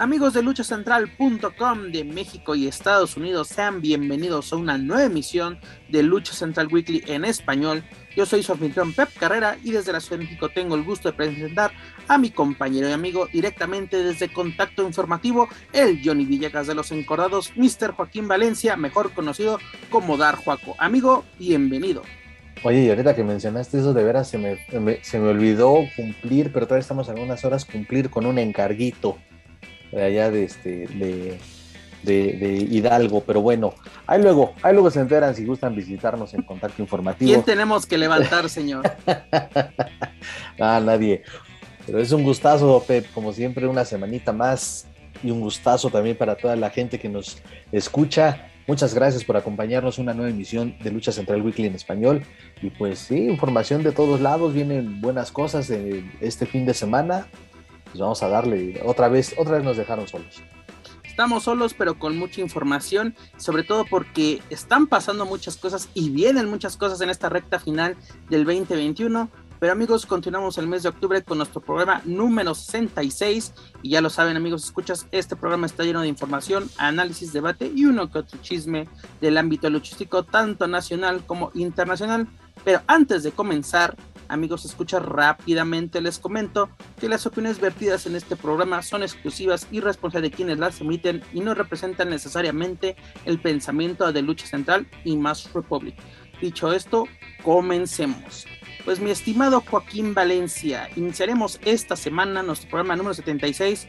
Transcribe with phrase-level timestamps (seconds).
[0.00, 5.58] Amigos de luchacentral.com de México y Estados Unidos, sean bienvenidos a una nueva emisión
[5.90, 7.84] de Lucha Central Weekly en español.
[8.16, 11.10] Yo soy su anfitrión Pep Carrera y desde la Ciudad de México tengo el gusto
[11.10, 11.72] de presentar
[12.08, 17.52] a mi compañero y amigo directamente desde Contacto Informativo, el Johnny Villegas de los Encordados,
[17.56, 17.92] Mr.
[17.92, 19.58] Joaquín Valencia, mejor conocido
[19.90, 20.76] como Dar Juaco.
[20.78, 22.04] Amigo, bienvenido.
[22.62, 24.56] Oye, y ahorita que mencionaste eso, de veras se me,
[25.02, 29.18] se me olvidó cumplir, pero todavía estamos algunas horas, cumplir con un encarguito
[29.92, 31.38] de allá de, este, de,
[32.02, 33.74] de, Hidalgo, pero bueno,
[34.06, 37.30] ahí luego, ahí luego se enteran si gustan visitarnos en Contacto Informativo.
[37.30, 38.90] ¿Quién tenemos que levantar, señor?
[40.60, 41.22] ah, nadie.
[41.86, 44.86] Pero es un gustazo, Pep, como siempre, una semanita más
[45.22, 47.38] y un gustazo también para toda la gente que nos
[47.72, 48.46] escucha.
[48.66, 52.22] Muchas gracias por acompañarnos en una nueva emisión de Lucha Central Weekly en español.
[52.62, 57.26] Y pues sí, información de todos lados, vienen buenas cosas de este fin de semana
[57.90, 60.42] pues vamos a darle otra vez, otra vez nos dejaron solos.
[61.04, 66.48] Estamos solos, pero con mucha información, sobre todo porque están pasando muchas cosas y vienen
[66.48, 67.96] muchas cosas en esta recta final
[68.30, 69.28] del 2021.
[69.58, 73.52] Pero amigos, continuamos el mes de octubre con nuestro programa número 66.
[73.82, 77.84] Y ya lo saben, amigos, escuchas, este programa está lleno de información, análisis, debate y
[77.84, 78.88] uno que otro chisme
[79.20, 82.28] del ámbito luchístico, tanto nacional como internacional.
[82.64, 83.96] Pero antes de comenzar,
[84.28, 89.80] amigos, escucha rápidamente, les comento que las opiniones vertidas en este programa son exclusivas y
[89.80, 95.16] responsables de quienes las emiten y no representan necesariamente el pensamiento de Lucha Central y
[95.16, 95.96] Más Republic.
[96.40, 97.06] Dicho esto,
[97.42, 98.46] comencemos.
[98.84, 103.88] Pues mi estimado Joaquín Valencia, iniciaremos esta semana nuestro programa número 76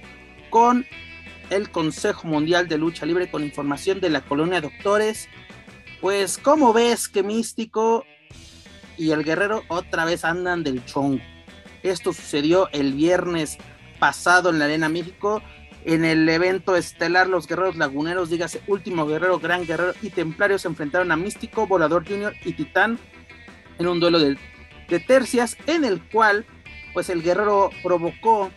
[0.50, 0.86] con
[1.50, 5.30] el Consejo Mundial de Lucha Libre con información de la colonia Doctores.
[6.02, 8.06] Pues, ¿cómo ves que Místico
[8.98, 11.22] y el Guerrero otra vez andan del chongo.
[11.84, 13.58] Esto sucedió el viernes
[14.00, 15.42] pasado en la Arena México.
[15.84, 20.68] En el evento estelar, los guerreros laguneros, dígase Último Guerrero, Gran Guerrero y Templario se
[20.68, 23.00] enfrentaron a Místico, Volador Junior y Titán
[23.80, 24.38] en un duelo de,
[25.08, 26.46] tercias en el cual
[26.94, 28.52] pues el guerrero provocó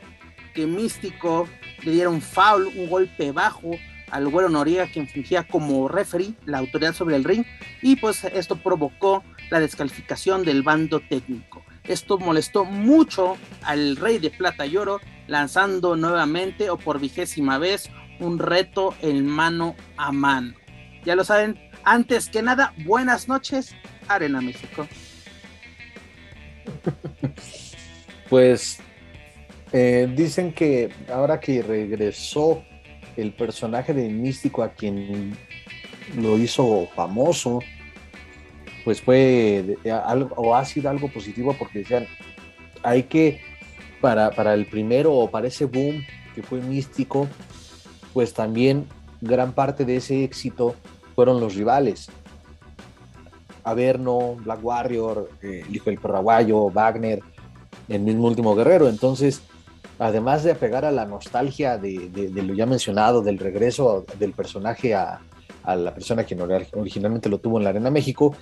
[0.52, 1.48] que Místico
[1.82, 3.70] le diera un foul, un golpe bajo
[4.10, 7.44] al güero Noriega quien fungía como referee, la autoridad sobre el ring,
[7.82, 11.62] y pues esto provocó la descalificación del bando técnico.
[11.84, 17.90] Esto molestó mucho al Rey de Plata y Oro, lanzando nuevamente o por vigésima vez
[18.20, 20.54] un reto en mano a mano.
[21.04, 23.74] Ya lo saben, antes que nada, buenas noches,
[24.08, 24.86] Arena México.
[28.30, 28.80] Pues
[29.70, 32.64] eh, dicen que ahora que regresó
[33.16, 35.36] el personaje de Místico a quien
[36.16, 37.60] lo hizo famoso,
[38.84, 42.06] pues fue algo, o ha sido algo positivo porque decían,
[42.82, 43.40] hay que,
[44.00, 47.26] para, para el primero o para ese boom que fue místico,
[48.12, 48.86] pues también
[49.20, 50.74] gran parte de ese éxito
[51.14, 52.10] fueron los rivales.
[53.62, 57.20] Averno, Black Warrior, eh, el hijo del perraguayo, Wagner,
[57.88, 58.88] el mismo último guerrero.
[58.88, 59.40] Entonces,
[59.98, 64.94] además de apegar a la nostalgia de, de, lo ya mencionado, del regreso del personaje
[64.94, 65.20] a,
[65.62, 66.36] a la persona que
[66.74, 68.36] originalmente lo tuvo en la Arena México,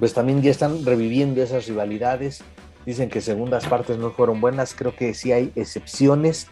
[0.00, 2.42] pues también ya están reviviendo esas rivalidades.
[2.86, 6.48] Dicen que segundas partes no fueron buenas, creo que sí hay excepciones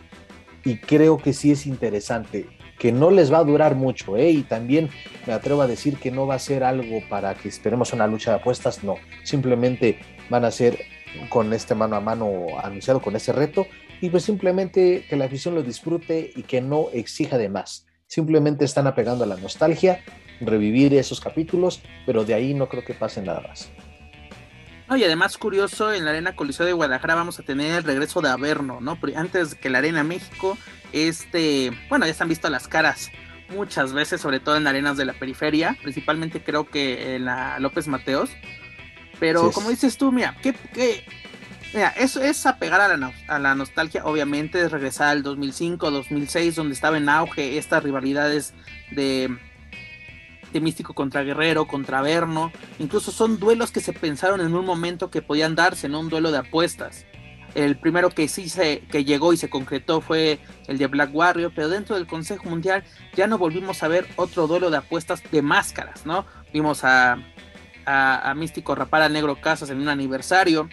[0.65, 2.47] y creo que sí es interesante,
[2.79, 4.31] que no les va a durar mucho, ¿eh?
[4.31, 4.91] y también
[5.27, 8.33] me atrevo a decir que no va a ser algo para que esperemos una lucha
[8.33, 9.99] de apuestas, no, simplemente
[10.29, 10.79] van a ser
[11.31, 13.67] con este mano a mano anunciado, con ese reto,
[14.03, 18.65] y pues simplemente que la afición lo disfrute y que no exija de más, simplemente
[18.65, 20.03] están apegando a la nostalgia
[20.41, 23.71] revivir esos capítulos, pero de ahí no creo que pase nada más.
[24.89, 28.23] No, y además curioso, en la Arena Coliseo de Guadalajara vamos a tener el regreso
[28.23, 28.99] de Averno, ¿no?
[29.15, 30.57] Antes que la Arena México,
[30.93, 33.11] este, bueno, ya se han visto las caras
[33.51, 37.87] muchas veces, sobre todo en arenas de la periferia, principalmente creo que en la López
[37.87, 38.31] Mateos,
[39.21, 40.55] Pero como dices tú, mira, ¿qué,
[41.75, 46.97] Mira, eso es apegar a la, nostalgia, obviamente, es regresar al 2005, 2006, donde estaba
[46.97, 48.55] en auge estas rivalidades
[48.91, 49.37] de,
[50.51, 52.53] de Místico contra Guerrero, contra Verno.
[52.79, 56.01] Incluso son duelos que se pensaron en un momento que podían darse, ¿no?
[56.01, 57.05] Un duelo de apuestas.
[57.55, 60.39] El primero que sí se, que llegó y se concretó fue
[60.69, 62.83] el de Black Warrior, pero dentro del Consejo Mundial
[63.15, 66.25] ya no volvimos a ver otro duelo de apuestas de máscaras, ¿no?
[66.51, 67.19] Vimos a,
[67.85, 70.69] a, a Místico rapar a Negro Casas en un aniversario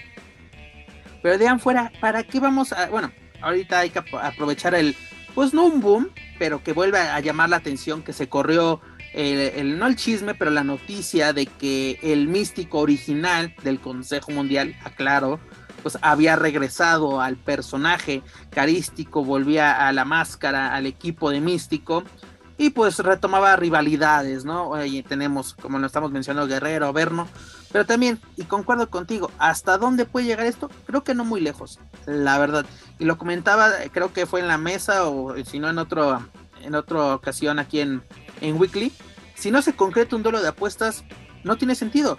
[1.26, 2.88] pero de fuera, ¿para qué vamos a.?
[2.88, 3.12] Bueno,
[3.42, 4.96] ahorita hay que aprovechar el.
[5.34, 8.80] Pues no un boom, pero que vuelve a llamar la atención que se corrió
[9.12, 14.76] el, no el chisme, pero la noticia de que el místico original del Consejo Mundial,
[14.84, 15.40] aclaro,
[15.82, 18.22] pues había regresado al personaje
[18.52, 22.04] carístico, volvía a la máscara, al equipo de místico
[22.58, 24.70] y pues retomaba rivalidades, ¿no?
[24.70, 27.28] Oye, tenemos, como lo estamos mencionando, Guerrero, Verno,
[27.76, 30.72] pero también, y concuerdo contigo, ¿hasta dónde puede llegar esto?
[30.86, 32.66] Creo que no muy lejos, la verdad.
[33.00, 36.26] Y lo comentaba, creo que fue en la mesa o si no en otro
[36.62, 38.02] en otra ocasión aquí en,
[38.40, 38.94] en Weekly.
[39.34, 41.04] Si no se concreta un duelo de apuestas,
[41.44, 42.18] no tiene sentido.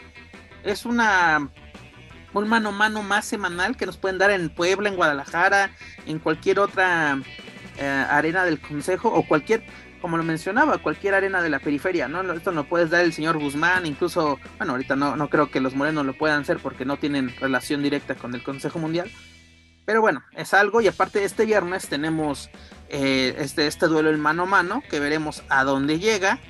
[0.62, 1.48] Es una
[2.34, 5.70] un mano a mano más semanal que nos pueden dar en Puebla, en Guadalajara,
[6.04, 7.18] en cualquier otra
[7.78, 9.64] eh, arena del consejo o cualquier
[10.00, 12.20] como lo mencionaba, cualquier arena de la periferia, ¿no?
[12.32, 15.74] Esto no puedes dar el señor Guzmán, incluso, bueno, ahorita no, no creo que los
[15.74, 19.10] morenos lo puedan hacer porque no tienen relación directa con el Consejo Mundial.
[19.86, 22.50] Pero bueno, es algo y aparte este viernes tenemos
[22.88, 26.40] eh, este, este duelo en mano a mano que veremos a dónde llega.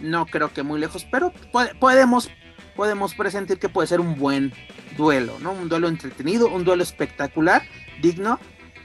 [0.00, 1.32] No creo que muy lejos, pero
[1.80, 2.30] podemos,
[2.76, 4.52] podemos presentir que puede ser un buen
[4.98, 5.52] duelo, ¿no?
[5.52, 7.62] Un duelo entretenido, un duelo espectacular,
[8.02, 8.38] digno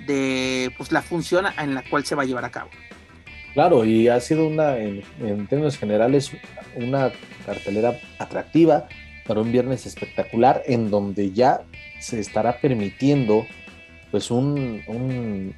[0.07, 2.69] de pues, la función en la cual se va a llevar a cabo.
[3.59, 5.03] Claro, y ha sido una, en,
[5.47, 6.31] términos generales,
[6.77, 7.11] una
[7.45, 8.87] cartelera atractiva
[9.27, 11.63] para un viernes espectacular en donde ya
[11.99, 13.45] se estará permitiendo
[14.11, 14.81] pues un,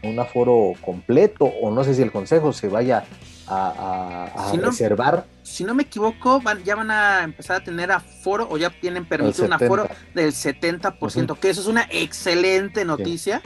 [0.02, 3.04] un, aforo completo o no sé si el consejo se vaya
[3.46, 5.26] a, reservar.
[5.44, 9.46] Si no me equivoco, ya van a empezar a tener aforo o ya tienen permitido
[9.46, 13.44] un aforo del 70%, que eso es una excelente noticia,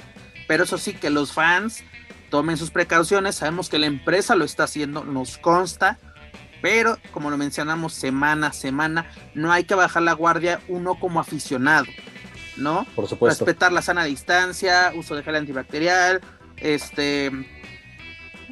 [0.47, 1.83] pero eso sí que los fans
[2.35, 5.97] tomen sus precauciones, sabemos que la empresa lo está haciendo, nos consta,
[6.61, 11.21] pero como lo mencionamos semana a semana, no hay que bajar la guardia uno como
[11.21, 11.85] aficionado,
[12.57, 12.85] ¿no?
[12.93, 13.45] Por supuesto.
[13.45, 16.19] Respetar la sana distancia, uso de gel antibacterial,
[16.57, 17.31] este,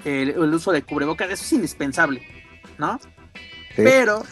[0.05, 2.25] el, uso de cubrebocas, eso es indispensable,
[2.77, 3.01] ¿no?
[3.75, 4.23] Pero,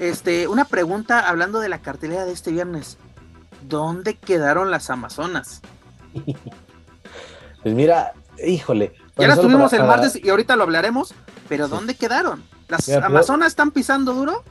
[0.00, 2.98] este, una pregunta hablando de la cartelera de este viernes,
[3.68, 5.62] ¿dónde quedaron las Amazonas?
[7.62, 8.12] Pues mira,
[8.44, 8.92] híjole.
[9.16, 11.14] Ya las tuvimos el martes y ahorita lo hablaremos,
[11.48, 12.42] pero ¿dónde quedaron?
[12.68, 14.42] ¿Las Amazonas están pisando duro?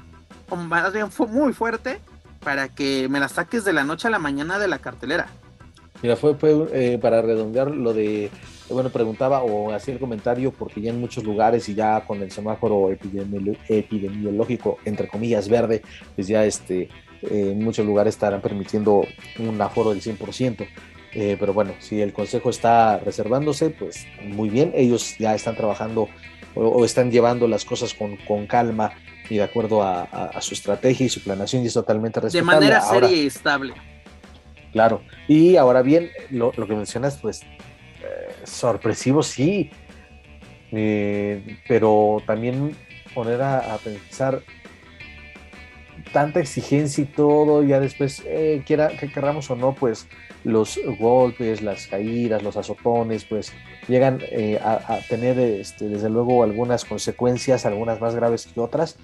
[0.49, 1.99] O más bien fue muy fuerte
[2.43, 5.27] para que me las saques de la noche a la mañana de la cartelera.
[6.01, 8.29] Mira, fue, fue eh, para redondear lo de,
[8.69, 12.31] bueno, preguntaba o hacía el comentario porque ya en muchos lugares y ya con el
[12.31, 15.81] semáforo epidemiológico, entre comillas, verde,
[16.15, 16.89] pues ya este,
[17.23, 19.03] eh, en muchos lugares estarán permitiendo
[19.39, 20.67] un aforo del 100%.
[21.15, 26.09] Eh, pero bueno, si el consejo está reservándose, pues muy bien, ellos ya están trabajando
[26.55, 28.91] o, están llevando las cosas con, con calma
[29.29, 32.53] y de acuerdo a, su estrategia y su planación y es totalmente respetable.
[32.53, 33.73] De manera seria y estable.
[34.73, 37.47] Claro, y ahora bien, lo, que mencionas, pues eh,
[38.43, 39.71] sorpresivo sí,
[40.73, 42.75] eh, pero también
[43.13, 44.41] poner a, pensar
[46.11, 48.21] tanta exigencia y todo, ya después,
[48.65, 50.07] quiera que querramos o no, pues
[50.45, 53.51] los golpes, las caídas, los azotones, pues
[53.87, 58.97] llegan eh, a, tener este, desde luego algunas consecuencias, algunas más graves que otras.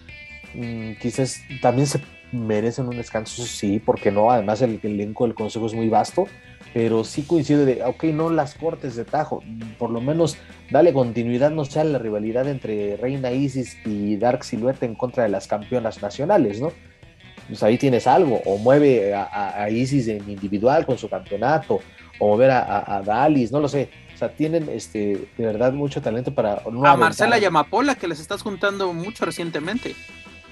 [0.54, 2.00] Mm, quizás también se
[2.32, 6.28] merecen un descanso, sí, porque no, además el, elenco del consejo es muy vasto,
[6.74, 9.44] pero sí coincide de, ok, no las cortes de tajo,
[9.80, 10.38] por lo menos
[10.70, 15.30] dale continuidad, no sea la rivalidad entre Reina Isis y Dark Silhouette en contra de
[15.30, 16.72] las campeonas nacionales, ¿no?
[17.52, 21.82] Pues ahí tienes algo, o mueve a, Isis en individual con su campeonato,
[22.18, 23.90] o mover a, a, Dalis, no lo sé.
[24.16, 26.62] O sea, tienen este, de verdad mucho talento para...
[26.86, 29.96] a Marcela Yamapola, que les estás juntando mucho recientemente.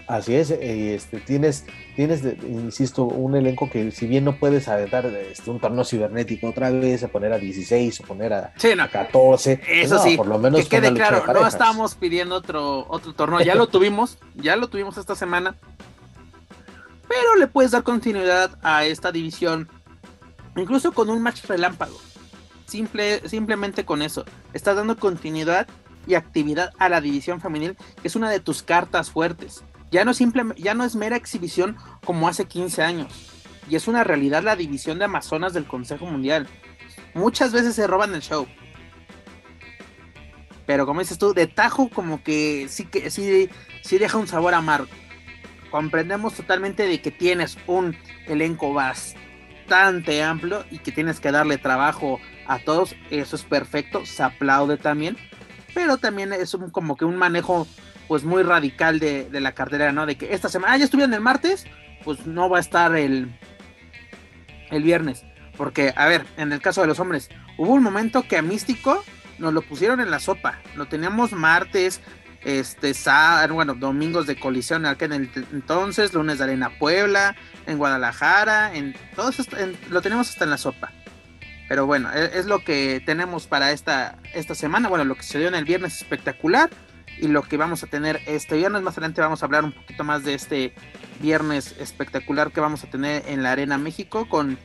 [0.07, 1.65] Así es, eh, este, tienes,
[1.95, 6.69] tienes, insisto, un elenco que si bien no puedes aventar este, un torneo cibernético otra
[6.69, 8.53] vez, a poner a 16 o poner a,
[8.91, 9.61] 14.
[9.69, 13.55] Eso sí, por lo menos que quede claro, no estamos pidiendo otro, otro torneo, ya
[13.55, 15.55] lo tuvimos, ya lo tuvimos esta semana,
[17.09, 19.67] pero le puedes dar continuidad a esta división,
[20.55, 21.99] incluso con un match relámpago.
[22.67, 25.67] Simple, simplemente con eso, estás dando continuidad
[26.05, 29.63] y actividad a la división femenil, que es una de tus cartas fuertes.
[29.89, 31.75] Ya no, simple, ya no es mera exhibición
[32.05, 33.11] como hace 15 años.
[33.67, 36.47] y es una realidad la división de Amazonas del Consejo Mundial.
[37.13, 38.47] Muchas veces se roban el show.
[40.65, 43.47] Pero como dices tú, de tajo como que sí que sí,
[43.83, 44.87] sí deja un sabor amargo.
[45.71, 47.95] Comprendemos totalmente de que tienes un
[48.27, 52.95] elenco bastante amplio y que tienes que darle trabajo a todos.
[53.09, 55.17] Eso es perfecto, se aplaude también.
[55.73, 57.67] Pero también es como que un manejo
[58.07, 60.07] pues muy radical de, de la cartera, ¿no?
[60.07, 61.65] De que esta semana, ah, ya estuvieron el martes,
[62.03, 63.31] pues no va a estar el,
[64.71, 65.23] el viernes.
[65.55, 69.03] Porque, a ver, en el caso de los hombres, hubo un momento que a Místico
[69.37, 70.59] nos lo pusieron en la sopa.
[70.75, 72.01] Lo teníamos martes,
[72.43, 78.95] este, sábado, bueno, domingos de colisión en entonces, lunes de Arena Puebla, en Guadalajara, en
[79.15, 79.47] todos
[79.89, 80.91] lo tenemos hasta en la sopa.
[81.67, 84.89] Pero bueno, es, es, lo que tenemos para esta, esta semana.
[84.89, 86.69] Bueno, lo que se dio en el viernes espectacular
[87.21, 88.81] y lo que vamos a tener este viernes.
[88.81, 90.73] Más adelante vamos a hablar un poquito más de este
[91.21, 94.57] viernes espectacular que vamos a tener en la Arena México con,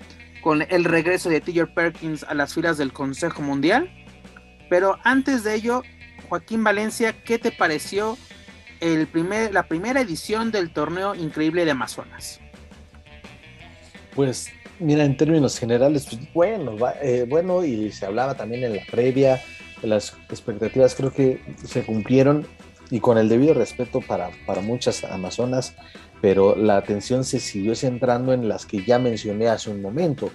[0.43, 3.91] con el regreso de Tiger Perkins a las filas del Consejo Mundial.
[4.71, 5.83] Pero antes de ello,
[6.29, 8.17] Joaquín Valencia, ¿qué te pareció
[8.81, 12.41] el primer, la primera edición del torneo increíble de Amazonas?
[14.15, 18.83] Pues mira, en términos generales, pues, bueno, eh, bueno, y se hablaba también en la
[18.91, 19.43] previa,
[19.83, 22.47] las expectativas creo que se cumplieron
[22.91, 25.75] y con el debido respeto para, para muchas Amazonas,
[26.21, 30.31] pero la atención se siguió centrando en las que ya mencioné hace un momento.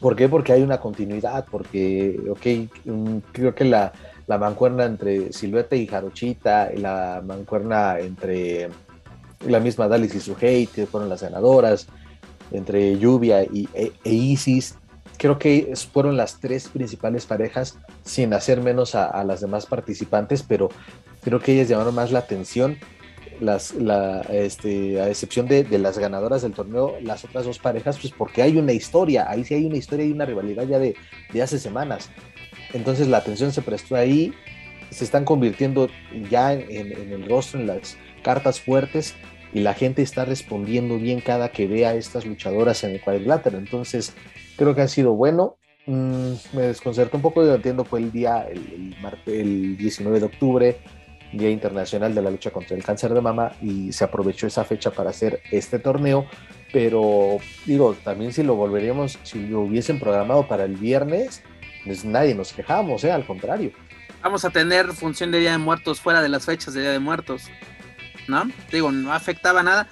[0.00, 0.28] ¿Por qué?
[0.28, 3.92] Porque hay una continuidad, porque, ok, creo que la,
[4.28, 8.68] la mancuerna entre Silueta y Jarochita, la mancuerna entre
[9.46, 11.88] la misma Dalis y Suhei, que fueron las ganadoras,
[12.52, 14.76] entre Lluvia y, e, e, Isis,
[15.16, 20.42] creo que fueron las tres principales parejas, sin hacer menos a, a, las demás participantes,
[20.42, 20.68] pero
[21.22, 22.76] creo que ellas llamaron más la atención
[23.40, 27.98] las, la, este, a excepción de, de, las ganadoras del torneo, las otras dos parejas,
[27.98, 30.96] pues porque hay una historia, ahí sí hay una historia y una rivalidad ya de,
[31.32, 32.10] de hace semanas.
[32.72, 34.32] Entonces la atención se prestó ahí,
[34.90, 35.88] se están convirtiendo
[36.30, 39.14] ya en, el rostro, en las cartas fuertes,
[39.52, 43.58] y la gente está respondiendo bien cada que vea a estas luchadoras en el cuadrilátero.
[43.58, 44.12] Entonces
[44.56, 45.56] creo que ha sido bueno.
[45.86, 48.46] Mm, me desconcertó un poco, yo entiendo, fue el día,
[49.26, 50.76] el 19 de octubre,
[51.32, 54.90] Día Internacional de la Lucha contra el Cáncer de Mama y se aprovechó esa fecha
[54.90, 56.26] para hacer este torneo,
[56.72, 61.42] pero digo, también si lo volveríamos, si lo hubiesen programado para el viernes,
[61.88, 63.10] pues nadie nos quejamos, ¿eh?
[63.10, 63.72] al contrario.
[64.22, 66.98] Vamos a tener función de Día de Muertos fuera de las fechas de Día de
[66.98, 67.44] Muertos,
[68.26, 68.44] ¿no?
[68.70, 69.88] Digo, no afectaba nada.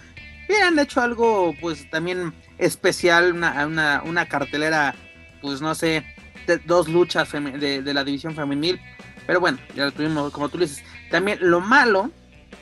[0.66, 4.94] Han hecho algo, pues también especial, una, una, una cartelera,
[5.40, 6.04] pues no sé,
[6.66, 8.78] dos luchas de, de la división femenil.
[9.26, 12.10] Pero bueno, ya lo tuvimos, como tú dices, también lo malo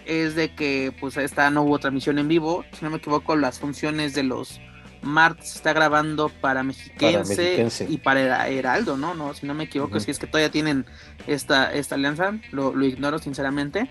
[0.07, 3.59] es de que pues esta no hubo transmisión en vivo, si no me equivoco, las
[3.59, 4.61] funciones de los
[5.05, 9.15] martes se está grabando para Mexiquense, para Mexiquense, y para Heraldo, ¿no?
[9.15, 10.05] No, si no me equivoco, uh -huh.
[10.05, 10.87] si es que todavía tienen
[11.27, 13.89] esta, esta alianza, lo, lo, ignoro sinceramente.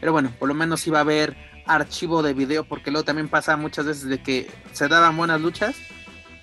[0.00, 1.36] Pero bueno, por lo menos iba a haber
[1.66, 5.76] archivo de video, porque luego también pasa muchas veces de que se daban buenas luchas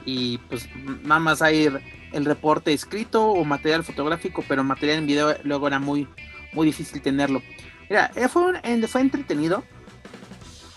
[0.05, 0.67] y pues
[1.03, 1.69] nada más hay
[2.11, 6.07] el reporte escrito o material fotográfico, pero material en video luego era muy,
[6.53, 7.41] muy difícil tenerlo.
[7.89, 9.63] Mira, fue, fue entretenido.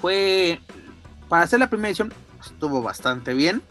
[0.01, 0.61] Fue.
[1.29, 2.13] Para hacer la primera edición,
[2.47, 3.63] estuvo bastante bien.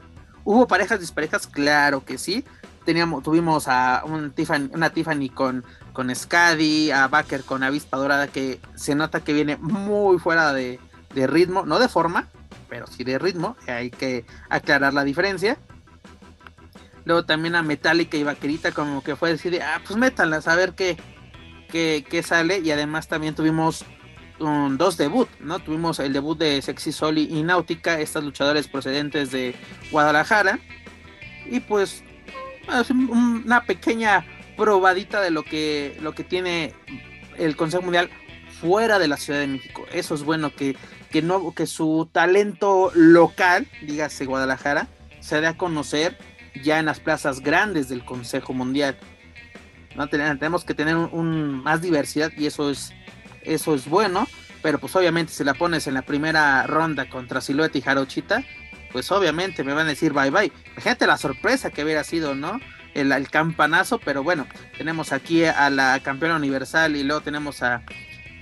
[0.44, 2.46] Hubo parejas disparejas, claro que sí.
[2.86, 8.94] Teníamos, tuvimos a una Tiffany con, con Scadi, a Baker con Avispa Dorada, que se
[8.94, 10.80] nota que viene muy fuera de,
[11.16, 12.28] de ritmo, no de forma,
[12.70, 13.58] pero sí de ritmo.
[13.68, 15.58] Hay que aclarar la diferencia.
[17.06, 20.74] Luego también a Metallica y Vaquerita, como que fue decir, ah, pues métanlas a ver
[20.74, 20.98] qué,
[21.70, 23.86] que, que, sale y además también tuvimos
[24.40, 25.60] un, dos debut, ¿no?
[25.60, 29.56] Tuvimos el debut de Sexy Soli y Náutica, estas luchadores procedentes de
[29.92, 30.60] Guadalajara
[31.50, 32.04] y pues
[33.10, 34.26] una pequeña
[34.58, 36.74] probadita de lo que, lo que tiene
[37.38, 38.10] el Consejo Mundial
[38.60, 39.86] fuera de la Ciudad de México.
[39.92, 40.76] Eso es bueno que,
[41.12, 44.88] que, no, que su talento local, dígase Guadalajara,
[45.20, 46.18] se dé a conocer
[46.64, 48.98] ya en las plazas grandes del Consejo Mundial.
[49.96, 50.08] ¿no?
[50.08, 52.94] Tenemos que tener un, más diversidad y eso es,
[53.46, 54.28] eso es bueno,
[54.62, 58.44] pero pues obviamente si la pones en la primera ronda contra Silueta y Jarochita,
[58.92, 60.52] pues obviamente me van a decir bye bye.
[60.76, 62.60] Fíjate la sorpresa que hubiera sido, ¿no?
[62.94, 64.48] El, campanazo, pero bueno,
[64.78, 67.84] tenemos aquí a la campeona universal y luego tenemos a,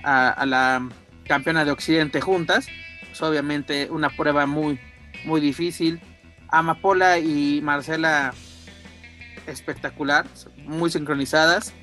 [0.04, 0.88] a, a la
[1.26, 2.68] campeona de Occidente juntas,
[3.06, 4.78] pues obviamente una prueba muy,
[5.24, 6.00] muy difícil.
[6.48, 8.32] Amapola y Marcela
[9.46, 11.74] espectacular, muy sincronizadas.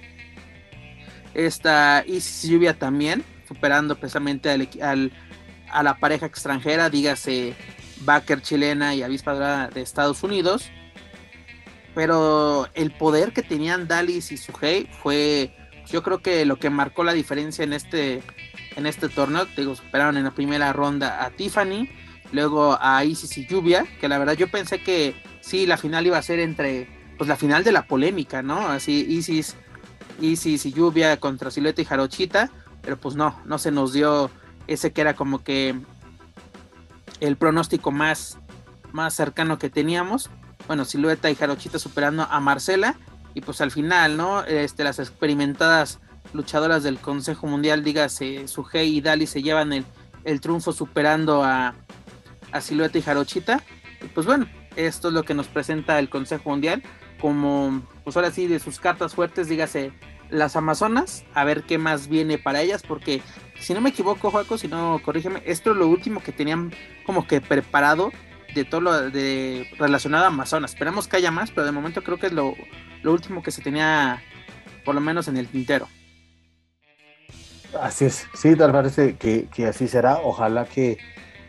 [1.34, 5.12] Esta Isis Lluvia también, superando precisamente al, al,
[5.72, 7.56] a la pareja extranjera, dígase
[8.02, 10.70] Baker chilena y Avispa Dorada de Estados Unidos.
[11.94, 15.54] Pero el poder que tenían Dalis y Suhei fue,
[15.90, 18.22] yo creo que lo que marcó la diferencia en este,
[18.76, 19.46] en este torneo.
[19.58, 21.90] Digo, superaron en la primera ronda a Tiffany,
[22.32, 26.18] luego a Isis y Lluvia, que la verdad yo pensé que sí, la final iba
[26.18, 28.70] a ser entre, pues la final de la polémica, ¿no?
[28.70, 29.58] Así, Isis,
[30.22, 32.52] Isis y Lluvia contra Silueta y Jarochita,
[32.82, 34.30] pero pues no, no se nos dio
[34.68, 35.76] ese que era como que
[37.20, 38.38] el pronóstico más,
[38.92, 40.30] más cercano que teníamos.
[40.68, 42.96] Bueno, Silueta y Jarochita superando a Marcela.
[43.34, 44.44] Y pues al final, ¿no?
[44.44, 46.00] Este, las experimentadas
[46.34, 49.86] luchadoras del Consejo Mundial, dígase Sugei y Dali, se llevan el,
[50.24, 51.74] el triunfo superando a,
[52.52, 53.64] a Silueta y Jarochita.
[54.02, 56.84] Y pues bueno, esto es lo que nos presenta el Consejo Mundial.
[57.22, 59.94] Como, pues ahora sí, de sus cartas fuertes, dígase
[60.32, 63.22] las Amazonas, a ver qué más viene para ellas, porque
[63.60, 66.74] si no me equivoco, Joaco, si no, corrígeme, esto es lo último que tenían
[67.06, 68.12] como que preparado
[68.56, 70.72] de todo lo de relacionado a Amazonas.
[70.72, 72.56] Esperamos que haya más, pero de momento creo que es lo,
[73.04, 74.22] lo último que se tenía,
[74.84, 75.88] por lo menos en el tintero.
[77.80, 80.20] Así es, sí, tal parece que, que así será.
[80.24, 80.98] Ojalá que,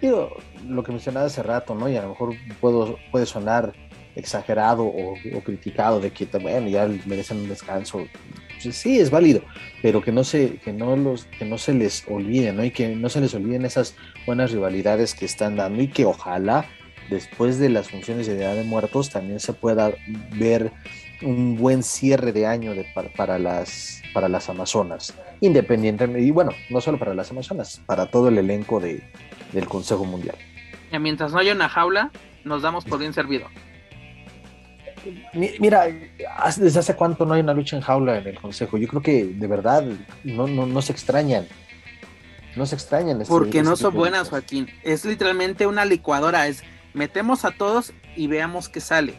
[0.00, 0.36] digo,
[0.66, 1.88] lo que mencionaba hace rato, ¿no?
[1.88, 3.72] Y a lo mejor puedo, puede sonar
[4.14, 5.14] exagerado o,
[5.44, 8.06] criticado de que, bueno, ya merecen un descanso
[8.70, 9.42] sí es válido,
[9.80, 12.64] pero que no se, que no los, que no se les olvide, ¿no?
[12.64, 16.66] Y que no se les olviden esas buenas rivalidades que están dando y que ojalá
[17.10, 19.92] después de las funciones de Día de Muertos también se pueda
[20.36, 20.70] ver
[21.22, 22.72] un buen cierre de año
[23.16, 28.28] para, las, para las Amazonas, independientemente, y bueno, no solo para las Amazonas, para todo
[28.28, 29.02] el elenco de,
[29.52, 30.36] del Consejo Mundial.
[31.00, 32.10] Mientras no haya una jaula,
[32.44, 33.46] nos damos por bien servido.
[35.34, 35.86] Mira,
[36.56, 38.78] ¿desde hace cuánto no hay una lucha en jaula en el Consejo?
[38.78, 39.84] Yo creo que de verdad
[40.24, 41.46] no, no, no se extrañan.
[42.56, 43.20] No se extrañan.
[43.20, 44.68] Este, Porque este no son buenas, Joaquín.
[44.82, 46.46] Es literalmente una licuadora.
[46.46, 46.62] Es
[46.94, 49.14] metemos a todos y veamos qué sale.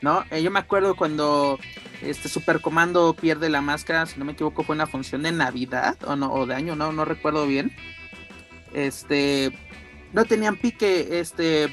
[0.00, 0.24] ¿No?
[0.30, 1.58] Eh, yo me acuerdo cuando
[2.02, 6.14] este Supercomando pierde la máscara, si no me equivoco, fue una función de Navidad o
[6.14, 7.72] no, o de año, no, no recuerdo bien.
[8.72, 9.52] Este
[10.12, 11.68] no tenían pique, este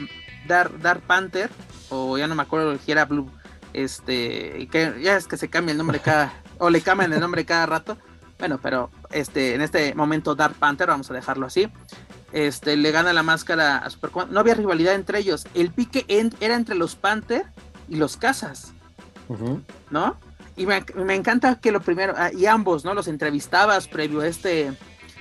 [0.47, 1.51] Dark, Dark Panther
[1.89, 3.29] o ya no me acuerdo si era Blue,
[3.73, 7.45] este, que ya es que se cambia el nombre cada, o le cambian el nombre
[7.45, 7.97] cada rato.
[8.37, 11.69] Bueno, pero este, en este momento Dark Panther, vamos a dejarlo así,
[12.33, 15.47] este, le gana la máscara a Super No había rivalidad entre ellos.
[15.53, 16.05] El pique
[16.39, 17.45] era entre los Panther
[17.87, 18.73] y los Casas,
[19.89, 20.17] ¿no?
[20.57, 22.93] Y me, me, encanta que lo primero, ah, y ambos, ¿no?
[22.93, 24.73] Los entrevistabas previo a este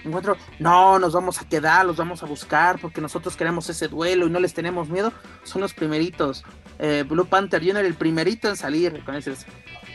[0.08, 4.26] encuentro, no, nos vamos a quedar, los vamos a buscar porque nosotros queremos ese duelo
[4.26, 5.12] y no les tenemos miedo,
[5.44, 6.44] son los primeritos.
[6.78, 7.84] Eh, Blue Panther Jr.
[7.84, 9.34] el primerito en salir con ese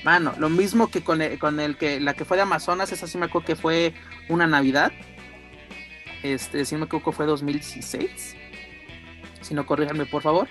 [0.04, 3.08] mano, lo mismo que con el, con el que la que fue de Amazonas, esa
[3.08, 3.94] sí me acuerdo que fue
[4.30, 4.92] una Navidad.
[6.24, 8.36] Este, sí me acuerdo que fue 2016.
[9.42, 10.48] Si no corríjanme, por favor.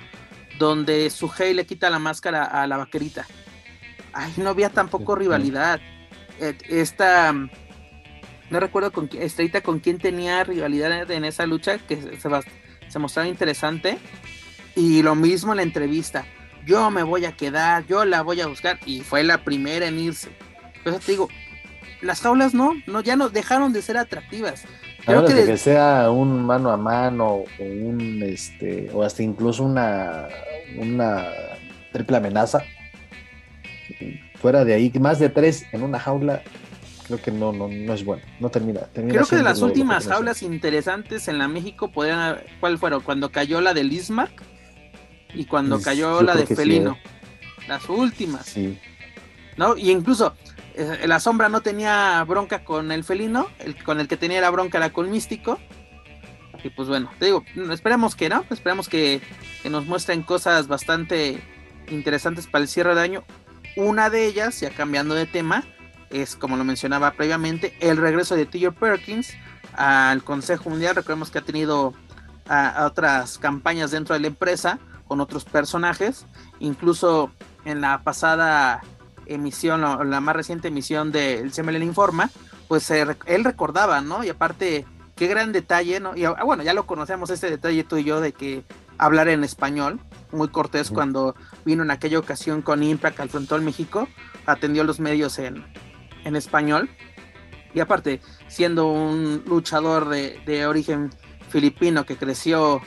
[0.58, 3.26] Donde Suhei le quita la máscara a la vaquerita.
[4.12, 5.80] Ay, no había tampoco rivalidad.
[6.40, 7.34] Eh, esta
[8.50, 12.28] no recuerdo con Estrellita con quién tenía rivalidad en esa lucha que se,
[12.88, 13.98] se mostraba interesante.
[14.74, 16.24] Y lo mismo en la entrevista.
[16.66, 18.78] Yo me voy a quedar, yo la voy a buscar.
[18.86, 20.28] Y fue la primera en irse.
[20.76, 21.28] Entonces te digo,
[22.00, 24.64] las jaulas no, no, ya no dejaron de ser atractivas.
[25.04, 30.28] Creo que, que, sea un mano a mano o un este o hasta incluso una
[30.76, 31.26] una
[31.92, 32.62] triple amenaza.
[34.34, 36.42] Fuera de ahí, más de tres en una jaula
[37.08, 38.82] creo que no, no, no es bueno, no termina.
[38.92, 43.00] creo que de las últimas jaulas interesantes en la México podrían haber, ¿cuál fueron?
[43.00, 44.42] Cuando cayó la de Lismark
[45.34, 46.92] y cuando cayó la de Felino.
[46.92, 47.66] ¿eh?
[47.66, 48.46] Las últimas.
[48.46, 48.78] Sí.
[49.56, 49.76] ¿No?
[49.76, 50.34] Y incluso
[50.74, 54.50] eh, la sombra no tenía bronca con el felino, el, con el que tenía la
[54.50, 55.58] bronca era con Místico.
[56.62, 59.20] Y pues bueno, te digo, esperemos que no, esperemos que,
[59.62, 61.40] que nos muestren cosas bastante
[61.88, 63.24] interesantes para el cierre de año.
[63.76, 65.64] Una de ellas, ya cambiando de tema,
[66.10, 68.78] es, como lo mencionaba previamente, el regreso de T.J.
[68.78, 69.34] Perkins
[69.74, 70.96] al Consejo Mundial.
[70.96, 71.94] Recordemos que ha tenido
[72.48, 76.26] a, otras campañas dentro de la empresa con otros personajes,
[76.58, 77.30] incluso
[77.64, 78.82] en la pasada
[79.26, 82.30] emisión, o la más reciente emisión de El CMLN Informa,
[82.66, 84.24] pues él recordaba, ¿no?
[84.24, 86.14] Y aparte, qué gran detalle, ¿no?
[86.16, 88.64] Y ah, bueno, ya lo conocemos este detalle tú y yo de que
[88.98, 90.00] hablar en español,
[90.32, 94.08] muy cortés cuando vino en aquella ocasión con Impact al Frontón México,
[94.46, 95.64] atendió los medios en,
[96.28, 96.88] en español.
[97.74, 101.10] Y aparte, siendo un luchador de, origen
[101.50, 102.80] filipino que creció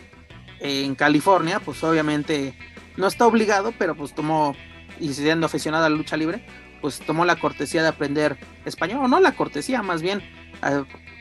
[0.59, 2.55] en California, pues obviamente
[2.97, 4.55] no está obligado, pero pues tomó,
[4.99, 6.45] y siendo aficionado a la lucha libre,
[6.81, 10.21] pues tomó la cortesía de aprender español, o no la cortesía, más bien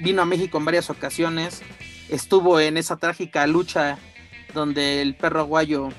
[0.01, 1.63] vino a México en varias ocasiones,
[2.09, 3.99] estuvo en esa trágica lucha
[4.55, 5.91] donde el perro aguayo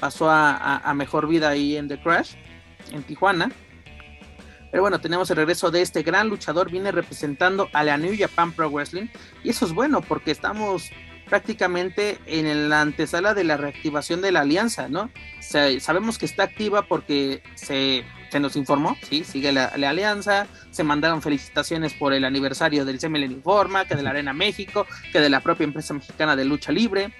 [0.00, 2.34] pasó a, mejor vida ahí en The Crash,
[2.92, 3.50] en Tijuana.
[4.70, 8.52] Pero bueno, tenemos el regreso de este gran luchador, viene representando a la New Japan
[8.52, 9.08] Pro Wrestling.
[9.44, 10.90] Y eso es bueno porque estamos
[11.28, 15.10] prácticamente en la antesala de la reactivación de la alianza, ¿no?
[15.40, 18.04] sabemos que está activa porque se,
[18.38, 23.84] nos informó, sí, sigue la, alianza, se mandaron felicitaciones por el aniversario del CML Informa,
[23.86, 27.12] que de la Arena México, que de la propia empresa mexicana de lucha libre.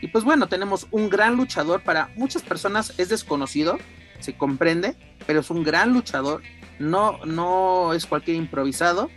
[0.00, 3.78] Y pues bueno, tenemos un gran luchador, para muchas personas es desconocido,
[4.18, 6.42] se comprende, pero es un gran luchador,
[6.82, 9.10] no, no es cualquier improvisado.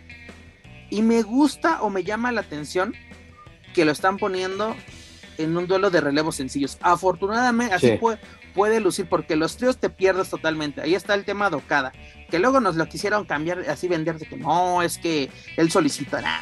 [0.88, 2.94] Y me gusta o me llama la atención
[3.74, 4.76] que lo están poniendo
[5.36, 6.78] en un duelo de relevos sencillos.
[6.80, 7.98] Afortunadamente, así
[8.54, 10.80] puede, lucir, porque los tríos te pierdes totalmente.
[10.80, 11.92] Ahí está el tema de Okada,
[12.30, 16.40] que luego nos lo quisieron cambiar, así vender de que no, es que él solicitará.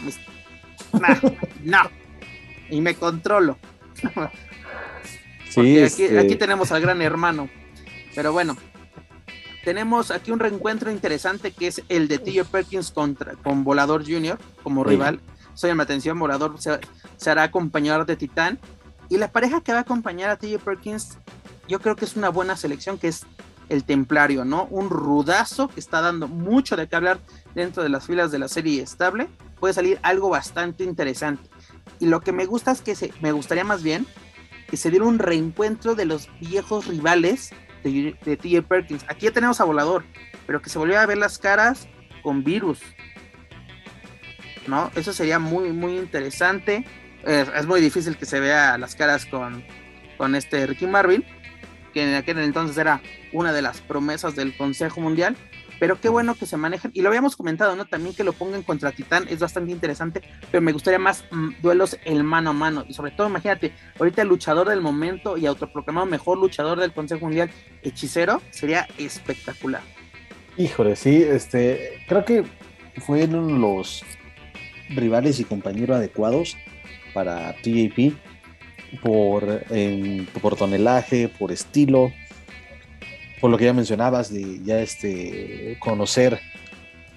[1.64, 1.90] no,
[2.70, 3.58] y me controlo.
[5.48, 7.48] sí, este aquí, tenemos al gran hermano.
[8.14, 8.56] Pero bueno,
[9.64, 12.48] tenemos aquí un reencuentro interesante que es el de T.J.
[12.50, 14.38] Perkins contra, con Volador Jr.
[14.62, 15.20] como rival.
[15.54, 18.58] Soy llama atención, Volador se, hará acompañador de Titán.
[19.08, 20.62] Y la pareja que va a acompañar a T.J.
[20.62, 21.18] Perkins,
[21.68, 23.26] yo creo que es una buena selección, que es
[23.68, 24.66] el Templario, ¿no?
[24.70, 27.18] Un rudazo que está dando mucho de qué hablar
[27.54, 29.28] dentro de las filas de la serie estable.
[29.58, 31.48] Puede salir algo bastante interesante.
[32.00, 34.06] Y lo que me gusta es que se, me gustaría más bien
[34.68, 37.52] que se diera un reencuentro de los viejos rivales
[37.84, 39.04] de, TJ Perkins.
[39.08, 40.04] Aquí ya tenemos a Volador,
[40.46, 41.88] pero que se volviera a ver las caras
[42.22, 42.80] con Virus.
[44.66, 44.90] ¿No?
[44.96, 46.84] Eso sería muy, muy interesante.
[47.24, 49.62] es muy difícil que se vea las caras con,
[50.16, 51.24] con este Ricky Marvin,
[51.92, 55.36] que en aquel entonces era una de las promesas del Consejo Mundial.
[55.78, 56.90] Pero qué bueno que se manejen.
[56.94, 57.84] Y lo habíamos comentado, ¿no?
[57.86, 60.22] También que lo pongan contra Titán es bastante interesante.
[60.50, 62.84] Pero me gustaría más mm, duelos en mano a mano.
[62.88, 67.26] Y sobre todo, imagínate, ahorita el luchador del momento y autoproclamado mejor luchador del Consejo
[67.26, 67.50] Mundial,
[67.82, 69.82] Hechicero, sería espectacular.
[70.56, 72.44] Híjole, sí, este, creo que
[72.98, 74.04] fueron los
[74.90, 76.56] rivales y compañeros adecuados
[77.12, 78.14] para TAP
[79.02, 79.64] por,
[80.40, 82.12] por tonelaje, por estilo,
[83.44, 86.40] por lo que ya mencionabas, de ya este, conocer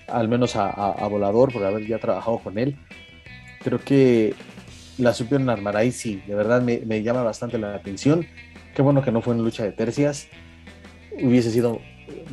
[0.09, 2.75] al menos a, Volador, por haber ya trabajado con él.
[3.63, 4.35] Creo que
[4.97, 8.27] la supieron armar ahí, sí, de verdad me, llama bastante la atención.
[8.75, 10.27] Qué bueno que no fue en lucha de tercias.
[11.13, 11.79] Hubiese sido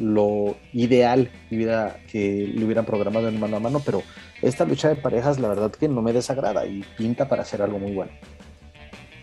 [0.01, 4.03] lo ideal hubiera, que lo hubieran programado en mano a mano, pero
[4.43, 7.79] esta lucha de parejas, la verdad que no me desagrada y pinta para hacer algo
[7.79, 8.11] muy bueno.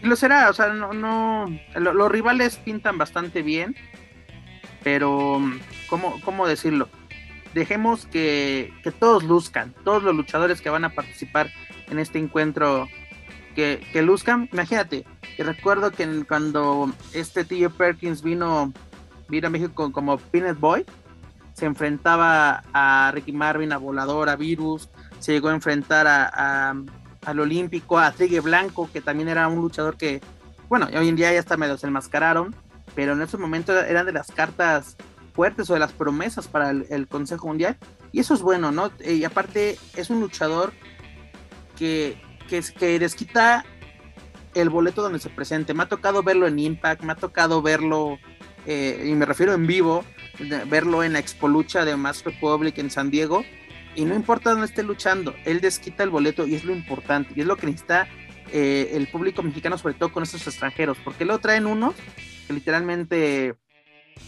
[0.02, 3.76] Lo será, o sea, no, no, los rivales pintan bastante bien
[4.84, 5.40] pero
[5.90, 6.90] ¿cómo, cómo decirlo?
[7.54, 11.50] Dejemos que, todos luzcan, todos los luchadores que van a participar
[11.90, 12.88] en este encuentro
[13.56, 14.50] que, luzcan.
[14.54, 17.76] Imagínate, que recuerdo que cuando este T.J.
[17.78, 18.72] Perkins vino,
[19.28, 20.86] vino a México como Peanut Boy,
[21.54, 24.90] se enfrentaba a Ricky Marvin, a Volador, a Virus,
[25.20, 26.74] se llegó a enfrentar a,
[27.26, 30.22] al Olímpico, a Trigue Blanco, que también era un luchador que,
[30.70, 32.56] bueno, hoy en día ya hasta me los enmascararon,
[32.96, 34.98] pero en ese momento eran de las cartas
[35.34, 37.78] fuertes o de las promesas para el, Consejo Mundial.
[38.12, 38.92] Y eso es bueno, ¿no?
[39.00, 40.74] Eh, y aparte es un luchador
[41.78, 43.00] que, que, que
[44.54, 45.74] el boleto donde se presente.
[45.74, 48.18] Me ha tocado verlo en Impact, me ha tocado verlo,
[48.66, 50.04] eh, y me refiero en vivo,
[50.68, 53.44] verlo en la Expo Lucha de Mass Republic en San Diego.
[53.96, 57.34] Y no importa dónde esté luchando, él desquita el boleto y es lo importante.
[57.36, 58.08] Y es lo que necesita
[58.52, 61.96] eh, el público mexicano, sobre todo con estos extranjeros, porque lo traen unos
[62.52, 63.56] literalmente,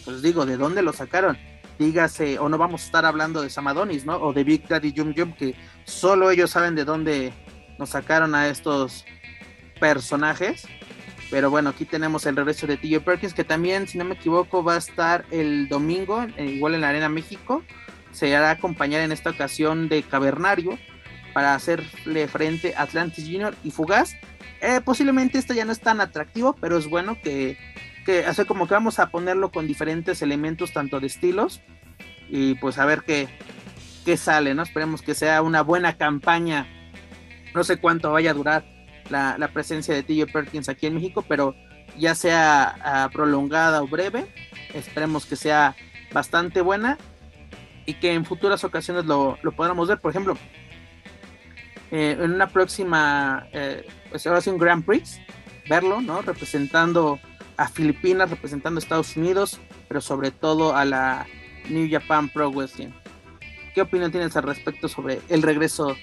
[0.05, 1.37] pues digo, ¿de dónde lo sacaron?
[1.79, 4.17] Dígase, o no vamos a estar hablando de Samadonis, ¿no?
[4.17, 5.55] O de Big Daddy Jum Jum, que
[5.85, 7.33] solo ellos saben de dónde
[7.79, 9.05] nos sacaron a estos
[9.79, 10.67] personajes.
[11.31, 14.63] Pero bueno, aquí tenemos el regreso de TJ Perkins, que también, si no me equivoco,
[14.63, 17.63] va a estar el domingo, eh, igual en la Arena México.
[18.11, 20.77] Se hará acompañar en esta ocasión de Cavernario
[21.33, 24.13] para hacerle frente a Atlantis Junior y Fugaz.
[24.61, 27.57] Eh, posiblemente esto ya no es tan atractivo, pero es bueno que
[28.03, 31.61] que como que vamos a ponerlo con diferentes elementos, tanto de estilos,
[32.29, 33.27] y pues a ver qué,
[34.05, 34.63] qué sale, ¿no?
[34.63, 36.67] Esperemos que sea una buena campaña.
[37.53, 38.65] No sé cuánto vaya a durar
[39.09, 41.55] la, presencia de TJ Perkins aquí en México, pero
[41.97, 44.25] ya sea ah, prolongada o breve,
[44.73, 45.75] esperemos que sea
[46.11, 46.97] bastante buena
[47.85, 49.99] y que en futuras ocasiones lo, lo podamos ver.
[49.99, 50.37] Por ejemplo,
[51.93, 55.19] eh, en una próxima, eh, pues ahora sí un Grand Prix,
[55.69, 56.23] verlo, ¿no?
[56.23, 57.19] Representando
[57.55, 61.27] a Filipinas representando a Estados Unidos, pero sobre todo a la
[61.69, 62.89] New Japan Pro Wrestling.
[63.75, 65.95] ¿Qué opinión tienes al respecto sobre el regreso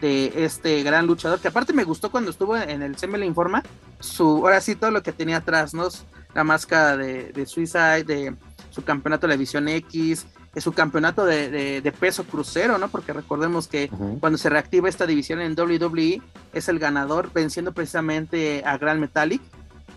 [0.00, 1.38] de este gran luchador?
[1.38, 3.62] Que aparte me gustó cuando estuvo en el CML Informa,
[4.00, 5.86] su, ahora sí, todo lo que tenía atrás, ¿no?
[6.34, 8.34] La máscara de, de Suicide, de
[8.70, 10.26] su campeonato de la División X,
[10.62, 12.88] su campeonato de, peso crucero, ¿no?
[12.88, 13.90] Porque recordemos que
[14.20, 19.42] cuando se reactiva esta división en WWE, es el ganador venciendo precisamente a Gran Metallic,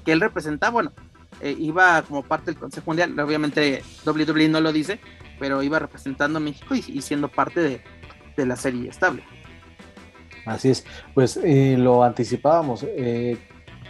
[0.03, 0.91] que él representaba, bueno,
[1.41, 4.99] eh, iba como parte del Consejo Mundial, obviamente WWE no lo dice,
[5.39, 7.61] pero iba representando a México y, siendo parte
[8.35, 9.21] de, la serie estable.
[10.45, 13.37] Así es, pues eh, lo anticipábamos, eh,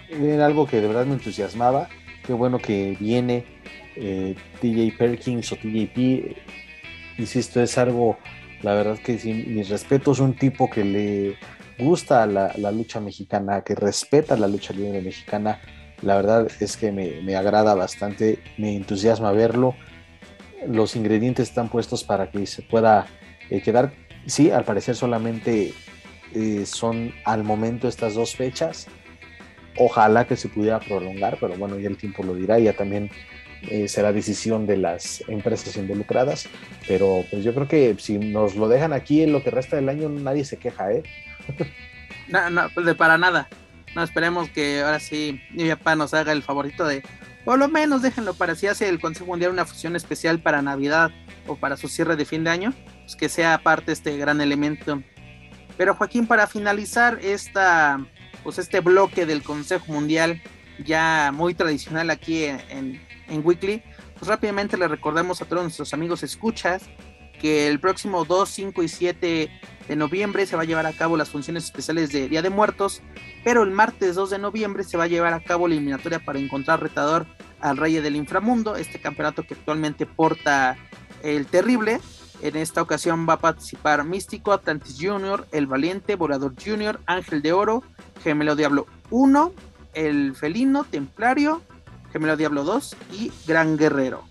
[0.10, 1.88] era algo que de verdad me entusiasmaba,
[2.26, 3.46] qué bueno que viene
[3.96, 6.36] TJ Perkins o TJP,
[7.20, 8.18] insisto, es algo,
[8.62, 11.36] la verdad que sin mis respetos, un tipo que le
[11.78, 15.62] gusta la, la lucha mexicana, que respeta la lucha libre mexicana,
[16.02, 19.76] la verdad es que me, agrada bastante, me entusiasma verlo.
[20.68, 23.08] Los ingredientes están puestos para que se pueda
[23.50, 23.92] eh, quedar.
[24.26, 25.74] Sí, al parecer solamente
[26.34, 28.88] eh, son al momento estas dos fechas.
[29.78, 33.10] Ojalá que se pudiera prolongar, pero bueno, ya el tiempo lo dirá, ya también
[33.64, 36.48] eh, será decisión de las empresas involucradas.
[36.88, 39.90] Pero pues yo creo que si nos lo dejan aquí en lo que resta del
[39.90, 41.04] año, nadie se queja, ¿eh?
[42.28, 43.50] No, no, de para nada.
[43.96, 47.02] No, esperemos que ahora sí mi papá nos haga el favorito de,
[47.44, 51.10] por lo menos déjenlo para si hace el Consejo Mundial una fusión especial para Navidad
[51.48, 55.02] o para su cierre de fin de año, pues que sea parte este gran elemento.
[55.76, 58.00] Pero Joaquín, para finalizar esta,
[58.44, 60.40] pues este bloque del Consejo Mundial
[60.86, 63.02] ya muy tradicional aquí en
[63.38, 63.84] Weekly,
[64.18, 66.84] pues rápidamente le recordamos a todos nuestros amigos escuchas
[67.40, 69.52] que el próximo 2, 5 y 7
[69.88, 73.02] de noviembre se va a llevar a cabo las funciones especiales de Día de Muertos,
[73.44, 76.38] pero el martes 2 de noviembre se va a llevar a cabo la eliminatoria para
[76.38, 77.26] encontrar retador
[77.60, 80.78] al Rey del Inframundo, este campeonato que actualmente porta
[81.24, 82.00] el Terrible.
[82.42, 87.52] En esta ocasión va a participar Místico, Atlantis Junior, El Valiente, Volador Junior, Ángel de
[87.52, 87.84] Oro,
[88.24, 89.52] Gemelo Diablo 1,
[89.94, 91.62] El Felino, Templario,
[92.12, 94.24] Gemelo Diablo 2 y Gran Guerrero.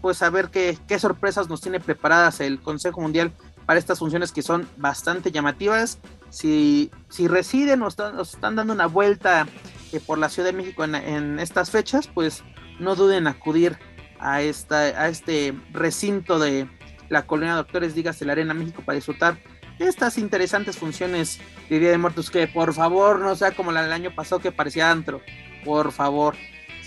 [0.00, 3.32] Pues a ver qué, qué sorpresas nos tiene preparadas el Consejo Mundial
[3.66, 5.98] para estas funciones que son bastante llamativas.
[6.30, 9.46] Si, si residen o están, dando una vuelta
[9.92, 12.42] eh, por la Ciudad de México en, estas fechas, pues
[12.78, 13.76] no duden en acudir
[14.20, 16.68] a, esta, a este recinto de
[17.08, 19.38] la colonia de doctores, dígase la Arena México, para disfrutar
[19.78, 22.30] estas interesantes funciones de Día de Muertos.
[22.30, 25.20] Que por favor no sea como la del año pasado que parecía antro.
[25.64, 26.36] Por favor,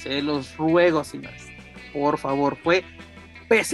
[0.01, 1.47] se los ruego, señores.
[1.93, 2.83] Por favor, fue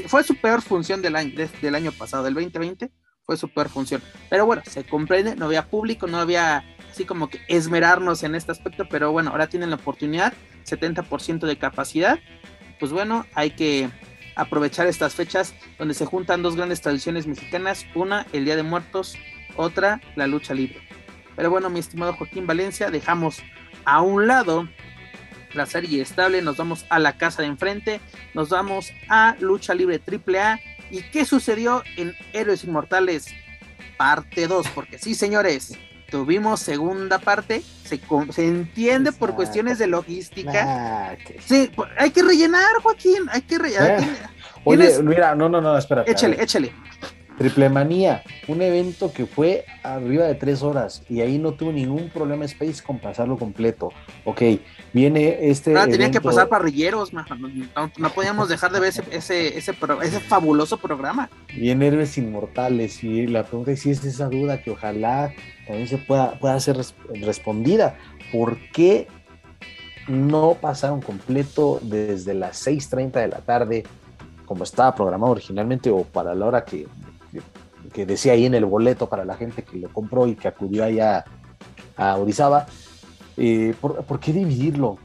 [0.07, 2.91] fue su peor función del año, del año pasado, del 2020,
[3.25, 4.01] fue su peor función.
[4.29, 8.53] Pero bueno, se comprende, no había público, no había así como que esmerarnos en este
[8.53, 10.33] aspecto, pero bueno, ahora tienen la oportunidad,
[10.65, 12.19] 70% de capacidad,
[12.79, 13.89] pues bueno, hay que
[14.35, 19.17] aprovechar estas fechas donde se juntan dos grandes tradiciones mexicanas, una el Día de Muertos,
[19.57, 20.81] otra la lucha libre.
[21.35, 23.41] Pero bueno, mi estimado Joaquín Valencia, dejamos
[23.83, 24.69] a un lado
[25.55, 28.01] la serie estable, nos vamos a la casa de enfrente,
[28.33, 30.59] nos vamos a Lucha Libre AAA.
[30.91, 33.27] ¿Y qué sucedió en Héroes Inmortales
[33.97, 34.67] parte 2?
[34.69, 35.77] Porque sí, señores,
[36.09, 37.99] tuvimos segunda parte, se,
[38.31, 41.17] se entiende por cuestiones de logística.
[41.45, 44.01] Sí, hay que rellenar, Joaquín, hay que rellenar.
[44.01, 44.07] Eh,
[44.63, 46.03] oye, mira, no, no, no, espera.
[46.05, 46.73] Échale, échale.
[47.37, 52.09] Triple Manía, un evento que fue arriba de tres horas y ahí no tuvo ningún
[52.09, 53.91] problema Space con pasarlo completo.
[54.23, 54.41] Ok,
[54.93, 55.77] viene este.
[55.77, 57.25] Ah, tenía que pasar parrilleros, no,
[57.97, 61.29] no, podíamos dejar de ver ese, ese, ese, fabuloso programa.
[61.53, 65.33] Viene Héroes Inmortales y la pregunta es si es esa duda que ojalá
[65.67, 66.77] también se pueda, pueda ser
[67.21, 67.97] respondida.
[68.31, 69.07] ¿Por qué
[70.07, 73.83] no pasaron completo desde las 6:30 de la tarde?
[74.45, 76.87] como estaba programado originalmente o para la hora que
[77.93, 80.83] que decía ahí en el boleto para la gente que lo compró y que acudió
[80.83, 81.25] allá
[81.97, 82.67] a Orizaba.
[83.37, 84.97] Eh, ¿por, qué dividirlo?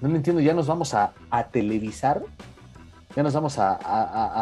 [0.00, 1.12] No lo entiendo, ya nos vamos a,
[1.50, 2.22] televisar,
[3.16, 3.74] ya nos vamos a,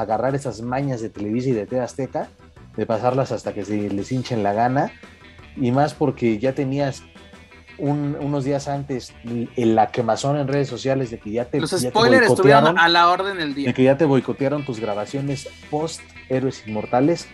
[0.01, 2.29] agarrar esas mañas de Televisa y de TV Azteca,
[2.77, 4.93] de pasarlas hasta que se les hinchen la gana,
[5.57, 7.03] y más porque ya tenías
[7.79, 11.61] unos días antes en la quemazón en redes sociales de que ya te.
[11.61, 13.69] Los spoilers estuvieron a la orden del día.
[13.69, 17.29] De que ya te boicotearon tus grabaciones post Héroes Inmortales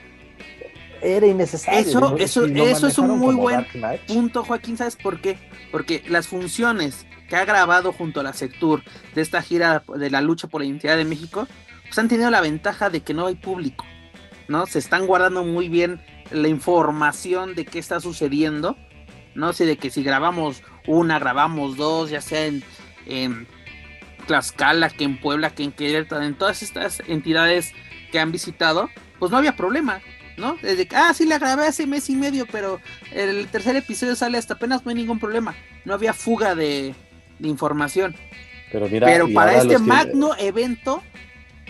[1.03, 1.81] era innecesario.
[1.81, 3.67] Eso, eso, eso es un muy buen
[4.07, 4.77] punto, Joaquín.
[4.77, 5.39] ¿Sabes por qué?
[5.71, 8.83] Porque las funciones que ha grabado junto a la Sectur
[9.15, 11.49] de esta gira de la lucha por la identidad de México,
[11.85, 13.85] pues han tenido la ventaja de que no hay público,
[14.49, 14.67] ¿no?
[14.67, 16.01] Se están guardando muy bien
[16.31, 18.77] la información de qué está sucediendo,
[19.35, 19.53] ¿no?
[19.53, 22.63] sé de que si grabamos una, grabamos dos, ya sea en,
[23.07, 23.47] en
[24.27, 27.73] Tlaxcala, que en Puebla, que en Querétaro, en todas estas entidades
[28.13, 30.01] que han visitado, pues no había problema.
[30.37, 30.57] ¿no?
[30.63, 32.81] Desde que, ah, sí, la grabé hace mes y medio, pero
[33.13, 35.55] el tercer episodio sale hasta apenas, no hay ningún problema.
[35.85, 36.95] No había fuga de,
[37.39, 38.15] de información.
[38.71, 41.03] Pero, mira, Pero para este que- magno evento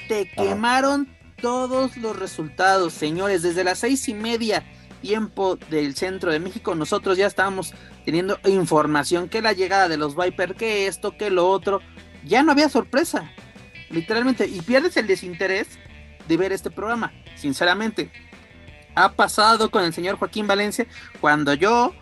[0.07, 0.42] te Ajá.
[0.48, 1.09] quemaron
[1.40, 3.42] todos los resultados, señores.
[3.42, 4.62] Desde las seis y media
[5.02, 7.74] tiempo del centro de México, nosotros ya estábamos
[8.05, 11.81] teniendo información que la llegada de los Viper, que esto, que lo otro.
[12.24, 13.28] Ya no había sorpresa,
[13.90, 14.46] literalmente.
[14.46, 15.66] Y pierdes el desinterés
[16.28, 18.11] de ver este programa, sinceramente.
[18.94, 20.87] Ha pasado con el señor Joaquín Valencia
[21.20, 21.94] cuando yo,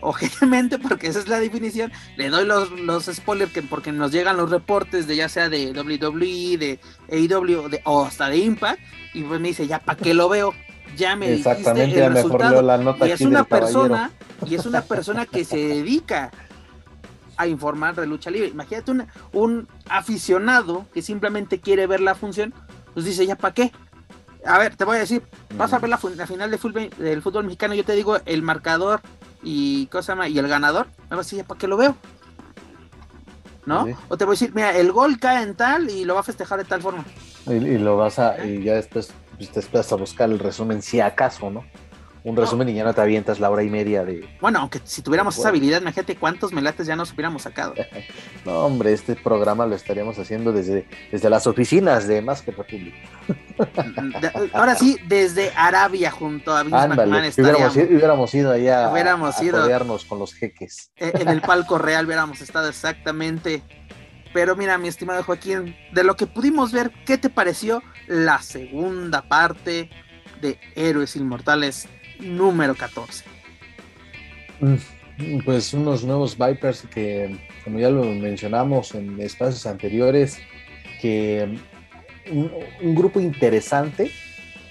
[0.00, 4.36] objetivamente, porque esa es la definición, le doy los, los spoilers que porque nos llegan
[4.36, 8.80] los reportes de ya sea de WWE, de AEW de, o hasta de Impact,
[9.14, 10.54] y pues me dice, ya, ¿para qué lo veo?
[10.96, 12.62] Ya me Exactamente, el ya resultado.
[12.62, 13.82] la nota Y es una caballero.
[13.82, 14.10] persona,
[14.46, 16.30] y es una persona que se dedica
[17.36, 18.48] a informar de lucha libre.
[18.48, 22.54] Imagínate un, un aficionado que simplemente quiere ver la función,
[22.96, 23.70] pues dice, ¿ya para qué?
[24.46, 25.22] A ver, te voy a decir,
[25.54, 29.02] vas a ver la, final de fútbol, del fútbol mexicano, yo te digo el marcador
[29.42, 31.94] y cosa llama y el ganador, me vas a decir, ¿ya para qué lo veo?
[33.66, 33.84] ¿No?
[33.84, 33.92] Sí.
[34.08, 36.22] O te voy a decir, mira, el gol cae en tal y lo va a
[36.22, 37.04] festejar de tal forma.
[37.44, 40.80] Y, y lo vas a, y ya después pues, te esperas a buscar el resumen,
[40.80, 41.66] si acaso, ¿no?
[42.28, 44.28] Un resumen y ya no te avientas la hora y media de.
[44.40, 47.74] Bueno, aunque si tuviéramos esa habilidad, imagínate cuántos melates ya nos hubiéramos sacado.
[48.44, 52.96] No, hombre, este programa lo estaríamos haciendo desde, desde las oficinas de Más que República.
[54.52, 59.38] Ahora sí, desde Arabia junto a Vince McMahon hubiéramos, ido- hubiéramos ido allá a- Hubiéramos
[59.38, 59.60] a, ido.
[59.62, 60.90] codearnos con los jeques.
[60.96, 63.62] eh, en el palco real hubiéramos estado exactamente.
[64.32, 69.22] Pero mira, mi estimado Joaquín, de lo que pudimos ver, ¿qué te pareció la segunda
[69.22, 69.88] parte
[70.40, 71.88] de Héroes Inmortales
[72.20, 73.24] número 14?
[74.60, 80.38] Mm, Pues unos nuevos Vipers que, como ya lo mencionamos en espacios anteriores,
[81.00, 81.58] que
[82.30, 84.10] un, grupo interesante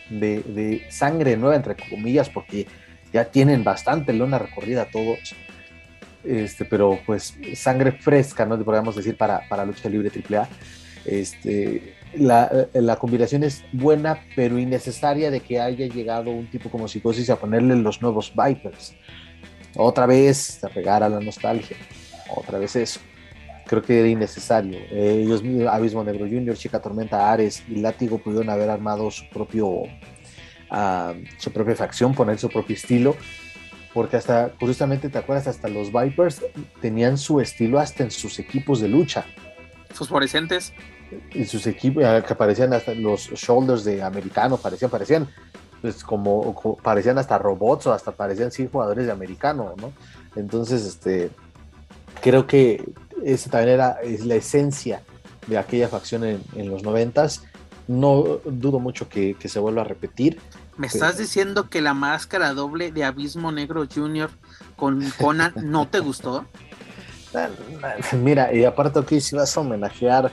[0.09, 2.67] de, de sangre nueva, entre comillas, porque
[3.11, 5.35] ya tienen bastante lona recorrida todos,
[6.23, 8.61] este, pero pues sangre fresca, ¿no?
[8.63, 10.47] Podríamos decir para, para lucha libre AAA.
[11.05, 16.87] Este, la, la combinación es buena, pero innecesaria de que haya llegado un tipo como
[16.87, 18.95] Psicosis a ponerle los nuevos Vipers.
[19.75, 21.77] Otra vez a pegar a la nostalgia.
[22.33, 22.99] Otra vez eso.
[23.65, 24.77] Creo que era innecesario.
[24.91, 29.83] Eh, ellos Abismo Negro Junior, Chica Tormenta, Ares y Látigo pudieron haber armado su propio
[30.69, 33.15] ah, su propia facción, poner su propio estilo.
[33.93, 35.47] Porque hasta, curiosamente, ¿te acuerdas?
[35.47, 36.41] Hasta los Vipers
[36.81, 39.25] tenían su estilo hasta en sus equipos de lucha.
[39.89, 40.73] Fosforescentes.
[41.33, 45.27] En sus equipos, eh, que parecían hasta los shoulders de americano, parecían, parecían
[45.81, 49.91] pues como, como- parecían hasta robots o hasta parecían sí jugadores de americano, ¿no?
[50.35, 51.29] Entonces, este,
[52.21, 52.83] creo que
[53.23, 55.01] esa también era es la esencia
[55.47, 57.43] de aquella facción en, en los noventas.
[57.87, 60.39] No dudo mucho que, que se vuelva a repetir.
[60.75, 64.31] ¿Me estás diciendo que la máscara doble de Abismo Negro Junior
[64.75, 66.45] con Conan no te gustó?
[68.13, 70.31] Mira, y aparte aquí si vas a homenajear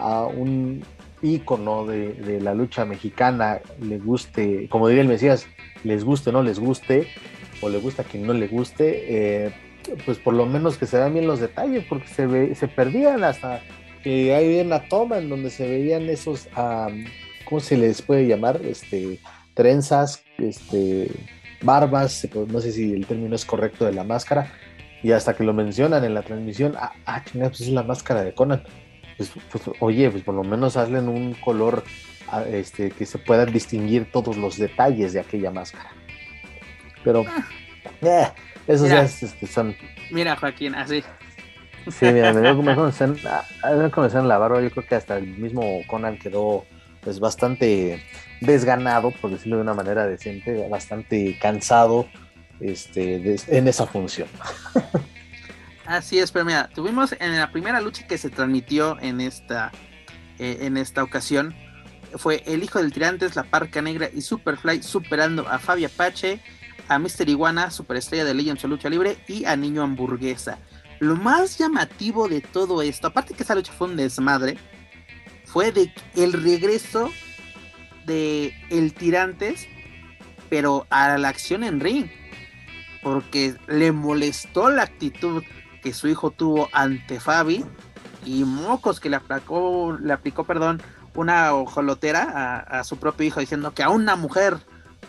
[0.00, 0.82] a un
[1.22, 5.46] ícono de, la lucha mexicana, le guste, como diría el Mesías,
[5.84, 7.08] les guste o no les guste,
[7.60, 9.52] o le gusta a quien no le guste, eh,
[10.04, 13.24] pues por lo menos que se vean bien los detalles, porque se, ve, se perdían
[13.24, 13.60] hasta
[14.02, 17.04] que hay una toma en donde se veían esos, am,
[17.44, 18.60] ¿cómo se les puede llamar?
[18.64, 19.18] Este,
[19.54, 21.10] trenzas, este,
[21.62, 24.52] barbas, no sé si el término es correcto de la máscara,
[25.02, 28.34] y hasta que lo mencionan en la transmisión, ah, ah pues es la máscara de
[28.34, 28.62] Conan.
[29.20, 31.84] Pues, pues, oye, pues por lo menos hazle en un color
[32.28, 35.90] ah, este, que se puedan distinguir todos los detalles de aquella máscara.
[37.04, 37.26] Pero,
[38.00, 38.28] eh,
[38.66, 38.94] esos Mira.
[38.94, 39.76] ya es, este, son.
[40.10, 41.04] Mira, Joaquín, así.
[41.90, 43.18] Sí, mira, me comenzaron
[44.24, 44.62] a, la barba.
[44.62, 46.64] Yo creo que hasta el mismo Conan quedó
[47.02, 48.02] pues bastante
[48.40, 52.08] desganado, por decirlo de una manera decente, bastante cansado
[52.58, 54.28] este, en esa función.
[55.90, 59.72] Así es, pero mira, tuvimos en la primera lucha que se transmitió en esta,
[60.38, 61.52] eh, en esta ocasión,
[62.14, 66.40] fue el hijo del tirantes, la parca negra y Superfly superando a Fabi Apache,
[66.86, 67.28] a Mr.
[67.28, 70.60] Iguana, superestrella de Legends o Lucha Libre y a Niño Hamburguesa.
[71.00, 74.58] Lo más llamativo de todo esto, aparte que esa lucha fue un desmadre,
[75.44, 77.10] fue de el regreso
[78.06, 79.66] de el tirantes,
[80.48, 82.06] pero a la acción en ring,
[83.02, 85.42] porque le molestó la actitud
[85.82, 87.64] que su hijo tuvo ante Fabi
[88.24, 90.82] y mocos que le aplicó, le aplicó, perdón,
[91.14, 94.58] una ojolotera a, su propio hijo diciendo que a una mujer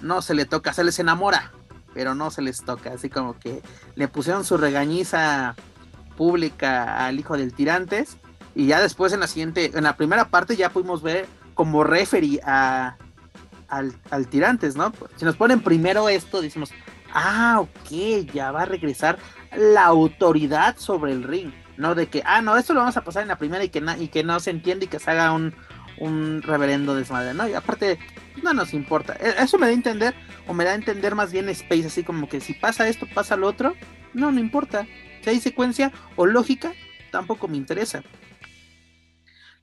[0.02, 1.52] no se le toca, se les enamora,
[1.94, 3.62] pero no se les toca, así como que
[3.96, 5.56] le pusieron su regañiza
[6.18, 8.18] pública al hijo del tirantes
[8.56, 12.40] y ya después en la siguiente, en la primera parte ya pudimos ver como referee
[12.44, 12.98] a,
[13.68, 14.92] al, al tirantes, ¿no?
[15.18, 16.72] Si nos ponen primero esto, decimos,
[17.14, 19.20] ah, ok, ya va a regresar
[19.56, 21.52] la autoridad sobre el ring.
[21.78, 23.84] no de que, ah, no, esto lo vamos a pasar en la primera y que,
[24.00, 25.54] y que no se entiende y que se haga un,
[25.98, 27.48] un reverendo desmadre, ¿no?
[27.48, 27.98] Y aparte,
[28.44, 29.16] no nos importa.
[29.20, 30.14] E, eso me da a entender,
[30.48, 33.36] o me da a entender más bien Space, así como que si pasa esto, pasa
[33.36, 33.76] lo otro,
[34.14, 34.88] no, no importa.
[35.22, 36.74] Si hay secuencia o lógica,
[37.12, 38.04] tampoco me interesa.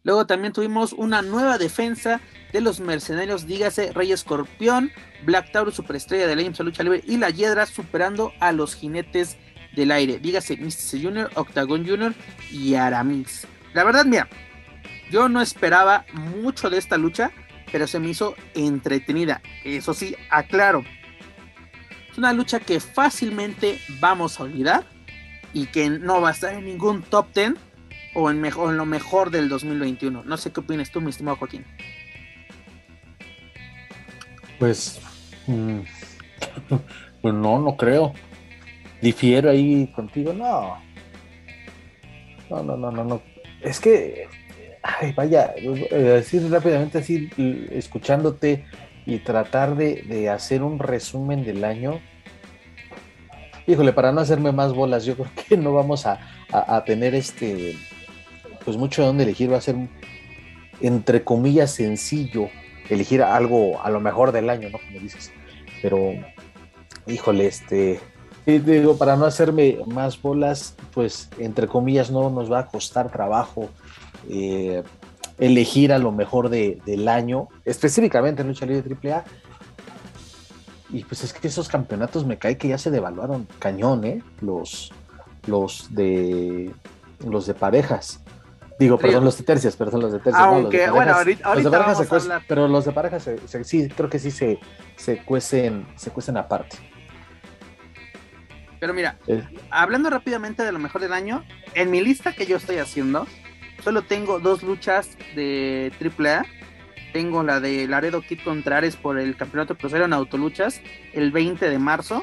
[0.04, 2.20] Luego también tuvimos una nueva defensa
[2.52, 4.90] de los mercenarios, dígase Rey Escorpión,
[5.24, 9.36] Black Taurus, Superestrella de la Lucha Libre y la Hiedra superando a los jinetes
[9.74, 12.14] del aire, dígase Mystice Jr., Octagon Jr.
[12.50, 13.46] y Aramis.
[13.74, 14.28] La verdad, mira,
[15.10, 17.30] yo no esperaba mucho de esta lucha,
[17.70, 19.40] pero se me hizo entretenida.
[19.64, 20.84] Eso sí, aclaro.
[22.10, 24.84] Es una lucha que fácilmente vamos a olvidar
[25.52, 27.54] y que no va a estar en ningún top 10
[28.14, 28.42] o en
[28.76, 30.24] lo mejor del 2021.
[30.24, 31.64] No sé qué opinas tú, mi estimado Joaquín.
[34.58, 35.00] Pues,
[35.46, 35.80] mm,
[37.22, 38.12] pues no, no creo.
[39.00, 40.78] Difiero ahí contigo, no.
[42.50, 43.22] No, no, no, no, no.
[43.60, 44.26] Es que,
[44.82, 45.54] ay, vaya,
[45.90, 47.30] decir rápidamente así,
[47.70, 48.64] escuchándote
[49.06, 52.00] y tratar de, de hacer un resumen del año.
[53.66, 56.20] Híjole, para no hacerme más bolas, yo creo que no vamos a,
[56.50, 57.76] a, tener este,
[58.64, 59.52] pues mucho de dónde elegir.
[59.52, 59.76] Va a ser,
[60.80, 62.48] entre comillas, sencillo
[62.88, 64.78] elegir algo a lo mejor del año, ¿no?
[64.78, 65.32] Como dices.
[65.82, 66.14] Pero,
[67.06, 68.00] híjole, este,
[68.56, 73.68] digo, para no hacerme más bolas, pues entre comillas no nos va a costar trabajo
[74.30, 74.82] eh,
[75.38, 79.24] elegir a lo mejor del año, específicamente en lucha libre AAA.
[80.90, 84.22] Y pues es que esos campeonatos me cae que ya se devaluaron cañón, ¿eh?
[84.40, 84.90] Los,
[85.46, 86.72] los de
[87.26, 88.20] los de parejas.
[88.78, 90.42] Digo, perdón, los de tercias, perdón, los de tercias.
[90.42, 93.28] Aunque, bueno, ahorita, los de parejas se pero los de parejas
[93.64, 94.58] sí, creo que sí se,
[94.96, 96.78] se cuecen, se cuecen aparte.
[98.80, 99.18] Pero mira,
[99.70, 103.26] hablando rápidamente de lo mejor del año, en mi lista que yo estoy haciendo,
[103.82, 106.46] solo tengo dos luchas de AAA.
[107.12, 110.80] Tengo la de Laredo Kid contra Ares por el campeonato crucero en autoluchas
[111.14, 112.22] el 20 de marzo.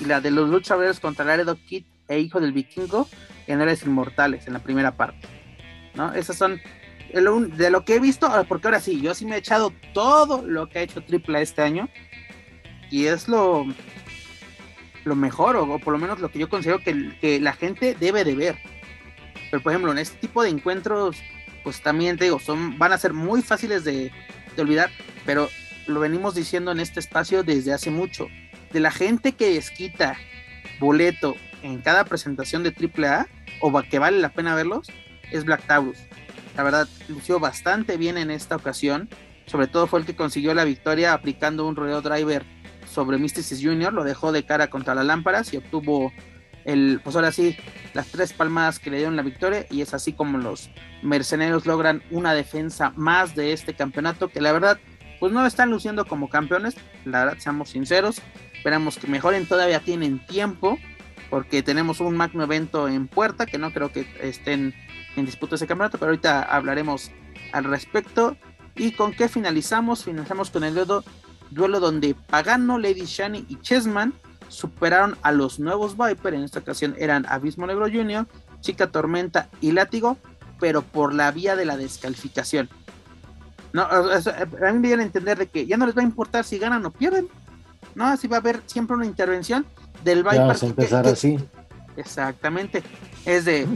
[0.00, 3.08] Y la de los luchadores contra Laredo Kid e Hijo del Vikingo
[3.46, 5.28] en Ares Inmortales en la primera parte.
[5.94, 6.14] ¿no?
[6.14, 6.60] Esas son
[7.12, 10.68] de lo que he visto, porque ahora sí, yo sí me he echado todo lo
[10.68, 11.88] que ha hecho AAA este año.
[12.90, 13.66] Y es lo,
[15.08, 18.34] lo mejor, o, por lo menos lo que yo considero que, la gente debe de
[18.34, 18.58] ver.
[19.50, 21.16] Pero por ejemplo, en este tipo de encuentros,
[21.64, 24.12] pues también te digo, son, van a ser muy fáciles de,
[24.56, 24.90] olvidar,
[25.24, 25.48] pero
[25.86, 28.26] lo venimos diciendo en este espacio desde hace mucho.
[28.72, 30.16] De la gente que esquita
[30.80, 33.28] boleto en cada presentación de AAA,
[33.60, 34.88] o que vale la pena verlos,
[35.30, 35.98] es Black Taurus.
[36.56, 39.08] La verdad, lució bastante bien en esta ocasión.
[39.46, 42.44] Sobre todo fue el que consiguió la victoria aplicando un rodeo driver
[42.98, 43.92] sobre Mysticis Jr.
[43.92, 46.12] Lo dejó de cara contra las lámparas y obtuvo
[46.64, 47.56] el, pues ahora sí,
[47.94, 49.66] las tres palmadas que le dieron la victoria.
[49.70, 50.68] Y es así como los
[51.04, 54.80] mercenarios logran una defensa más de este campeonato que la verdad,
[55.20, 56.74] pues no están luciendo como campeones.
[57.04, 58.20] La verdad, seamos sinceros.
[58.52, 60.76] Esperamos que mejoren, todavía tienen tiempo
[61.30, 64.74] porque tenemos un magno evento en puerta que no creo que estén
[65.14, 67.12] en disputa ese campeonato, pero ahorita hablaremos
[67.52, 68.36] al respecto.
[68.74, 70.02] ¿Y con qué finalizamos?
[70.02, 71.04] Finalizamos con el duelo,
[71.50, 74.14] duelo donde Pagano, Lady Shani y Chessman
[74.48, 76.34] superaron a los nuevos Viper.
[76.34, 78.26] En esta ocasión eran Abismo Negro Jr.,
[78.60, 80.16] Chica Tormenta y Látigo,
[80.58, 82.68] pero por la vía de la descalificación.
[83.72, 86.44] No, a mí me dieron a entender de que ya no les va a importar
[86.44, 87.28] si ganan o pierden.
[87.94, 89.66] No, así va a haber siempre una intervención
[90.04, 90.40] del Viper.
[90.40, 91.38] Vamos a empezar así.
[91.96, 92.82] Exactamente.
[93.26, 93.66] Es de.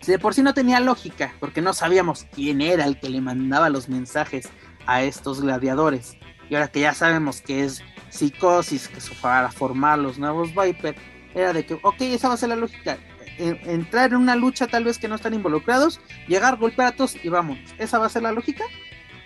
[0.00, 3.20] Si de por sí no tenía lógica, porque no sabíamos quién era el que le
[3.20, 4.48] mandaba los mensajes
[4.86, 6.16] a estos gladiadores.
[6.48, 10.96] Y ahora que ya sabemos que es psicosis, que para formar los nuevos Viper,
[11.34, 12.98] era de que, ok, esa va a ser la lógica.
[13.38, 17.28] entrar en una lucha tal vez que no están involucrados, llegar, golpear a todos y
[17.28, 17.58] vamos.
[17.78, 18.64] Esa va a ser la lógica.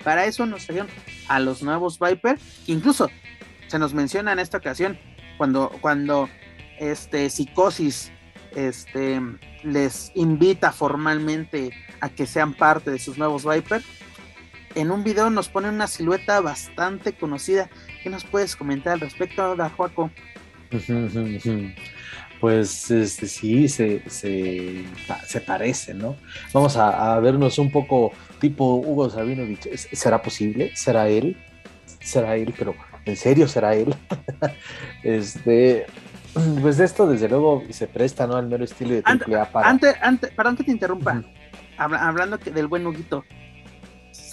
[0.04, 0.88] Para eso nos salieron
[1.28, 3.10] a los nuevos Viper, que incluso
[3.68, 4.98] se nos menciona en esta ocasión
[5.38, 6.28] cuando, cuando
[6.78, 8.12] este psicosis
[8.54, 9.20] este,
[9.62, 13.82] les invita formalmente a que sean parte de sus nuevos Viper.
[14.74, 17.70] En un video nos pone una silueta bastante conocida.
[18.02, 20.10] ¿Qué nos puedes comentar al respecto, Joaco?
[22.40, 24.84] Pues este, sí, se, se,
[25.26, 26.16] se parece, ¿no?
[26.52, 29.66] Vamos a, vernos un poco tipo Hugo Sabinovich.
[29.74, 30.76] ¿Será posible?
[30.76, 31.38] ¿Será él?
[32.02, 32.52] ¿Será él?
[32.58, 32.74] Pero
[33.06, 33.94] ¿en serio será él?
[35.02, 35.86] este,
[36.60, 38.36] Pues esto desde luego se presta, ¿no?
[38.36, 39.68] Al mero estilo de AAA para...
[39.68, 41.22] Antes, antes, para antes te interrumpa,
[41.78, 43.24] hablando del buen Huguito,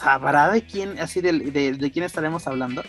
[0.02, 2.84] ¿sabrá de quién, así de, de, quién estaremos hablando?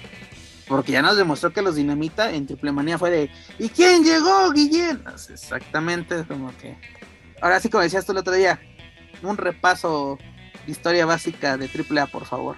[0.68, 4.50] Porque ya nos demostró que los Dinamita en Triple Manía fue de ¿Y quién llegó,
[4.52, 5.02] Guillén?
[5.28, 6.76] Exactamente, como que
[7.42, 8.60] Ahora sí, como decías tú el otro día,
[9.20, 10.16] un repaso
[10.64, 12.56] de historia básica de AAA, por favor.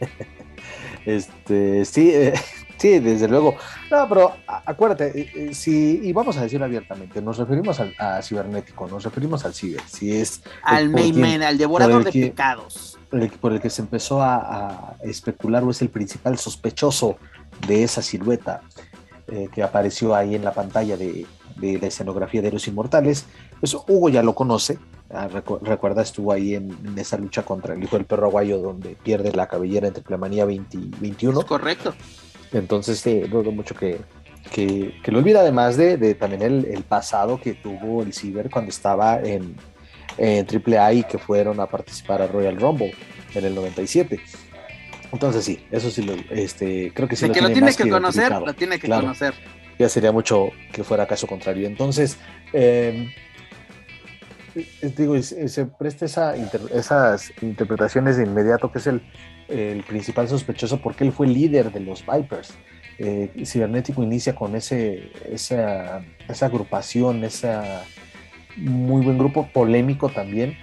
[1.04, 2.32] este, sí, eh,
[2.78, 3.54] sí, desde luego.
[3.90, 8.22] No, pero acuérdate, eh, eh, si, y vamos a decirlo abiertamente, nos referimos al, a
[8.22, 10.42] cibernético, nos referimos al ciber, si es...
[10.62, 12.98] Al Mayman, al devorador de pecados.
[13.40, 17.16] Por el, que se empezó a, especular o es el principal sospechoso
[17.66, 18.62] de esa silueta
[19.52, 23.26] que apareció ahí en la pantalla de, de la escenografía de los inmortales,
[23.60, 24.78] pues Hugo ya lo conoce,
[25.10, 29.32] ah, recuerda, estuvo ahí en, esa lucha contra el hijo del perro aguayo donde pierde
[29.32, 31.42] la cabellera en Triplemanía 20, 21.
[31.46, 31.94] correcto.
[32.52, 34.00] Entonces, sí, dudo mucho que,
[34.50, 39.56] que, lo olvida, además de, también el, pasado que tuvo el Ciber cuando estaba en,
[40.18, 42.94] en AAA y que fueron a participar a Royal Rumble
[43.34, 44.20] en el 97.
[45.12, 47.26] Entonces sí, eso sí, lo, este, creo que sí.
[47.26, 49.34] lo que tiene lo tiene que, conocer, lo tiene que conocer
[49.78, 51.66] ya sería mucho que fuera caso contrario.
[51.66, 52.18] Entonces,
[52.52, 53.10] em,
[54.96, 56.34] digo, se presta esa
[56.74, 59.02] esas interpretaciones de inmediato, que es el,
[59.86, 62.54] principal sospechoso, porque él fue líder de los Vipers.
[62.98, 67.58] Eh, Cibernético inicia con ese, esa, esa agrupación, ese
[68.56, 70.56] muy buen grupo, polémico también,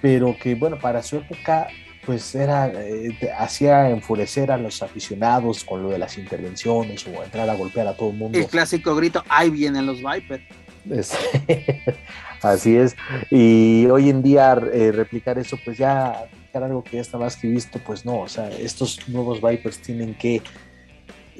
[0.00, 1.68] pero que, bueno, para su época
[2.04, 7.48] pues era, eh, hacía enfurecer a los aficionados con lo de las intervenciones o entrar
[7.48, 8.38] a golpear a todo el mundo.
[8.38, 10.44] El clásico grito, ahí vienen los Vipers.
[12.42, 12.94] así es.
[13.30, 16.28] Y hoy en día eh, replicar eso, pues ya
[16.62, 20.14] algo que ya está más que visto, pues no, o sea, estos nuevos Vipers tienen
[20.14, 20.42] que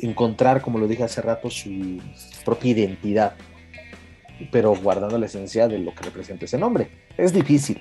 [0.00, 2.00] encontrar, como lo dije hace rato, su
[2.44, 3.34] propia identidad,
[4.50, 6.88] pero guardando la esencia de lo que representa ese nombre.
[7.16, 7.80] Es difícil,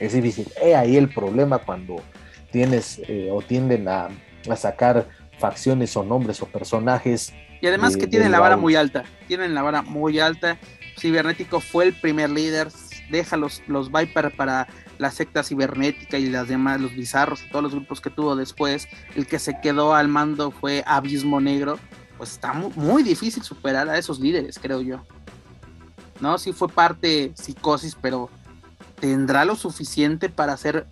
[0.00, 0.48] es difícil.
[0.62, 2.02] He ahí el problema cuando
[2.50, 4.08] tienes eh, o tienden a,
[4.56, 7.32] sacar facciones o nombres o personajes.
[7.60, 10.58] Y además que tienen la vara muy alta, tienen la vara muy alta.
[10.98, 12.68] Cibernético fue el primer líder,
[13.10, 17.64] deja los, los Viper para la secta cibernética y las demás, los bizarros y todos
[17.64, 18.86] los grupos que tuvo después.
[19.16, 21.78] El que se quedó al mando fue Abismo Negro.
[22.18, 25.04] Pues está muy, muy difícil superar a esos líderes, creo yo.
[26.24, 26.38] ¿No?
[26.38, 28.30] Sí fue parte psicosis, pero
[28.98, 30.86] ¿tendrá lo suficiente para ser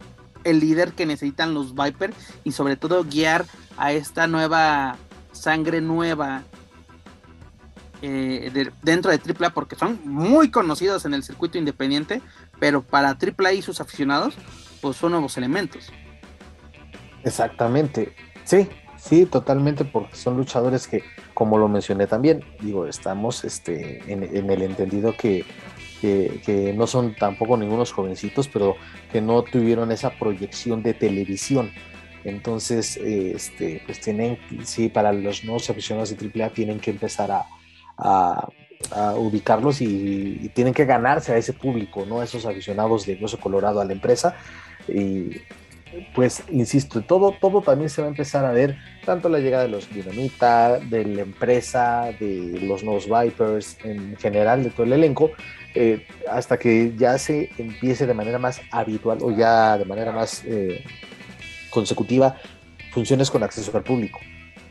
[0.44, 2.12] el líder que necesitan los Viper
[2.44, 3.46] y sobre todo guiar
[3.78, 4.98] a esta nueva
[5.32, 6.42] sangre nueva
[8.02, 12.20] eh, dentro de AAA porque son muy conocidos en el circuito independiente,
[12.60, 14.34] pero para AAA y sus aficionados,
[14.82, 15.90] pues son nuevos elementos.
[17.24, 18.14] Exactamente,
[18.44, 18.68] sí,
[19.02, 21.02] sí, totalmente, porque son luchadores que,
[21.34, 25.44] como lo mencioné también, digo, estamos este, en el entendido que
[26.44, 28.76] que, no son tampoco ningunos jovencitos, pero
[29.10, 31.70] que no tuvieron esa proyección de televisión.
[32.24, 38.48] Entonces, este, pues tienen, sí, para los nuevos aficionados de AAA tienen que empezar a,
[39.16, 42.20] ubicarlos y, tienen que ganarse a ese público, ¿no?
[42.20, 44.34] A esos aficionados de Hueso Colorado a la empresa.
[44.88, 45.40] Y
[46.14, 49.68] pues, insisto, todo, todo también se va a empezar a ver, tanto la llegada de
[49.68, 55.30] los Dinamita, de la empresa, de los nuevos Vipers, en general, de todo el elenco,
[55.74, 60.42] eh, hasta que ya se empiece de manera más habitual o ya de manera más
[60.44, 60.84] eh,
[61.70, 62.36] consecutiva
[62.92, 64.20] funciones con acceso al público.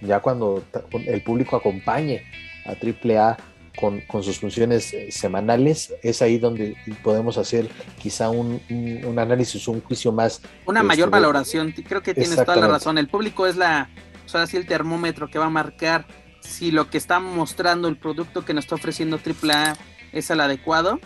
[0.01, 0.63] Ya cuando
[1.05, 2.24] el público acompañe
[2.65, 3.38] a AAA
[3.80, 7.69] con, con sus funciones eh, semanales, es ahí donde podemos hacer
[8.01, 10.41] quizá un, un, análisis, un juicio más.
[10.65, 12.97] Una mayor este, valoración, creo que tienes toda la razón.
[12.97, 13.89] El público es la,
[14.26, 16.05] o sea, así el termómetro que va a marcar
[16.41, 19.76] si lo que está mostrando el producto que nos está ofreciendo AAA
[20.11, 20.99] es el adecuado.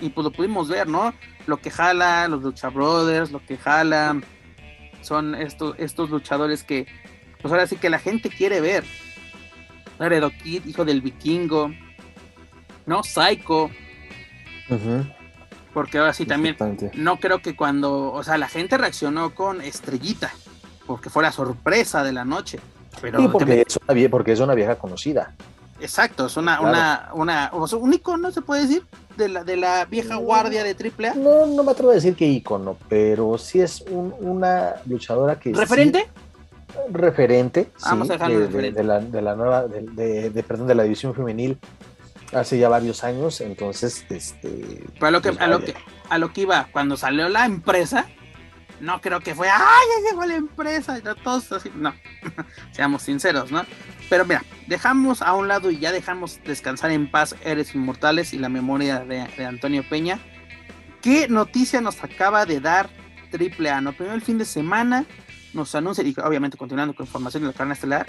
[0.00, 1.14] Y pues lo pudimos ver, ¿no?
[1.46, 4.20] Lo que jala, los Lucha Brothers, lo que jala,
[5.00, 6.86] son estos, estos luchadores que,
[7.40, 8.84] pues ahora sí que la gente quiere ver.
[9.98, 11.70] Laredo Kid, hijo del vikingo,
[12.86, 13.02] ¿no?
[13.02, 13.70] Psycho.
[15.74, 16.56] Porque ahora sí también,
[16.94, 20.32] no creo que cuando, o sea, la gente reaccionó con Estrellita,
[20.86, 22.58] porque fue la sorpresa de la noche.
[23.00, 25.34] Pero porque, es una, porque es una vieja conocida.
[25.78, 28.82] Exacto, es una, una, una, un icono, se puede decir,
[29.18, 31.14] de la, de la vieja guardia de AAA.
[31.16, 35.52] No, no me atrevo a decir que icono, pero sí es una luchadora que.
[35.52, 36.08] ¿Referente?
[36.90, 38.80] referente, Vamos a de, referente.
[38.80, 41.58] De, la, de la nueva, de, perdón, de la división femenil
[42.32, 44.82] hace ya varios años, entonces, este.
[44.94, 45.74] Pero a lo que, pues, a lo que,
[46.08, 48.06] a lo que iba, cuando salió la empresa,
[48.80, 50.98] no creo que fue, ¡ay, ya llegó la empresa!
[50.98, 51.94] Y todos así, no,
[52.72, 53.64] seamos sinceros, ¿no?
[54.08, 58.38] Pero mira, dejamos a un lado y ya dejamos descansar en paz Eres Inmortales y
[58.38, 60.20] la memoria de, Antonio Peña.
[61.02, 62.88] ¿Qué noticia nos acaba de dar
[63.30, 63.80] Triple A?
[63.80, 65.04] No, primero el fin de semana
[65.54, 68.06] nos anuncia, y obviamente continuando con información de la carne estelar,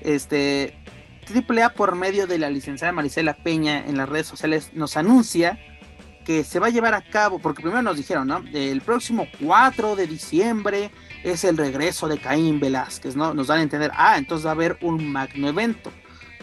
[0.00, 0.78] este,
[1.24, 5.58] Triple A por medio de la licenciada Marisela Peña en las redes sociales nos anuncia
[6.24, 8.42] que se va a llevar a cabo, porque primero nos dijeron, ¿no?
[8.52, 10.90] El próximo 4 de diciembre
[11.22, 13.34] es el regreso de Caín Velázquez, ¿no?
[13.34, 15.92] Nos dan a entender, ah, entonces va a haber un magno evento.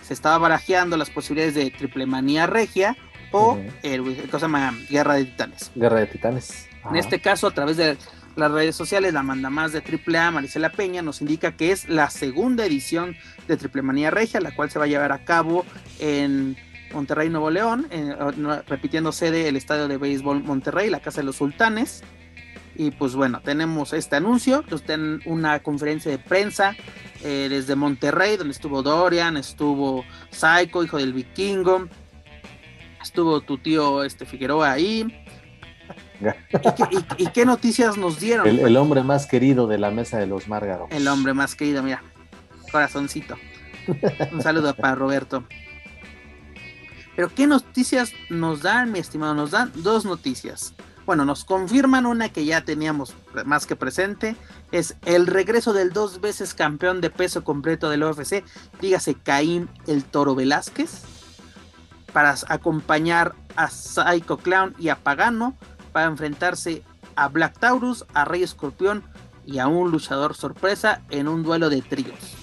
[0.01, 2.95] Se estaba barajeando las posibilidades de Triple Manía Regia
[3.31, 5.71] o el, cosa llama Guerra de Titanes.
[5.75, 6.67] Guerra de Titanes.
[6.89, 7.97] En este caso, a través de
[8.35, 12.09] las redes sociales, la manda más de AAA, Marisela Peña, nos indica que es la
[12.09, 13.15] segunda edición
[13.47, 15.65] de Triple Manía Regia, la cual se va a llevar a cabo
[15.99, 16.57] en
[16.93, 17.87] Monterrey, Nuevo León,
[18.67, 22.03] repitiendo sede el estadio de béisbol Monterrey, la Casa de los Sultanes.
[22.75, 26.75] Y pues bueno, tenemos este anuncio, en una conferencia de prensa
[27.23, 31.87] eh, desde Monterrey, donde estuvo Dorian, estuvo Psycho, hijo del vikingo,
[33.01, 35.20] estuvo tu tío este Figueroa ahí,
[37.17, 38.47] ¿Y, qué, noticias nos dieron?
[38.47, 40.87] El, hombre más querido de la mesa de los Márgaros.
[40.91, 42.03] El hombre más querido, mira.
[42.71, 43.35] Corazoncito.
[44.31, 45.43] Un saludo para Roberto.
[47.15, 49.33] Pero ¿qué noticias nos dan, mi estimado?
[49.33, 50.73] Nos dan dos noticias.
[51.05, 53.15] Bueno, nos confirman una que ya teníamos
[53.45, 54.35] más que presente.
[54.71, 58.43] Es el regreso del dos veces campeón de peso completo del UFC.
[58.79, 61.03] Dígase Caín el Toro Velázquez.
[62.13, 65.57] Para acompañar a Psycho Clown y a Pagano
[65.91, 66.83] para enfrentarse
[67.15, 69.03] a Black Taurus, a Rey Escorpión
[69.45, 72.37] y a un luchador sorpresa en un duelo de tríos.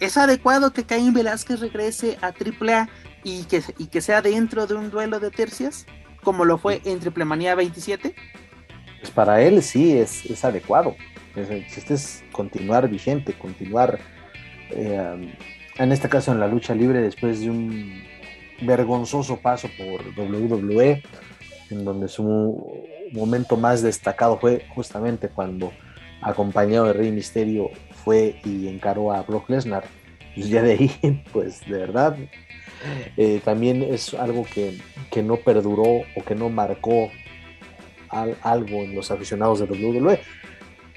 [0.00, 2.88] ¿Es adecuado que Caín Velázquez regrese a AAA
[3.22, 5.86] y que, y que sea dentro de un duelo de tercias?
[6.22, 8.14] Como lo fue en Triple Manía 27?
[9.00, 10.94] Pues para él sí es, adecuado.
[11.36, 13.98] Este es continuar vigente, continuar
[14.70, 15.34] eh,
[15.76, 18.02] en este caso en la lucha libre después de un
[18.62, 21.02] vergonzoso paso por WWE
[21.70, 25.72] en donde su momento más destacado fue justamente cuando
[26.22, 27.70] acompañado de Rey Misterio
[28.04, 29.84] fue y encaró a Brock Lesnar.
[30.34, 32.16] Pues ya de ahí, pues de verdad,
[33.16, 34.78] eh, también es algo que,
[35.22, 37.10] no perduró o que no marcó
[38.08, 40.20] algo en los aficionados de WWE.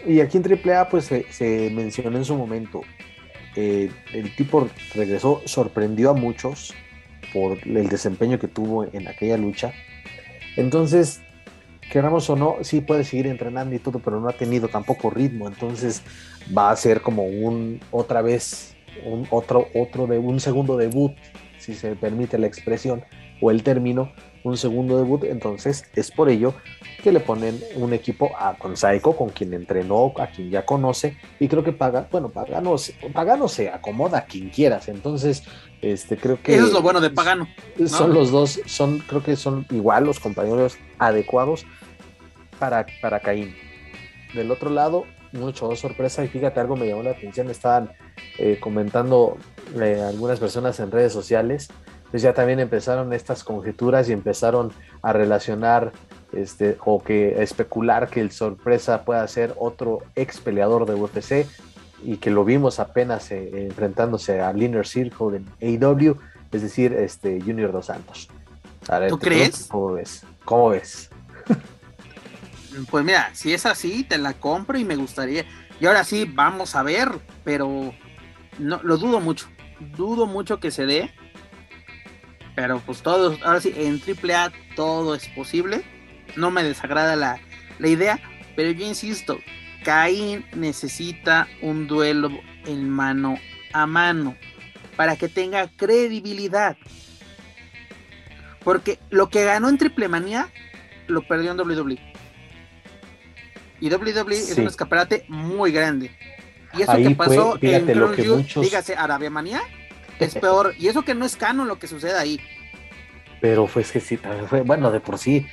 [0.05, 2.81] Y aquí en AAA pues se, mencionó en su momento,
[3.55, 6.73] eh, el tipo regresó, sorprendió a muchos
[7.31, 9.73] por el desempeño que tuvo en aquella lucha
[10.55, 11.21] entonces,
[11.91, 15.47] queramos o no, sí puede seguir entrenando y todo, pero no ha tenido tampoco ritmo.
[15.47, 16.01] Entonces
[16.55, 18.75] va a ser como un otra vez,
[19.05, 21.13] un otro, otro de un segundo debut,
[21.59, 23.03] si se permite la expresión
[23.41, 24.11] o el término,
[24.43, 25.23] un segundo debut.
[25.23, 26.53] Entonces es por ello
[27.01, 28.75] que le ponen un equipo a, con
[29.17, 32.75] con quien entrenó, a quien ya conoce, y creo que paga, bueno, Pagano,
[33.13, 34.87] Pagano se acomoda a quien quieras.
[34.87, 35.43] Entonces
[35.81, 36.55] este, creo que.
[36.55, 37.47] Eso es lo bueno de Pagano.
[37.87, 41.65] Son los dos, son, creo que son igual los compañeros adecuados
[42.57, 43.53] para, para Caín.
[44.33, 47.49] Del otro lado, mucho sorpresa, y fíjate, algo me llamó la atención.
[47.49, 47.91] Estaban
[48.37, 49.37] eh, comentando
[49.79, 51.69] eh, algunas personas en redes sociales.
[52.13, 55.93] Pues ya también empezaron estas conjeturas y empezaron a relacionar
[56.31, 61.47] este, o que especular que el sorpresa pueda ser otro ex peleador de UFC
[62.03, 66.15] y que lo vimos apenas eh, enfrentándose al Inner Circle en AEW,
[66.51, 68.29] es decir, este Junior Dos Santos.
[69.09, 69.65] ¿Tú crees?
[69.67, 70.23] ¿Cómo ves?
[70.45, 71.09] ¿Cómo ves?
[72.91, 75.45] pues mira, si es así, te la compro y me gustaría.
[75.79, 77.09] Y ahora sí, vamos a ver,
[77.43, 77.91] pero
[78.59, 79.47] no lo dudo mucho.
[79.97, 81.11] Dudo mucho que se dé.
[82.55, 85.83] Pero pues todo, ahora sí, en AAA todo es posible.
[86.35, 87.39] No me desagrada la,
[87.79, 88.19] la idea,
[88.55, 89.39] pero yo insisto,
[89.83, 92.29] Caín necesita un duelo
[92.65, 93.37] en mano
[93.73, 94.35] a mano
[94.95, 96.77] para que tenga credibilidad.
[98.63, 100.49] Porque lo que ganó en Triple Manía
[101.07, 101.99] lo perdió en WWE.
[103.79, 106.15] Y WWE es un escaparate muy grande.
[106.73, 107.85] Y eso que pasó en
[108.61, 109.61] dígase Arabia Manía,
[110.23, 110.73] es peor.
[110.77, 112.39] y eso que no es canon lo que sucede ahí.
[113.43, 114.17] Pero fue que sí,
[114.65, 115.45] bueno, de por sí,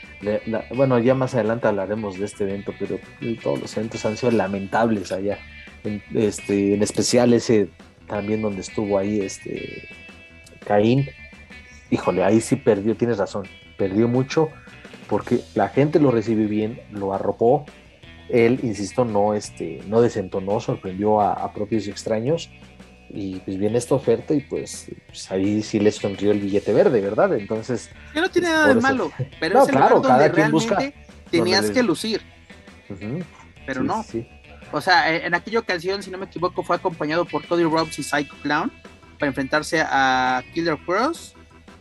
[0.77, 3.01] bueno, ya más adelante hablaremos de este evento, pero
[3.43, 5.39] todos los eventos han sido lamentables allá,
[5.83, 7.68] en, este, en especial ese
[8.07, 9.89] también donde estuvo ahí este
[10.64, 11.09] Caín,
[11.91, 14.51] híjole, ahí sí perdió, tienes razón, perdió mucho
[15.09, 17.66] porque la gente lo recibió bien, lo arropó,
[18.29, 22.51] él, insisto, no, este, no desentonó, sorprendió a propios y extraños,
[23.12, 27.00] y pues viene esta oferta y pues, pues, ahí sí les sonrió el billete verde,
[27.00, 27.34] ¿verdad?
[27.34, 27.90] Entonces...
[28.12, 30.94] Que no tiene nada de malo, pero no, es el claro, lugar donde realmente
[31.30, 32.22] tenías que lucir.
[33.66, 34.04] Pero no.
[34.72, 38.02] O sea, en aquella ocasión, si no me equivoco, fue acompañado por Cody Rhodes y
[38.04, 38.70] Psycho Clown
[39.18, 41.34] para enfrentarse a Killer Cross,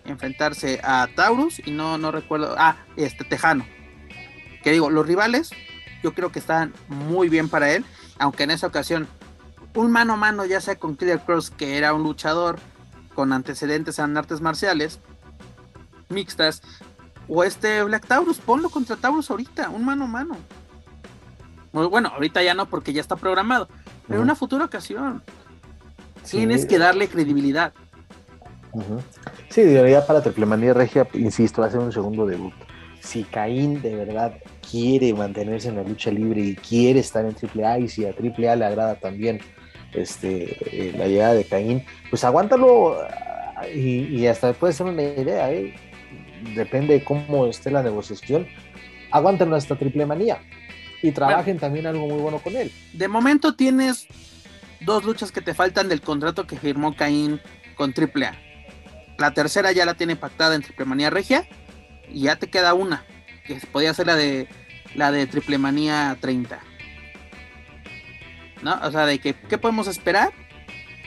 [0.05, 3.65] enfrentarse a Taurus y no, no recuerdo, ah, este Tejano.
[4.63, 5.51] Que digo, los rivales
[6.01, 7.85] yo creo que están muy bien para él,
[8.17, 9.07] aunque en esa ocasión
[9.79, 12.59] un mano a mano, ya sea con Killer Cross, que era un luchador
[13.13, 14.99] con antecedentes en artes marciales
[16.09, 16.61] mixtas,
[17.27, 20.37] O este Black Taurus, ponlo contra Taurus ahorita, un mano a mano.
[21.71, 23.69] Bueno, ahorita ya no porque ya está programado,
[24.07, 25.21] pero en una futura ocasión.
[26.27, 27.71] Tienes que darle credibilidad.
[29.49, 32.53] Sí, ya para Triplemanía Regia, insisto, va a ser un segundo debut.
[32.99, 34.33] Si Caín de verdad
[34.69, 38.55] quiere mantenerse en la lucha libre y quiere estar en AAA y si a AAA
[38.55, 39.39] le agrada también
[39.93, 42.97] este, eh, la llegada de Caín, pues aguántalo
[43.73, 45.75] y, hasta puede ser una idea, ¿eh?
[46.55, 48.47] depende de cómo esté la negociación,
[49.11, 50.39] aguántenlo hasta Triple Manía
[51.01, 52.71] y trabajen también algo muy bueno con él.
[52.93, 54.07] De momento tienes
[54.81, 57.41] dos luchas que te faltan del contrato que firmó Caín
[57.75, 58.33] con AAA.
[59.17, 61.47] La tercera ya la tiene pactada en Triple Manía Regia
[62.09, 63.03] y ya te queda una,
[63.45, 64.47] que podía ser la de
[64.95, 66.59] la de Triple Manía 30.
[68.61, 68.79] ¿No?
[68.83, 70.31] O sea, de que, ¿qué podemos esperar?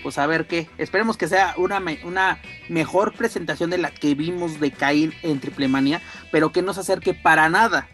[0.02, 0.68] Pues a ver qué.
[0.78, 5.68] Esperemos que sea una, una mejor presentación de la que vimos de Cain en Triple
[5.68, 6.00] Manía,
[6.30, 7.88] pero que no se acerque para nada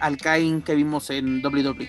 [0.00, 1.88] al Cain que vimos en WWE.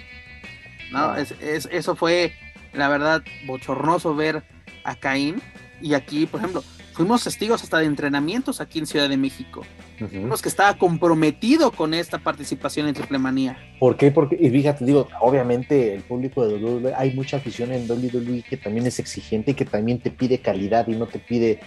[0.91, 1.15] ¿no?
[1.15, 2.33] Es, eso fue,
[2.73, 4.43] la verdad, bochornoso ver
[4.83, 5.41] a Cain.
[5.81, 6.63] Y aquí, por ejemplo,
[6.95, 9.61] fuimos testigos hasta de entrenamientos aquí en Ciudad de México.
[9.99, 13.57] Vimos que estaba comprometido con esta participación en Triple Manía.
[13.79, 14.11] ¿Por qué?
[14.11, 18.57] Porque, y fíjate, digo, obviamente el público de WWE, hay mucha afición en WWE que
[18.57, 21.59] también es exigente y que también te pide calidad y no te pide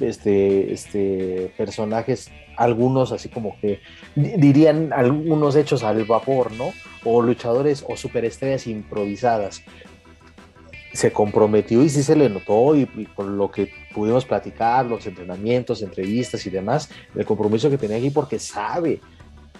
[0.00, 3.80] este, este, personajes, algunos así como que
[4.14, 6.72] dirían algunos hechos al vapor, ¿no?
[7.04, 9.62] O luchadores o superestrellas improvisadas
[10.92, 15.82] se comprometió y sí se le notó y, con lo que pudimos platicar, los entrenamientos,
[15.82, 19.00] entrevistas y demás, el compromiso que tenía aquí porque sabe.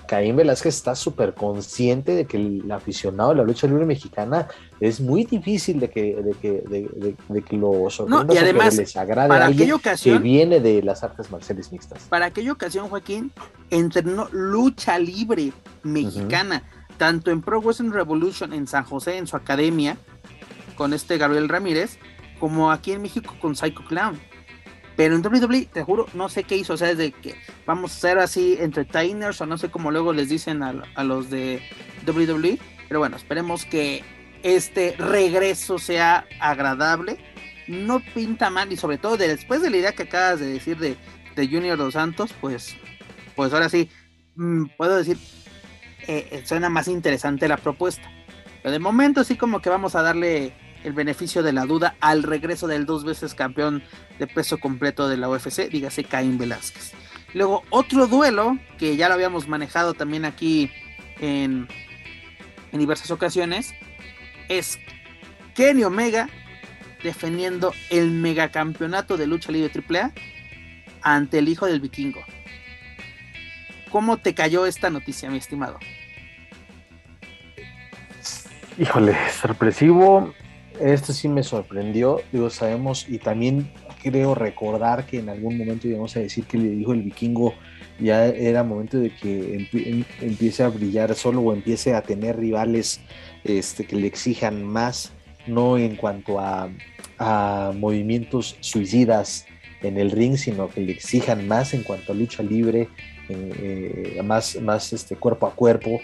[0.06, 4.46] Caín Velázquez está súper consciente de que el aficionado de la lucha libre mexicana
[4.78, 8.94] es muy difícil de que, de que, de, de, que lo sorprenda y además, les
[8.94, 12.02] agrade para aquella ocasión, que viene de las artes marciales mixtas.
[12.10, 13.32] Para aquella ocasión, Joaquín,
[13.70, 15.52] entrenó lucha libre
[15.82, 16.62] mexicana,
[16.98, 19.96] tanto en Pro Wrestling Revolution en San José, en su academia,
[20.74, 21.98] con este Gabriel Ramírez,
[22.38, 24.18] como aquí en México con Psycho Clown.
[24.96, 26.74] Pero en WWE, te juro, no sé qué hizo.
[26.74, 27.34] O sea, es de que
[27.66, 31.62] vamos a ser así entertainers o no sé cómo luego les dicen a, los de
[32.06, 32.58] WWE.
[32.88, 34.04] Pero bueno, esperemos que
[34.42, 37.18] este regreso sea agradable.
[37.68, 40.96] No pinta mal y sobre todo después de la idea que acabas de decir de,
[41.36, 42.76] de Junior Dos Santos, pues,
[43.36, 43.88] pues ahora sí,
[44.34, 45.16] mm, puedo decir,
[46.06, 48.10] eh, eh, suena más interesante la propuesta.
[48.62, 50.52] Pero de momento sí como que vamos a darle
[50.84, 53.82] el beneficio de la duda al regreso del dos veces campeón
[54.18, 56.92] de peso completo de la UFC, dígase Caín Velázquez.
[57.34, 60.70] Luego otro duelo que ya lo habíamos manejado también aquí
[61.20, 61.68] en,
[62.72, 63.74] en diversas ocasiones
[64.48, 64.78] es
[65.54, 66.28] Kenny Omega
[67.02, 70.12] defendiendo el megacampeonato de lucha libre AAA
[71.02, 72.22] ante el hijo del vikingo.
[73.90, 75.78] ¿Cómo te cayó esta noticia, mi estimado?
[78.78, 80.32] Híjole, sorpresivo.
[80.80, 82.20] Esto sí me sorprendió.
[82.32, 83.70] Digo, sabemos y también
[84.02, 87.54] creo recordar que en algún momento íbamos a decir que le dijo el vikingo
[87.98, 89.68] ya era momento de que
[90.20, 93.00] empiece a brillar solo o empiece a tener rivales
[93.44, 95.12] este, que le exijan más,
[95.46, 96.68] no en cuanto a,
[97.76, 99.46] movimientos suicidas
[99.82, 102.88] en el ring, sino que le exijan más en cuanto a lucha libre,
[103.28, 106.00] eh, más, más este, cuerpo a cuerpo.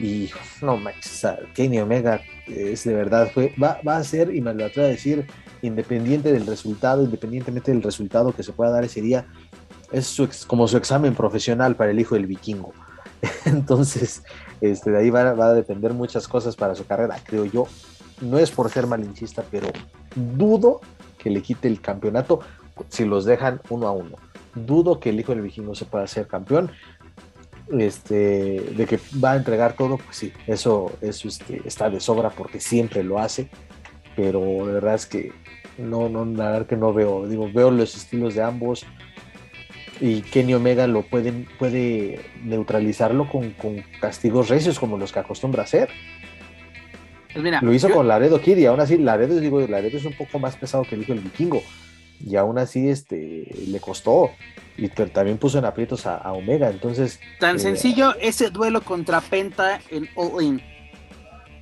[0.00, 0.30] Y
[0.62, 3.30] no manches, Kenny Omega es de verdad,
[3.62, 5.26] va, va a ser, y me lo atrevo a decir,
[5.60, 9.26] independiente del resultado, independientemente del resultado que se pueda dar ese día,
[9.92, 12.72] es como su examen profesional para el hijo del vikingo.
[13.44, 14.22] Entonces,
[14.60, 17.66] este, de ahí va, va, a depender muchas cosas para su carrera, creo yo.
[18.20, 19.68] No es por ser malinchista, pero
[20.14, 20.80] dudo
[21.18, 22.40] que le quite el campeonato
[22.88, 24.16] si los dejan uno a uno.
[24.54, 26.70] Dudo que el hijo del vikingo se pueda ser campeón
[27.78, 32.30] este, de que va a entregar todo, pues sí, eso, eso este, está de sobra
[32.30, 33.48] porque siempre lo hace,
[34.16, 35.32] pero la verdad es que
[35.78, 38.86] no, no, la verdad que no veo, digo, veo los estilos de ambos
[40.00, 43.54] y Kenny Omega lo pueden, puede neutralizarlo con,
[44.00, 45.90] castigos recios como los que acostumbra hacer.
[47.32, 50.40] Pues lo hizo con Laredo Kid y aún así Laredo, digo, Laredo es un poco
[50.40, 51.62] más pesado que el hijo del vikingo
[52.24, 54.30] y aún así este, le costó
[54.76, 57.20] y también puso en aprietos a, Omega, entonces...
[57.38, 60.62] Tan eh, sencillo ese duelo contra Penta en All In.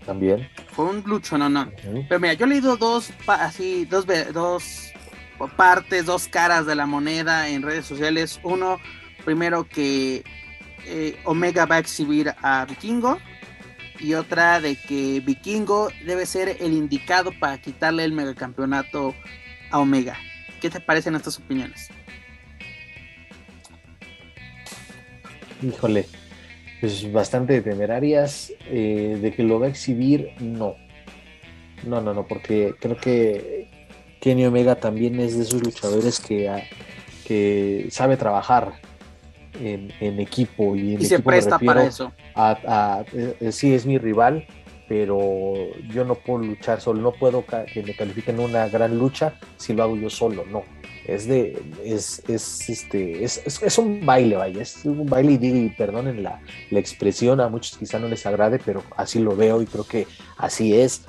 [0.06, 0.48] También.
[0.70, 1.70] Fue un lucho, no, no.
[2.08, 4.92] Pero mira, yo he leído dos, así, dos, dos
[5.56, 8.38] partes, dos caras de la moneda en redes sociales.
[8.42, 8.78] Uno,
[9.24, 10.22] primero que
[10.86, 13.18] eh, Omega va a exhibir a Vikingo.
[14.00, 19.12] Y otra de que Vikingo debe ser el indicado para quitarle el megacampeonato
[19.70, 20.16] a Omega.
[20.60, 21.90] ¿Qué te parecen estas opiniones?
[25.62, 26.06] híjole,
[26.80, 28.52] pues bastante temerarias.
[28.66, 30.76] Eh, de que lo va a exhibir, no.
[31.84, 33.70] No, no, no, porque creo que
[34.20, 36.62] Kenny Omega también es de esos luchadores que, ah,
[37.24, 38.80] que sabe trabajar
[39.60, 40.74] en, equipo.
[40.74, 42.12] Y, en se presta para eso.
[43.12, 44.46] Eh, sí, es mi rival,
[44.88, 45.52] pero
[45.90, 47.00] yo no puedo luchar solo.
[47.02, 50.62] No puedo que me califiquen una gran lucha si lo hago yo solo, no
[51.08, 55.68] es de es, es este es, es, un baile vaya es un baile y y
[55.70, 59.66] perdonen la, la, expresión a muchos quizá no les agrade pero así lo veo y
[59.66, 61.06] creo que así es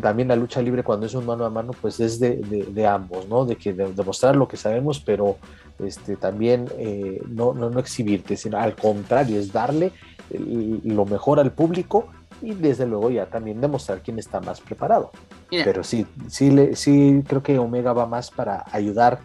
[0.00, 3.28] también la lucha libre cuando es un mano a mano pues es de, de, ambos
[3.28, 5.38] no de que demostrar lo que sabemos pero
[5.84, 9.90] este también eh, no, no, no exhibirte sino al contrario es darle
[10.30, 12.08] lo mejor al público
[12.42, 15.10] y desde luego ya también demostrar quién está más preparado.
[15.50, 19.20] Pero sí, sí, le, sí creo que Omega va más para ayudar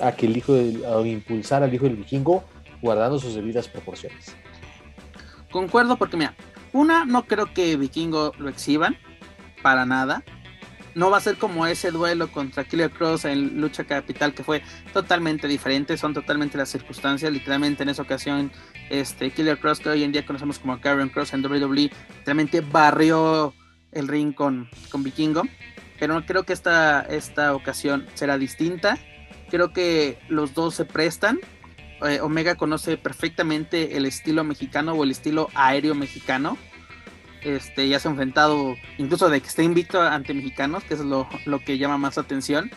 [0.00, 2.44] a que el hijo a impulsar al hijo del vikingo
[2.80, 4.34] guardando sus debidas proporciones.
[5.50, 6.34] Concuerdo porque mira,
[6.72, 8.96] una no creo que vikingo lo exhiban
[9.62, 10.24] para nada.
[10.94, 14.62] No va a ser como ese duelo contra Killer Cross en lucha capital que fue
[14.92, 18.52] totalmente diferente, son totalmente las circunstancias, literalmente en esa ocasión
[18.90, 21.90] este, Killer Cross, que hoy en día conocemos como Karen Cross en WWE,
[22.24, 23.54] realmente barrió
[23.92, 25.44] el ring con, con Vikingo.
[25.98, 28.98] Pero creo que esta, esta ocasión será distinta.
[29.50, 31.38] Creo que los dos se prestan.
[32.04, 36.58] Eh, Omega conoce perfectamente el estilo mexicano o el estilo aéreo mexicano.
[37.44, 41.28] Este, ya se ha enfrentado, incluso de que esté invicto ante mexicanos, que es lo,
[41.44, 42.70] lo que llama más atención.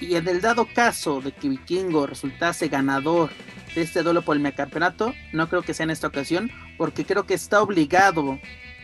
[0.00, 3.30] Y en el dado caso de que Vikingo resultase ganador
[3.74, 7.26] de este duelo por el campeonato, no creo que sea en esta ocasión, porque creo
[7.26, 8.38] que está obligado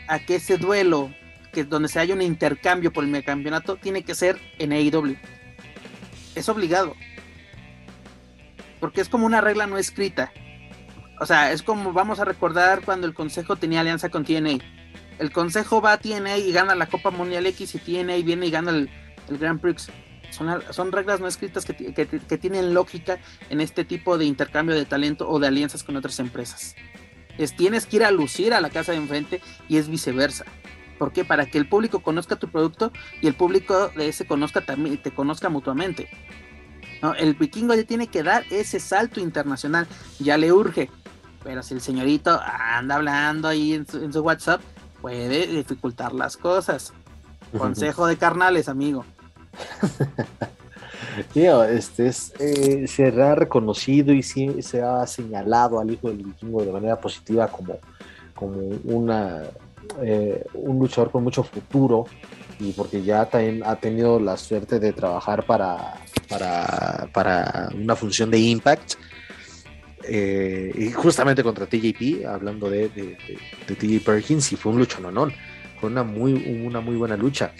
[0.08, 1.12] a que ese duelo,
[1.52, 5.16] que donde se haya un intercambio por el campeonato, tiene que ser en AEW.
[6.34, 6.94] Es obligado.
[8.80, 10.32] Porque es como una regla no escrita.
[11.20, 14.58] O sea, es como vamos a recordar cuando el Consejo tenía alianza con TNA.
[15.18, 18.50] El Consejo va a TNA y gana la Copa Mundial X y TNA viene y
[18.50, 18.90] gana el,
[19.28, 19.90] Grand Prix
[20.34, 23.18] son, reglas no escritas que, tienen lógica
[23.50, 26.74] en este tipo de intercambio de talento o de alianzas con otras empresas.
[27.38, 30.44] Es, tienes que ir a lucir a la casa de enfrente y es viceversa.
[30.98, 31.24] ¿Por qué?
[31.24, 35.12] Para que el público conozca tu producto y el público de ese conozca también, te
[35.12, 36.08] conozca mutuamente.
[37.18, 39.86] El vikingo ya tiene que dar ese salto internacional,
[40.18, 40.90] ya le urge.
[41.42, 44.62] Pero si el señorito anda hablando ahí en su, en su WhatsApp,
[45.04, 46.94] puede dificultar las cosas.
[47.58, 49.04] Consejo de carnales, amigo.
[51.34, 56.72] este es, eh, se ha reconocido y se ha señalado al hijo del vikingo de
[56.72, 57.76] manera positiva como,
[58.34, 59.42] como una,
[60.00, 62.06] eh, un luchador con mucho futuro
[62.58, 65.98] y porque ya también ha tenido la suerte de trabajar para,
[67.12, 68.94] para, una función de Impact.
[70.06, 73.16] Eh, y justamente contra TJP, hablando de, de,
[73.66, 75.32] TJ Perkins, y fue un luchononón,
[75.80, 76.32] fue una muy,
[76.64, 77.52] una muy buena lucha.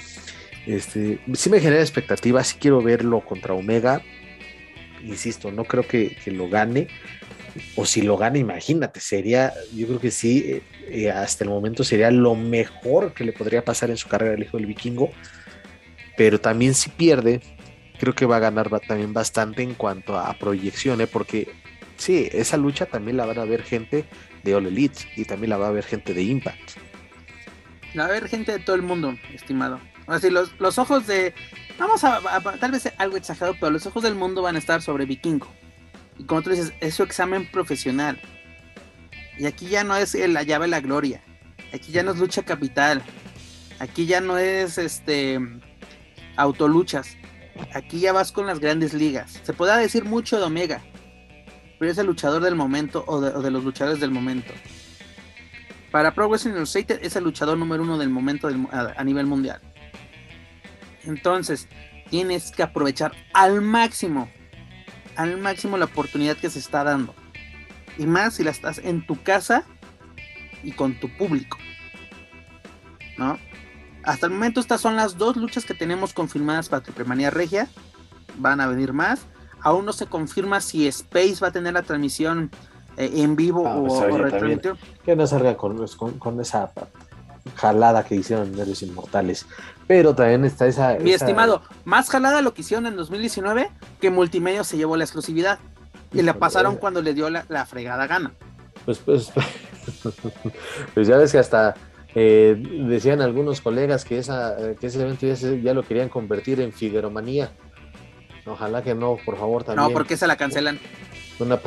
[0.66, 4.02] Este, sí me genera expectativas, sí quiero verlo contra Omega.
[5.02, 6.88] Insisto, no creo que, lo gane.
[7.76, 11.84] O si lo gane, imagínate, sería, yo creo que sí, eh, eh, hasta el momento
[11.84, 15.10] sería lo mejor que le podría pasar en su carrera el hijo del vikingo.
[16.16, 17.40] Pero también si pierde,
[17.98, 21.06] creo que va a ganar también bastante en cuanto a proyección, ¿eh?
[21.06, 21.48] porque
[22.04, 24.04] sí, esa lucha también la van a ver gente
[24.42, 26.72] de All Elite y también la va a ver gente de Impact.
[27.94, 29.80] La va a ver gente de todo el mundo, estimado.
[30.06, 31.34] Así, los, los ojos de.
[31.78, 32.20] Vamos a,
[32.60, 35.48] Tal vez algo exagerado, pero los ojos del mundo van a estar sobre Vikingo.
[36.18, 38.20] Y como tú dices, es su examen profesional.
[39.38, 41.22] Y aquí ya no es la llave de la gloria.
[41.72, 43.02] Aquí ya no es lucha capital.
[43.78, 45.40] Aquí ya no es este.
[46.36, 47.16] Autoluchas.
[47.72, 49.40] Aquí ya vas con las grandes ligas.
[49.42, 50.82] Se podrá decir mucho de Omega.
[51.78, 54.52] Pero es el luchador del momento o de, los luchadores del momento.
[55.90, 59.60] Para Pro Wrestling Illustrated es el luchador número uno del momento a nivel mundial.
[61.04, 61.68] Entonces,
[62.10, 64.30] tienes que aprovechar al máximo,
[65.16, 67.14] al máximo la oportunidad que se está dando.
[67.98, 69.64] Y más si la estás en tu casa
[70.62, 71.58] y con tu público.
[73.18, 73.38] ¿No?
[74.02, 77.68] Hasta el momento estas son las dos luchas que tenemos confirmadas para Triplemanía Regia.
[78.38, 79.26] Van a venir más.
[79.64, 82.50] Aún no se confirma si Space va a tener la transmisión
[82.96, 84.60] eh, en vivo ah, o, pues,
[85.04, 85.84] Que no salga con,
[86.18, 86.70] con esa
[87.56, 89.46] jalada que hicieron Nervios Inmortales.
[89.86, 90.96] Pero también está esa.
[91.00, 95.58] Mi estimado, más jalada lo que hicieron en 2019 que Multimedia se llevó la exclusividad.
[96.12, 98.32] Y la pasaron cuando le dio la, fregada gana.
[98.84, 99.32] Pues, pues,
[100.94, 101.74] pues ya ves que hasta
[102.14, 102.56] eh,
[102.86, 107.50] decían algunos colegas que, esa, que ese evento ya, lo querían convertir en Figueromanía.
[108.46, 109.88] Ojalá que no, por favor, también.
[109.88, 110.78] No, porque se la cancelan.
[111.38, 111.60] Una...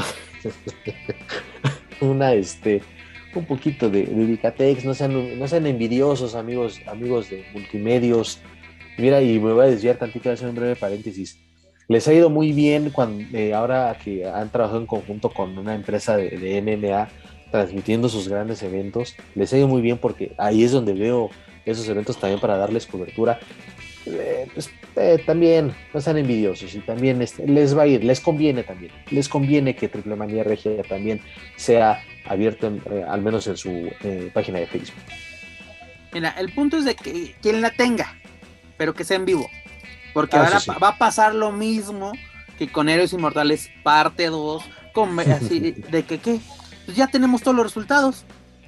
[2.02, 2.82] una, este,
[3.36, 8.40] un poquito de, de no sean, no sean envidiosos, amigos, amigos de multimedios.
[8.98, 11.40] Mira, y me voy a desviar tantito, voy a hacer un breve paréntesis.
[11.88, 15.74] Les ha ido muy bien cuando, eh, ahora que han trabajado en conjunto con una
[15.74, 17.08] empresa de, de MMA
[17.52, 19.16] transmitiendo sus grandes eventos.
[19.36, 21.30] Les ha ido muy bien porque ahí es donde veo
[21.66, 23.40] esos eventos también para darles cobertura.
[24.14, 28.20] Eh, pues, eh, también no sean envidiosos y también este, les va a ir, les
[28.20, 31.22] conviene también, les conviene que Triple Manía Regia también
[31.56, 33.90] sea abierto eh, al menos en su
[34.34, 34.96] página de Facebook.
[36.14, 38.16] Mira, el punto es de que quien la tenga,
[38.78, 39.50] pero que sea en vivo,
[40.14, 42.14] porque ah, ahora va a pasar lo mismo
[42.58, 44.64] que con Héroes Inmortales parte 2,
[45.32, 46.40] así de que qué,
[46.86, 48.26] pues ya tenemos todos los resultados.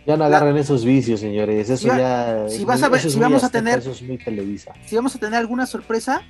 [0.10, 1.70] Ya no agarren esos vicios, señores.
[1.70, 2.49] Eso ya.
[2.49, 3.78] Si vas a ver, si vamos a tener.
[3.78, 4.74] Eso es muy televisa.
[4.84, 6.24] Si vamos a tener alguna sorpresa,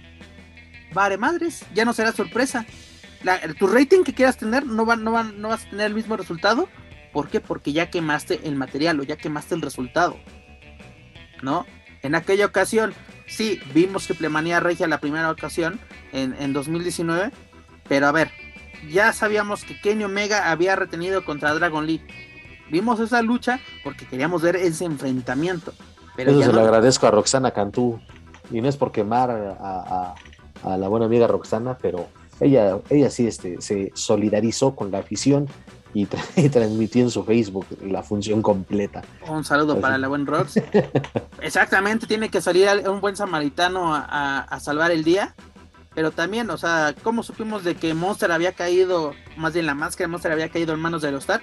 [0.91, 2.65] vale madres, ya no será sorpresa.
[3.57, 6.17] tu rating que quieras tener no, va, no, va, no vas a tener el mismo
[6.17, 6.67] resultado.
[7.13, 7.39] ¿Por qué?
[7.39, 10.17] Porque ya quemaste el material o ya quemaste el resultado.
[11.41, 11.65] ¿No?
[12.01, 12.93] En aquella ocasión,
[13.27, 15.79] sí, vimos Triple Manía Regia la primera ocasión
[16.11, 17.31] en, en 2019.
[17.87, 18.29] Pero a ver,
[18.91, 22.01] ya sabíamos que Kenny Omega había retenido contra Dragon Lee
[22.69, 25.73] vimos esa lucha porque queríamos ver ese enfrentamiento.
[26.15, 27.99] Pero Eso se lo agradezco a Roxana Cantú.
[28.51, 30.15] Y no es por quemar a,
[30.77, 32.07] la buena amiga Roxana, pero
[32.39, 35.47] ella, ella sí este, se solidarizó con la afición
[35.93, 36.05] y,
[36.51, 39.03] transmitió en su Facebook la función completa.
[39.27, 40.57] Un saludo para la buena Rox.
[41.41, 45.35] Exactamente, tiene que salir un buen samaritano a, a, salvar el día.
[45.95, 50.07] Pero también, o sea, ¿cómo supimos de que Monster había caído, más bien la máscara
[50.07, 51.41] de Monster había caído en manos de los Star?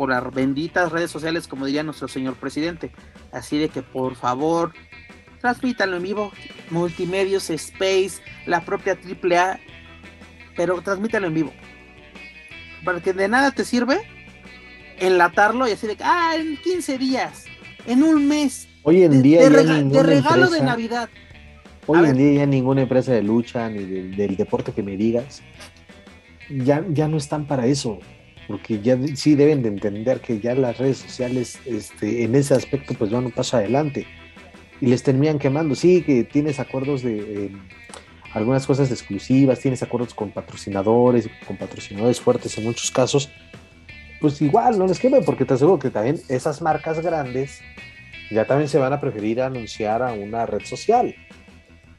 [0.00, 2.90] Por las benditas redes sociales, como diría nuestro señor presidente.
[3.32, 4.72] Así de que por favor,
[5.42, 6.32] transmítanlo en vivo.
[6.70, 9.60] Multimedios, Space, la propia AAA,
[10.56, 11.52] pero transmítanlo en vivo.
[12.82, 14.00] Para que de nada te sirve
[14.98, 17.44] enlatarlo y así de que, ah, en 15 días,
[17.86, 18.68] en un mes.
[18.84, 21.10] Hoy en día de, regalo de Navidad.
[21.86, 25.42] Hoy en día ya ninguna empresa de lucha ni del, deporte que me digas
[26.48, 28.00] ya, ya no están para eso
[28.50, 32.94] porque ya sí deben de entender que ya las redes sociales este, en ese aspecto
[32.94, 34.08] pues van un paso adelante.
[34.80, 35.76] Y les terminan quemando.
[35.76, 37.50] Sí, que tienes acuerdos de eh,
[38.32, 43.30] algunas cosas exclusivas, tienes acuerdos con patrocinadores, con patrocinadores fuertes en muchos casos,
[44.20, 47.60] pues igual no les quemen, porque te aseguro que también esas marcas grandes
[48.32, 51.14] ya también se van a preferir anunciar a una red social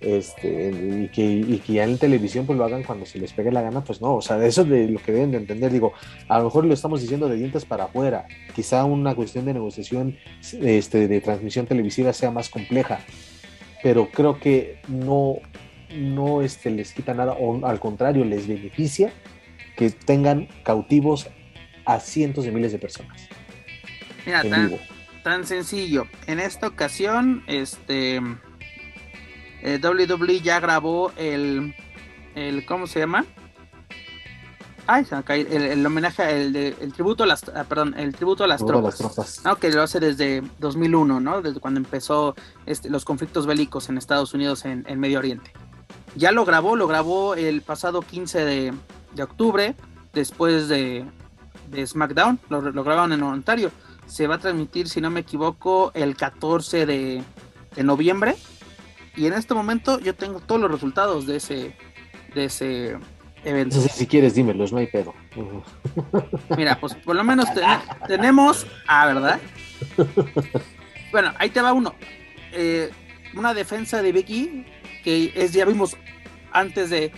[0.02, 0.72] este,
[1.04, 3.62] y, que, y que ya en televisión pues lo hagan cuando se les pegue la
[3.62, 5.93] gana, pues no, o sea, eso es de lo que deben de entender, digo,
[6.28, 8.26] a lo mejor lo estamos diciendo de dientes para afuera,
[8.56, 10.18] quizá una cuestión de negociación
[10.60, 12.99] este, de transmisión televisiva sea más compleja,
[13.84, 15.36] pero creo que no,
[15.95, 19.14] no este, les quita nada, o al contrario, les beneficia
[19.78, 21.30] que tengan cautivos
[21.86, 23.28] a cientos de miles de personas.
[24.26, 24.72] Mira, tan,
[25.24, 28.20] tan sencillo, en esta ocasión, este
[29.62, 31.76] eh, WWE ya grabó el,
[32.36, 33.26] el ¿cómo se llama?
[34.88, 38.47] Ay, se el, el, homenaje, el, el, tributo a las, ah, perdón, el tributo a
[38.47, 39.41] las tropas.
[39.59, 41.41] que lo hace desde 2001, ¿no?
[41.41, 42.36] Desde cuando empezó
[42.66, 45.53] este, los conflictos bélicos en Estados Unidos en, en, Medio Oriente.
[46.16, 48.74] Ya lo grabó, lo grabó el pasado 15 de,
[49.14, 49.76] de octubre,
[50.14, 51.05] después de,
[51.70, 53.72] de SmackDown, lo, lo, grabaron en Ontario.
[54.07, 57.24] Se va a transmitir, si no me equivoco, el 14 de,
[57.76, 58.36] de noviembre
[59.16, 61.76] y en este momento yo tengo todos los resultados de ese,
[62.34, 62.97] de ese
[63.43, 63.80] evento.
[63.82, 65.14] si quieres, dímelos, no hay pedo.
[66.57, 67.47] Mira, pues por lo menos
[68.07, 68.68] tenemos.
[68.88, 69.39] Ah, ¿verdad?
[71.12, 71.93] Bueno, ahí te va uno.
[72.53, 72.89] Eh,
[73.36, 74.66] una defensa de Becky
[75.03, 75.97] que es, ya vimos
[76.51, 77.12] antes de.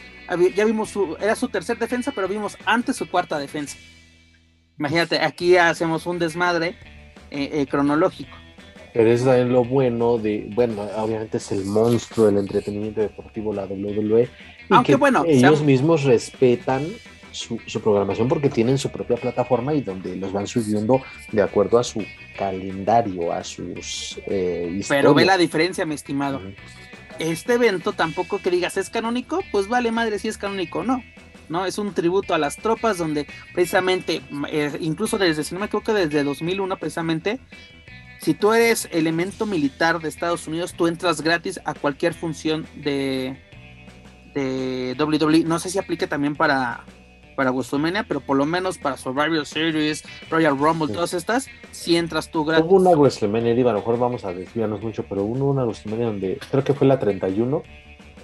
[0.55, 1.15] Ya vimos su.
[1.19, 3.77] Era su tercer defensa, pero vimos antes su cuarta defensa.
[4.79, 6.75] Imagínate, aquí hacemos un desmadre
[7.29, 8.35] eh, eh, cronológico.
[8.93, 14.23] Pero es lo bueno de, bueno, obviamente es el monstruo del entretenimiento deportivo, la WWE.
[14.23, 16.85] Y Aunque bueno, ellos mismos respetan
[17.33, 21.83] su, programación porque tienen su propia plataforma y donde los van subiendo de acuerdo a
[21.83, 22.05] su
[22.37, 26.41] calendario, a sus eh, Pero ve la diferencia, mi estimado.
[27.19, 31.03] Este evento tampoco que digas es canónico, pues vale madre si es canónico no.
[31.49, 31.65] ¿no?
[31.65, 35.93] Es un tributo a las tropas donde precisamente, eh, incluso desde, si no me equivoco,
[35.93, 37.39] desde 2001 precisamente,
[38.23, 43.37] si tú eres elemento militar de Estados Unidos, tú entras gratis a cualquier función de,
[44.33, 45.43] de WWE.
[45.43, 46.85] No sé si aplique también para,
[47.35, 52.31] para WrestleMania, pero por lo menos para Survivor Series, Royal Rumble, todas estas, si entras
[52.31, 52.65] tú gratis.
[52.65, 56.39] Hubo una WrestleMania, a lo mejor vamos a desviarnos mucho, pero hubo una WrestleMania donde
[56.49, 57.61] creo que fue la 31,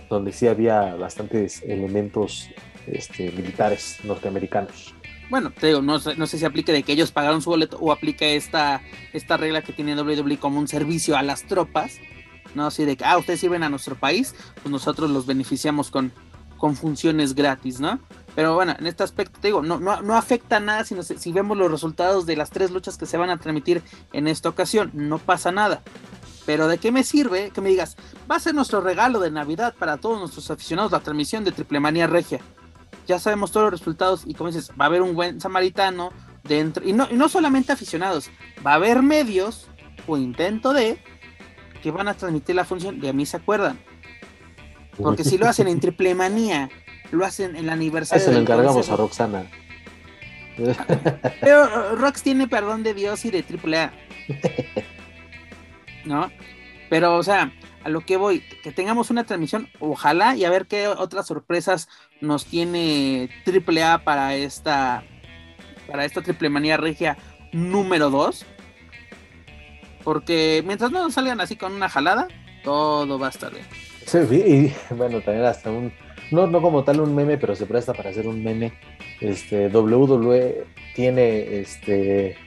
[0.10, 2.50] donde sí había bastantes elementos
[2.88, 4.96] este, militares norteamericanos.
[5.30, 8.26] Bueno, te digo, no, sé si aplica de que ellos pagaron su boleto o aplica
[8.26, 8.82] esta,
[9.14, 11.98] esta regla que tiene WWE como un servicio a las tropas,
[12.56, 12.68] ¿no?
[12.68, 16.12] Así de que, ah, ustedes sirven a nuestro país, pues nosotros los beneficiamos con,
[16.58, 18.00] con funciones gratis, ¿no?
[18.36, 21.58] Pero bueno, en este aspecto te digo, no, no, no afecta nada si, si vemos
[21.58, 25.20] los resultados de las tres luchas que se van a transmitir en esta ocasión, no
[25.20, 25.82] pasa nada.
[26.46, 27.96] Pero ¿de qué me sirve que me digas,
[28.30, 31.80] va a ser nuestro regalo de Navidad para todos nuestros aficionados la transmisión de Triple
[31.80, 32.40] Manía Regia?
[33.10, 36.12] Ya sabemos todos los resultados y como dices, va a haber un buen samaritano
[36.44, 38.30] dentro, y no, y no solamente aficionados,
[38.64, 39.68] va a haber medios
[40.06, 41.00] o intento de
[41.82, 43.80] que van a transmitir la función, de a mí se acuerdan.
[44.96, 46.70] Porque si lo hacen en Triple Manía,
[47.10, 48.22] lo hacen en el aniversario.
[48.22, 49.50] Eso lo encargamos a Roxana.
[51.42, 53.94] Pero Rox tiene perdón de Dios y de Triple A.
[56.06, 56.30] ¿no?
[56.92, 57.52] Pero, o sea,
[57.84, 61.88] a lo que voy, que tengamos una transmisión, ojalá, y a ver qué otras sorpresas
[62.22, 65.04] nos tiene AAA para esta,
[65.88, 67.18] para esta Triple Manía Regia
[67.52, 68.46] número 2.
[70.04, 72.28] Porque mientras no nos salgan así con una jalada,
[72.64, 73.66] todo va a estar bien.
[74.06, 75.94] Sí, y bueno, también hasta un,
[76.32, 78.74] no, no como tal un meme, pero se presta para hacer un meme.
[79.20, 80.66] Este, WWE
[80.96, 82.38] tiene este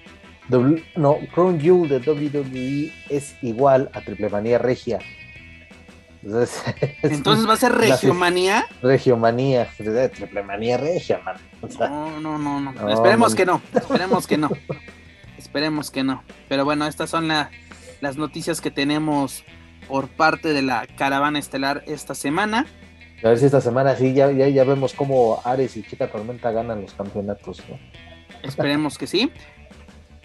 [0.97, 4.99] no, Crown Jewel de WWE es igual a Triple Manía Regia.
[6.23, 8.67] Entonces, va a ser Regiomanía.
[8.81, 11.37] Regiomanía, Triple Manía Regia, man.
[12.21, 13.61] no, no, no, no, Esperemos que no.
[13.75, 14.51] Esperemos que no.
[15.39, 16.23] Esperemos que no.
[16.49, 19.45] Pero bueno, estas son las noticias que tenemos
[19.89, 22.67] por parte de la caravana estelar esta semana.
[23.25, 26.51] A ver si esta semana sí, ya, ya, ya vemos cómo Ares y Chica Tormenta
[26.51, 27.63] ganan los campeonatos.
[28.43, 29.31] Esperemos que sí.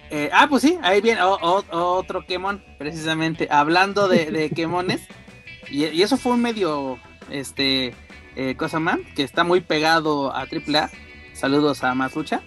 [0.10, 5.02] Eh, ah, pues sí, ahí viene otro Kemon, precisamente, hablando de, de Kemones.
[5.70, 7.00] Y, eso fue un medio,
[7.30, 7.96] este,
[8.36, 10.90] eh, cosa más, que está muy pegado a AAA.
[11.34, 12.42] Saludos a Más Lucha.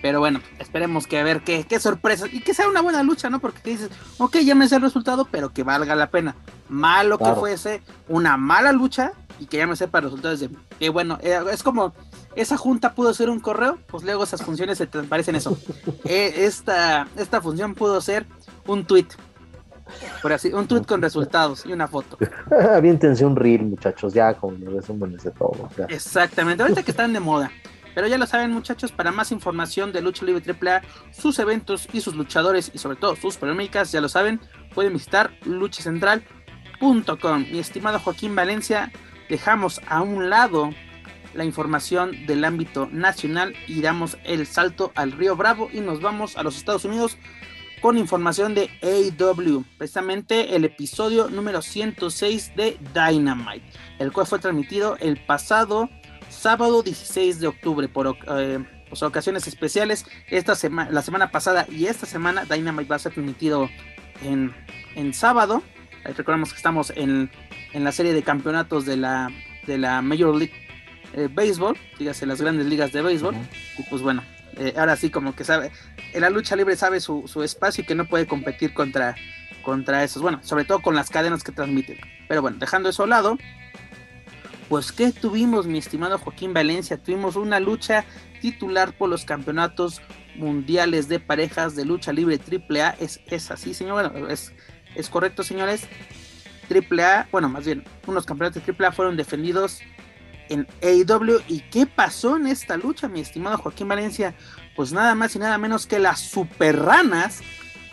[0.00, 2.26] Pero bueno, esperemos que a ver qué, qué sorpresa.
[2.30, 3.38] Y que sea una buena lucha, ¿no?
[3.38, 6.34] Porque dices, ok, ya me sé el resultado, pero que valga la pena.
[6.68, 11.18] Malo que fuese una mala lucha y que ya me sepa resultados de que bueno,
[11.22, 11.92] eh, es como
[12.36, 15.56] esa junta pudo ser un correo, pues luego esas funciones se parecen eso.
[16.04, 18.26] Eh, esta, esta función pudo ser
[18.66, 19.06] un tweet.
[20.20, 22.18] Por así, un tweet con resultados y una foto.
[22.74, 25.68] Aviéntense un reel, muchachos, ya con resúmenes de todo.
[25.88, 27.50] Exactamente, ahorita que están de moda.
[27.94, 30.82] Pero ya lo saben, muchachos, para más información de Lucha Libre AAA,
[31.12, 34.40] sus eventos y sus luchadores y sobre todo sus polémicas, ya lo saben,
[34.74, 37.46] pueden visitar luchacentral.com.
[37.50, 38.90] Mi estimado Joaquín Valencia,
[39.28, 40.70] dejamos a un lado
[41.34, 46.36] la información del ámbito nacional y damos el salto al Río Bravo y nos vamos
[46.36, 47.16] a los Estados Unidos
[47.82, 53.64] con información de AW, precisamente el episodio número 106 de Dynamite,
[53.98, 55.90] el cual fue transmitido el pasado
[56.28, 60.06] sábado 16 de octubre por eh, pues, ocasiones especiales.
[60.28, 63.68] Esta semana, la semana pasada y esta semana Dynamite va a ser transmitido
[64.22, 64.54] en,
[64.94, 65.60] en sábado.
[66.04, 67.32] recordemos que estamos en,
[67.72, 69.28] en, la serie de campeonatos de la,
[69.66, 70.54] de la Major League
[71.14, 73.34] eh, béisbol, dígase las grandes ligas de béisbol,
[73.76, 74.22] y pues bueno,
[74.56, 75.72] eh, ahora sí como que sabe,
[76.12, 79.14] en la lucha libre sabe su, espacio y que no puede competir contra,
[79.62, 81.98] contra esos, bueno, sobre todo con las cadenas que transmiten.
[82.28, 83.38] Pero bueno, dejando eso a lado,
[84.68, 86.96] pues ¿qué tuvimos, mi estimado Joaquín Valencia?
[86.96, 88.04] Tuvimos una lucha
[88.40, 90.02] titular por los campeonatos
[90.34, 94.52] mundiales de parejas de lucha libre AAA, es, es así, señor, bueno, es,
[94.94, 95.86] es correcto, señores.
[96.70, 99.80] AAA, bueno, más bien, unos campeonatos de AAA fueron defendidos
[100.52, 101.40] en AEW.
[101.48, 104.34] ¿Y qué pasó en esta lucha, mi estimado Joaquín Valencia?
[104.76, 107.40] Pues nada más y nada menos que las superranas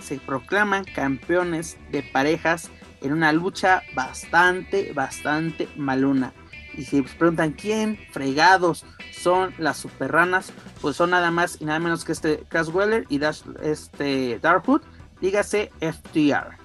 [0.02, 2.70] se proclaman campeones de parejas
[3.02, 6.34] en una lucha bastante, bastante maluna.
[6.76, 12.06] Y si preguntan quién fregados son las superranas, pues son nada más y nada menos
[12.06, 13.20] que este Casweller y
[13.62, 14.82] este Darkwood,
[15.22, 16.58] dígase FTR.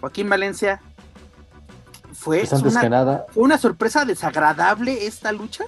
[0.00, 0.80] Joaquín Valencia,
[2.20, 5.64] fue, pues una, que nada, una sorpresa desagradable esta lucha.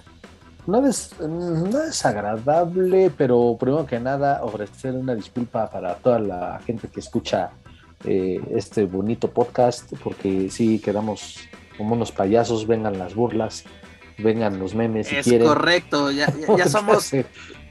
[0.66, 6.88] No, es no desagradable, pero primero que nada ofrecer una disculpa para toda la gente
[6.88, 7.52] que escucha
[8.04, 11.38] eh, este bonito podcast, porque sí quedamos
[11.78, 13.64] como unos payasos, vengan las burlas,
[14.18, 17.12] vengan los memes si es correcto, ya, ya, somos,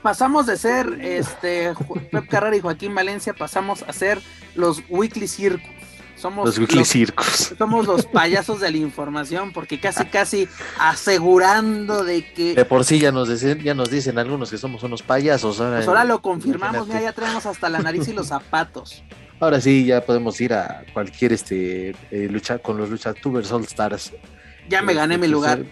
[0.01, 1.73] pasamos de ser este
[2.11, 4.19] Pep Carrera y Joaquín Valencia, pasamos a ser
[4.55, 5.80] los Weekly Circus.
[6.21, 7.55] Somos los.
[7.57, 10.47] Somos los payasos de la información, porque casi, casi
[10.79, 12.53] asegurando de que.
[12.53, 15.59] De por sí ya nos dicen, ya nos dicen algunos que somos unos payasos.
[15.59, 19.03] Ahora, pues ahora lo confirmamos, mira, ya traemos hasta la nariz y los zapatos.
[19.39, 24.13] Ahora sí, ya podemos ir a cualquier este eh, lucha con los luchatubers All Stars.
[24.69, 25.63] Ya me gané mi lugar.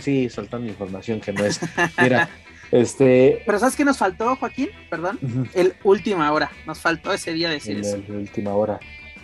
[0.00, 1.60] sí, soltando información que no es.
[2.02, 2.28] Mira,
[2.72, 4.70] Este, Pero ¿sabes qué nos faltó, Joaquín?
[4.90, 5.20] Perdón.
[5.54, 6.50] El última hora.
[6.66, 7.96] Nos faltó ese día decir el, eso.
[7.96, 8.80] el última hora.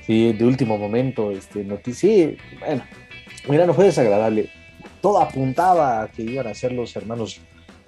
[0.09, 2.31] Sí, de último momento, este, noticia.
[2.61, 2.83] Bueno,
[3.47, 4.49] mira, no fue desagradable.
[5.03, 7.43] Todo apuntaba a que iban a ser los hermanos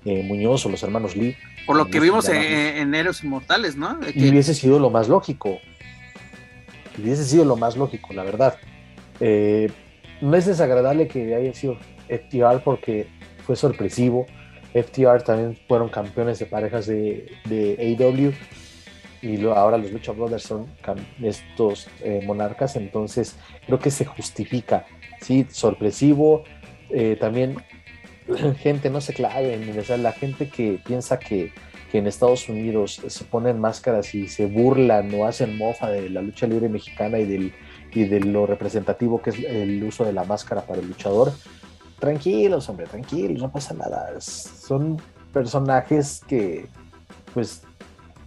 [0.05, 1.35] eh, Muñoz o los hermanos Lee.
[1.65, 3.97] Por lo que Nos vimos en, en Héroes Inmortales, ¿no?
[3.97, 5.61] De Y hubiese sido lo más lógico.
[6.99, 8.59] Hubiese sido lo más lógico, la verdad.
[9.19, 9.71] Eh,
[10.21, 11.79] no es desagradable que haya sido
[12.11, 13.07] FTR porque
[13.47, 14.27] fue sorpresivo.
[14.75, 18.35] FTR también fueron campeones de parejas de, de AEW
[19.23, 20.67] y ahora los Lucha Brothers son
[21.23, 23.37] estos eh, monarcas, entonces
[23.67, 24.87] creo que se justifica.
[25.21, 26.45] Sí, sorpresivo.
[26.91, 27.57] Eh, también
[28.59, 31.53] gente no se clave, o la gente que piensa que
[31.91, 36.23] que en Estados Unidos se ponen máscaras y se burlan o hacen mofa de la
[36.23, 37.53] lucha libre mexicana y, del,
[37.93, 41.33] y de lo representativo que es el uso de la máscara para el luchador.
[41.99, 44.21] Tranquilos, hombre, tranquilos, no pasa nada.
[44.21, 44.99] Son
[45.33, 46.67] personajes que,
[47.35, 47.63] pues,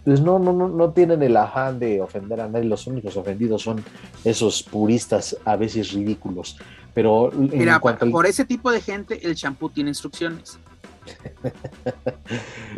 [0.04, 2.66] pues no, no, no, no tienen el afán de ofender a nadie.
[2.66, 3.82] Los únicos ofendidos son
[4.24, 6.56] esos puristas a veces ridículos.
[6.92, 10.58] Pero Mira, cuanto por ese tipo de gente, el champú tiene instrucciones.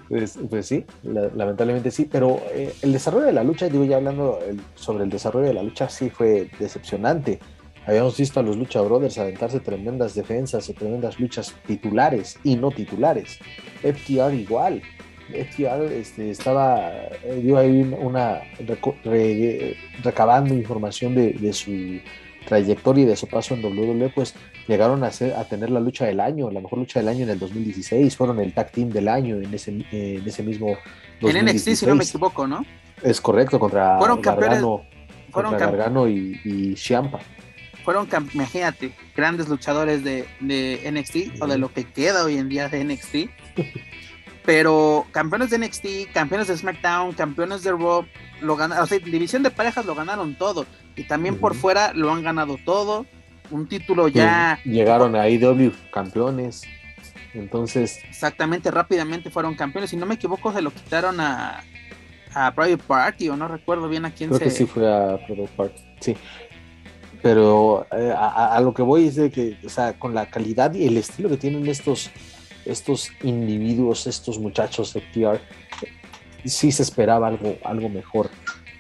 [0.09, 3.97] Pues, pues sí, la- lamentablemente sí, pero eh, el desarrollo de la lucha, digo ya
[3.97, 7.39] hablando el- sobre el desarrollo de la lucha, sí fue decepcionante.
[7.87, 12.73] Habíamos visto a los Lucha Brothers aventarse tremendas defensas o tremendas luchas titulares y no
[12.73, 13.39] titulares.
[13.83, 14.83] FTR igual.
[15.29, 16.91] FTR este, estaba,
[17.25, 18.41] eh, dio ahí una,
[19.05, 22.01] re- recabando información de, de su
[22.47, 24.35] trayectoria y de su paso en WWE, pues
[24.69, 27.31] llegaron a, ser, a tener la lucha del año, la mejor lucha del año en
[27.31, 30.77] el 2016, fueron el tag team del año en ese, en ese mismo
[31.23, 32.11] En NXT, si no me 2016.
[32.11, 32.65] equivoco, ¿no?
[33.03, 34.83] Es correcto, contra Fueron Gargano,
[35.31, 37.19] fueron contra Gargano y, y Ciampa.
[37.85, 42.69] Fueron, imagínate, grandes luchadores de, de NXT o de lo que queda hoy en día
[42.69, 43.15] de NXT.
[44.47, 48.07] Pero campeones de NXT, campeones de SmackDown, campeones de Raw,
[48.41, 50.67] lo ganaron, o sea, división de parejas lo ganaron todo.
[50.95, 53.07] Y también por fuera lo han ganado todo.
[53.51, 56.63] Un título ya Llegaron a IW campeones.
[57.35, 59.91] Entonces, exactamente rápidamente fueron campeones.
[59.91, 61.63] Si no me equivoco, se lo quitaron a,
[62.33, 64.45] a Private Party, o no recuerdo bien a quién creo se.
[64.45, 66.17] que sí fue a Private Party, sí.
[67.21, 70.87] Pero eh, a lo que voy es de que, o sea, con la calidad y
[70.87, 72.11] el estilo que tienen estos,
[72.67, 75.41] estos individuos, estos muchachos de TR,
[76.45, 78.31] sí se esperaba algo, algo mejor.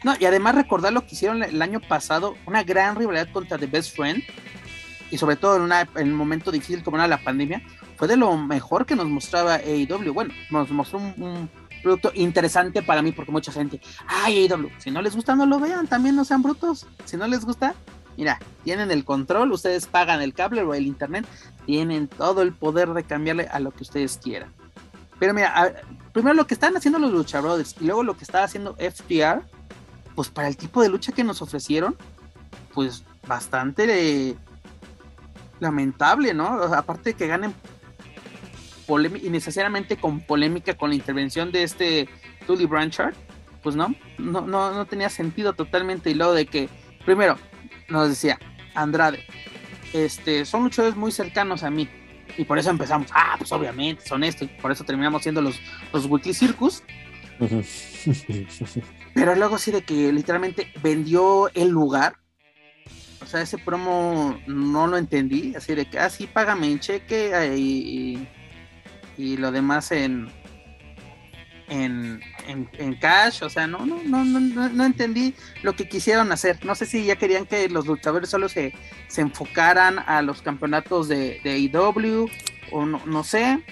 [0.04, 3.66] No, y además recordar lo que hicieron el año pasado, una gran rivalidad contra The
[3.66, 4.22] Best Friend,
[5.10, 7.62] y sobre todo en, una, en un momento difícil como era la pandemia,
[7.96, 10.12] fue de lo mejor que nos mostraba AEW.
[10.12, 11.50] Bueno, nos mostró un, un
[11.82, 15.58] producto interesante para mí, porque mucha gente, ay, AEW, si no les gusta, no lo
[15.58, 16.86] vean, también no sean brutos.
[17.04, 17.74] Si no les gusta,
[18.16, 21.26] mira, tienen el control, ustedes pagan el cable o el internet,
[21.66, 24.52] tienen todo el poder de cambiarle a lo que ustedes quieran.
[25.18, 25.74] Pero mira,
[26.12, 29.42] primero lo que están haciendo los Lucha Brothers y luego lo que está haciendo FTR,
[30.14, 31.96] pues para el tipo de lucha que nos ofrecieron,
[32.74, 34.36] pues bastante eh,
[35.60, 36.46] lamentable, ¿no?
[36.46, 37.54] Aparte de que ganen
[39.22, 42.08] innecesariamente con polémica con la intervención de este
[42.46, 43.14] Tully Branchard,
[43.62, 46.10] pues no, no, no, no tenía sentido totalmente.
[46.10, 46.68] Y luego de que,
[47.04, 47.36] primero,
[47.88, 48.38] nos decía
[48.74, 49.24] Andrade,
[49.92, 51.88] este, son luchadores muy cercanos a mí.
[52.38, 55.58] Y por eso empezamos, ah, pues obviamente son esto, y por eso terminamos siendo los,
[55.92, 56.82] los Weekly Circus.
[59.14, 62.16] Pero luego sí de que literalmente vendió el lugar.
[63.22, 65.54] O sea, ese promo no lo entendí.
[65.56, 68.28] Así de que, ah, sí, págame en cheque eh, y,
[69.16, 70.28] y, y lo demás en,
[71.68, 73.42] en, en, en cash.
[73.42, 76.64] O sea, no, no, no, no, no, entendí lo que quisieron hacer.
[76.64, 78.72] No sé si ya querían que los luchadores solo se,
[79.08, 82.28] se enfocaran a los campeonatos de, de AEW
[82.72, 83.62] o no, no sé.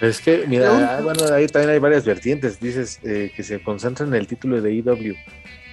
[0.00, 2.58] Es que, mira, ah, bueno, ahí también hay varias vertientes.
[2.58, 5.14] Dices eh, que se concentran en el título de IW.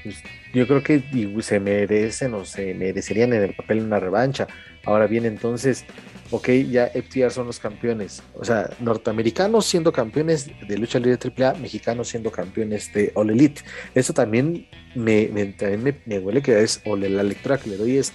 [0.03, 0.21] Pues,
[0.53, 1.03] yo creo que
[1.41, 4.47] se merecen o se merecerían en el papel una revancha.
[4.85, 5.85] Ahora bien, entonces,
[6.31, 8.21] ok, ya FTR son los campeones.
[8.35, 13.61] O sea, norteamericanos siendo campeones de lucha libre AAA, mexicanos siendo campeones de All Elite.
[13.95, 17.77] Eso también me, me- también me, me huele que es, o la lectura que le
[17.77, 18.13] doy es,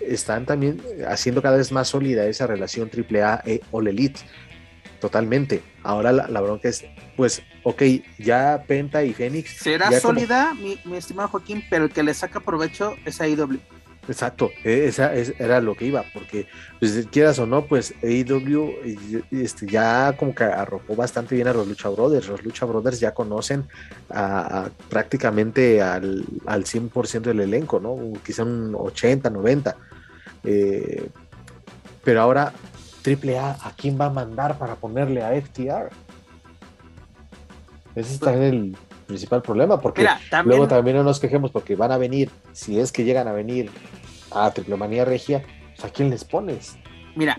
[0.00, 4.20] están también haciendo cada vez más sólida esa relación AAA e All Elite.
[5.00, 5.62] Totalmente.
[5.84, 6.84] Ahora la, la bronca es,
[7.16, 7.82] pues, ok,
[8.18, 9.56] ya Penta y Fénix.
[9.58, 13.58] Será como- sólida, mi, mi estimado Joaquín, pero el que le saca provecho es AEW.
[14.08, 16.46] Exacto, e- esa es- era lo que iba, porque
[16.80, 18.72] pues, quieras o no, pues AEW
[19.30, 22.26] este, ya como que arropó bastante bien a los Lucha Brothers.
[22.28, 23.66] Los Lucha Brothers ya conocen
[24.08, 27.96] a, a prácticamente al, al 100% del elenco, ¿no?
[28.24, 29.76] Quizá un 80, 90.
[30.44, 31.08] Eh,
[32.02, 32.52] pero ahora
[33.04, 35.90] AAA, ¿a quién va a mandar para ponerle a FTR?
[37.94, 38.76] Ese es también el
[39.08, 40.06] principal problema, porque
[40.44, 43.70] luego también no nos quejemos porque van a venir, si es que llegan a venir
[44.30, 45.42] a Triplemanía Regia,
[45.74, 46.76] pues, ¿a quién les pones?
[47.16, 47.38] Mira,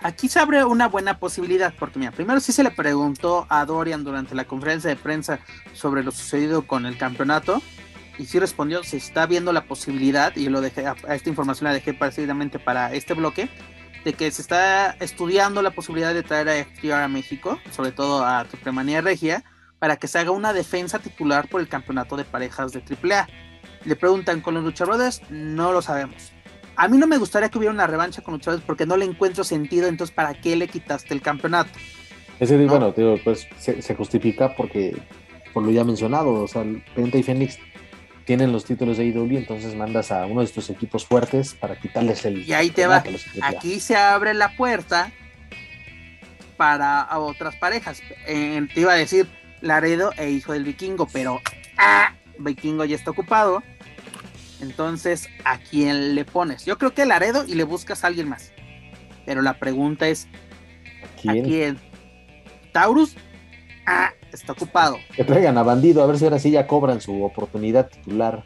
[0.00, 4.04] aquí se abre una buena posibilidad, porque mira, primero sí se le preguntó a Dorian
[4.04, 5.40] durante la conferencia de prensa
[5.74, 7.60] sobre lo sucedido con el campeonato,
[8.16, 11.64] y sí respondió, se está viendo la posibilidad, y yo lo dejé, a esta información
[11.64, 13.50] la dejé precisamente para este bloque,
[14.04, 18.24] de que se está estudiando la posibilidad de traer a FTR a México, sobre todo
[18.24, 19.44] a Triplemanía Regia,
[19.78, 23.28] para que se haga una defensa titular por el campeonato de parejas de AAA.
[23.84, 26.32] Le preguntan con los luchadores, no lo sabemos.
[26.76, 29.44] A mí no me gustaría que hubiera una revancha con luchadores porque no le encuentro
[29.44, 31.70] sentido, entonces ¿para qué le quitaste el campeonato?
[32.38, 32.94] Ese, bueno,
[33.24, 34.96] pues se, justifica porque,
[35.52, 36.64] por lo ya mencionado, o sea,
[36.94, 37.58] Penta y Fénix
[38.24, 42.24] tienen los títulos de IW, entonces mandas a uno de estos equipos fuertes para quitarles
[42.26, 42.46] el...
[42.46, 43.02] Y ahí te va,
[43.42, 45.10] aquí se abre la puerta
[46.56, 48.02] para otras parejas.
[48.26, 49.26] te iba a decir,
[49.60, 51.40] Laredo e hijo del vikingo, pero
[51.78, 53.62] ah, vikingo ya está ocupado.
[54.60, 56.64] Entonces, ¿a quién le pones?
[56.64, 58.52] Yo creo que Laredo y le buscas a alguien más.
[59.24, 60.26] Pero la pregunta es,
[61.26, 61.78] ¿a quién?
[62.72, 63.16] ¿Taurus?
[63.86, 64.98] Ah, está ocupado.
[65.14, 68.42] Que traigan a Bandido, a ver si ahora sí ya cobran su oportunidad titular.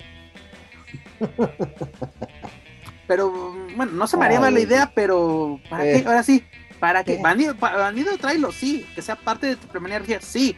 [3.06, 5.96] Pero, bueno, no se me haría mala idea, pero ¿para qué?
[5.96, 6.04] Eh.
[6.06, 6.44] Ahora sí,
[6.78, 7.18] ¿para qué?
[7.18, 8.86] Bandido, bandido tráelo, sí.
[8.94, 10.56] Que sea parte de tu primera energía, sí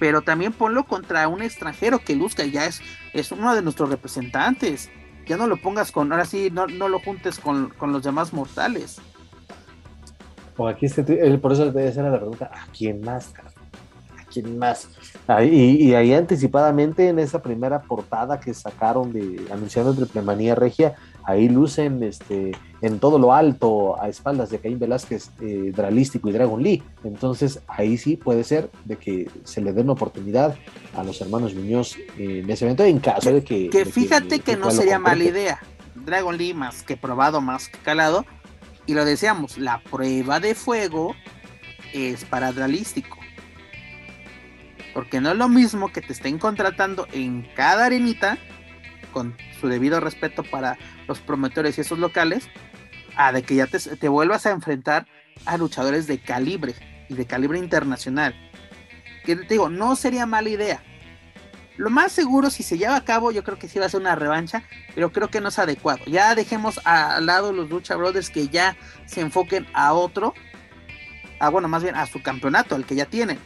[0.00, 2.80] pero también ponlo contra un extranjero que luzca, ya es,
[3.12, 4.90] es uno de nuestros representantes.
[5.26, 8.98] Ya no lo pongas con, ahora sí, no, no lo juntes con, los demás mortales.
[10.56, 13.32] O aquí este, por eso debe ser la pregunta, ¿a quién más?
[14.18, 14.88] ¿A quién más?
[15.42, 20.94] y, ahí anticipadamente en esa primera portada que sacaron de anunciando Triplemanía Regia,
[21.24, 22.52] ahí lucen este,
[22.82, 26.82] en todo lo alto a espaldas de Caín Velázquez, eh, Dralístico y Dragon Lee.
[27.04, 30.56] Entonces ahí sí puede ser de que se le dé una oportunidad
[30.94, 33.68] a los hermanos Muñoz en ese evento en caso de que...
[33.70, 35.60] Que fíjate que, no sería mala idea.
[35.94, 38.24] Dragon Lee más que probado, más que calado.
[38.86, 41.14] Y lo decíamos, la prueba de fuego
[41.92, 43.18] es para Dralístico.
[44.94, 48.38] Porque no es lo mismo que te estén contratando en cada arenita
[49.10, 52.48] con su debido respeto para los promotores y esos locales,
[53.16, 55.06] a de que ya te, vuelvas a enfrentar
[55.46, 56.74] a luchadores de calibre
[57.08, 58.34] y de calibre internacional.
[59.24, 60.82] Que te digo, no sería mala idea.
[61.76, 64.00] Lo más seguro, si se lleva a cabo, yo creo que sí va a ser
[64.00, 64.64] una revancha,
[64.94, 66.00] pero creo que no es adecuado.
[66.06, 68.76] Ya dejemos al lado los Lucha Brothers que ya
[69.06, 70.34] se enfoquen a otro,
[71.38, 73.38] a bueno, más bien a su campeonato, al que ya tienen.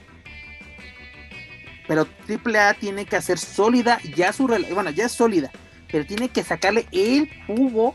[1.86, 5.51] Pero AAA tiene que hacer sólida ya su bueno, ya es sólida,
[5.90, 7.94] pero tiene que sacarle el jugo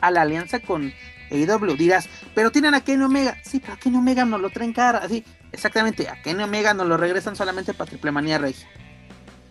[0.00, 0.92] a la alianza con
[1.30, 1.76] AEW.
[1.76, 3.36] Dirás, pero tienen a Kenny Omega.
[3.42, 4.98] Sí, pero a Kenny Omega no lo traen cara.
[4.98, 8.68] Así, exactamente, a Kenny Omega nos lo regresan solamente para Triple Manía Regia.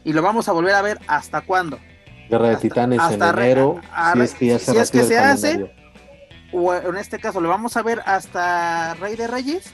[0.04, 1.80] Y lo vamos a volver a ver hasta cuándo.
[2.30, 3.82] Guerra de Titanes en enero.
[4.14, 5.74] si es que, si es que se hace,
[6.52, 9.74] o en este caso lo vamos a ver hasta Rey de Reyes,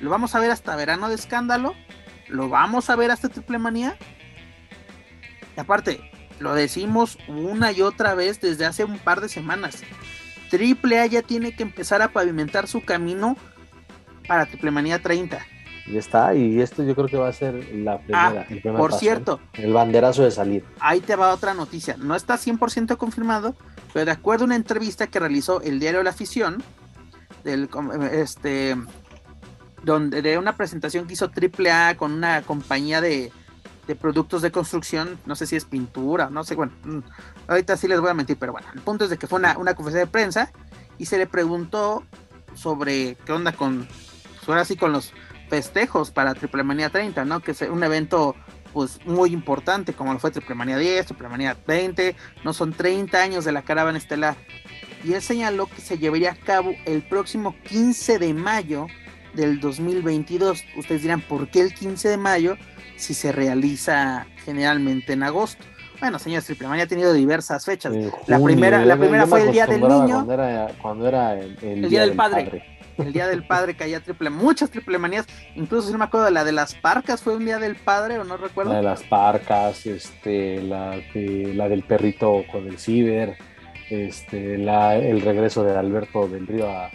[0.00, 1.74] lo vamos a ver hasta Verano de Escándalo,
[2.28, 3.96] lo vamos a ver hasta Triple Manía.
[5.56, 6.00] Y aparte,
[6.38, 9.82] lo decimos una y otra vez desde hace un par de semanas.
[10.50, 13.36] Triple A ya tiene que empezar a pavimentar su camino
[14.26, 15.38] para Triple Manía 30.
[15.90, 18.46] Ya está, y esto yo creo que va a ser la primera.
[18.46, 20.64] Ah, por cierto, el banderazo de salir.
[20.80, 21.96] Ahí te va otra noticia.
[21.96, 23.56] No está 100% confirmado,
[23.94, 26.62] pero de acuerdo a una entrevista que realizó el diario La Afición,
[27.42, 27.70] del,
[28.12, 28.76] este,
[29.82, 33.32] donde de una presentación que hizo AAA con una compañía de,
[34.00, 36.98] productos de construcción, no sé si es pintura, no sé, bueno, mm,
[37.48, 39.54] ahorita sí les voy a mentir, pero bueno, el punto es de que fue una,
[39.54, 40.52] conferencia de prensa
[40.98, 42.04] y se le preguntó
[42.54, 43.88] sobre qué onda con,
[44.44, 45.12] pues ahora con los
[45.48, 47.40] festejos para Triple Manía 30, ¿no?
[47.40, 48.34] Que es un evento
[48.72, 52.14] pues muy importante como lo fue Triple Manía 10, Triple Manía 20,
[52.44, 54.36] no son 30 años de la caravana estelar.
[55.04, 58.86] Y él señaló que se llevaría a cabo el próximo 15 de mayo
[59.34, 60.64] del 2022.
[60.76, 62.56] Ustedes dirán, ¿por qué el 15 de mayo
[62.96, 65.64] si se realiza generalmente en agosto?
[66.00, 67.92] Bueno, señor Tripleman ha tenido diversas fechas.
[68.26, 70.26] la primera, la primera fue el Día del Niño.
[70.80, 72.78] Cuando era, el, día, del, padre.
[72.98, 76.52] El Día del Padre caía triple, muchas triplemanías, incluso si no me acuerdo la de
[76.52, 78.72] las parcas, fue un Día del Padre o no recuerdo.
[78.72, 83.36] La de las parcas, este, la, la del perrito con el ciber,
[83.90, 86.90] este, la, el regreso de Alberto del Río a,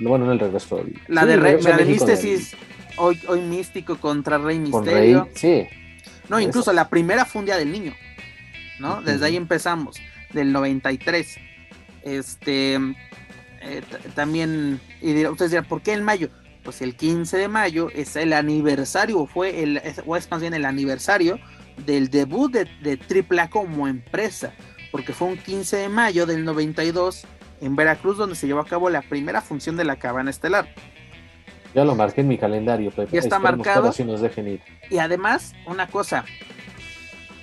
[0.00, 0.84] bueno, no el regreso.
[1.08, 2.56] La de, Rey, Místesis,
[2.96, 5.28] hoy, hoy Místico contra Rey Misterio.
[5.34, 5.66] sí.
[6.28, 7.94] No, incluso la primera fue un Día del Niño,
[8.80, 9.00] ¿no?
[9.00, 9.96] Desde ahí empezamos,
[10.32, 11.36] del 93.
[12.02, 13.82] Este, eh,
[14.16, 16.28] también, y ustedes dirán, ¿por qué en mayo?
[16.66, 20.64] pues el 15 de mayo es el aniversario, fue el, o es más bien el
[20.64, 21.38] aniversario
[21.86, 22.98] del debut de, de
[23.30, 24.52] AAA como empresa,
[24.90, 27.24] porque fue un 15 de mayo del 92
[27.60, 30.68] en Veracruz donde se llevó a cabo la primera función de la cabana estelar.
[31.74, 33.12] Ya lo marqué en mi calendario, Pepe.
[33.12, 33.92] Ya está marcado.
[33.92, 34.62] Si nos dejen ir.
[34.88, 36.24] Y además, una cosa,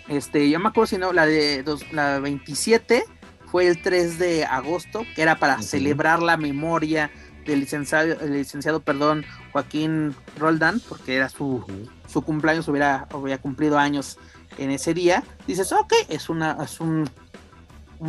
[0.08, 3.04] este, yo me acuerdo si no, la de la 27
[3.46, 7.12] fue el 3 de agosto, que era para celebrar la memoria
[7.46, 11.64] del licenciado, el licenciado perdón, Joaquín Roldán, porque era su,
[12.08, 14.18] su cumpleaños, hubiera, hubiera cumplido años
[14.58, 15.24] en ese día.
[15.46, 17.08] Dices, ok, es una, es un,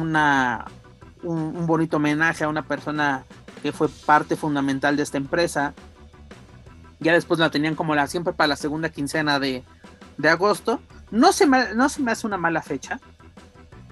[0.00, 0.66] una,
[1.22, 3.24] un, bonito homenaje a una persona
[3.62, 5.74] que fue parte fundamental de esta empresa.
[7.00, 9.62] Ya después la tenían como la siempre para la segunda quincena de,
[10.18, 10.80] de agosto.
[11.10, 12.98] No se, me, no se me hace una mala fecha,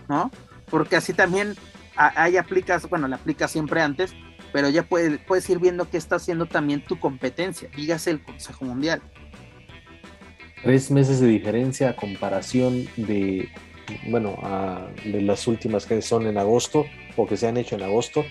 [0.08, 0.30] ¿no?
[0.70, 1.54] Porque así también
[1.96, 4.14] ahí aplicas, bueno, la aplicas siempre antes,
[4.52, 8.64] pero ya puedes, puedes ir viendo qué está haciendo también tu competencia, dígase el Consejo
[8.64, 9.02] Mundial.
[10.62, 13.50] Tres meses de diferencia a comparación de,
[14.09, 14.38] bueno,
[15.04, 16.86] de las últimas que son en agosto
[17.16, 18.24] o que se han hecho en agosto.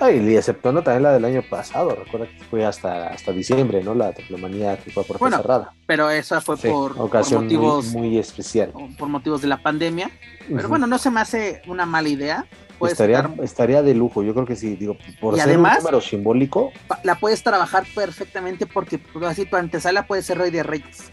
[0.00, 3.94] Y exceptuando también la del año pasado, recuerda que fue hasta, hasta diciembre, ¿no?
[3.94, 5.74] La diplomanía que fue por bueno, cerrada.
[5.84, 8.72] Pero esa fue por, ocasión motivos muy, especial.
[8.98, 10.10] Por motivos de la pandemia.
[10.48, 12.46] Pero bueno, no se me hace una mala idea
[12.88, 16.72] estaría, estaría de lujo, yo creo que sí, digo, por ser un número simbólico.
[17.02, 21.10] La puedes trabajar perfectamente porque pues, así tu antesala puede ser Rey de Reyes.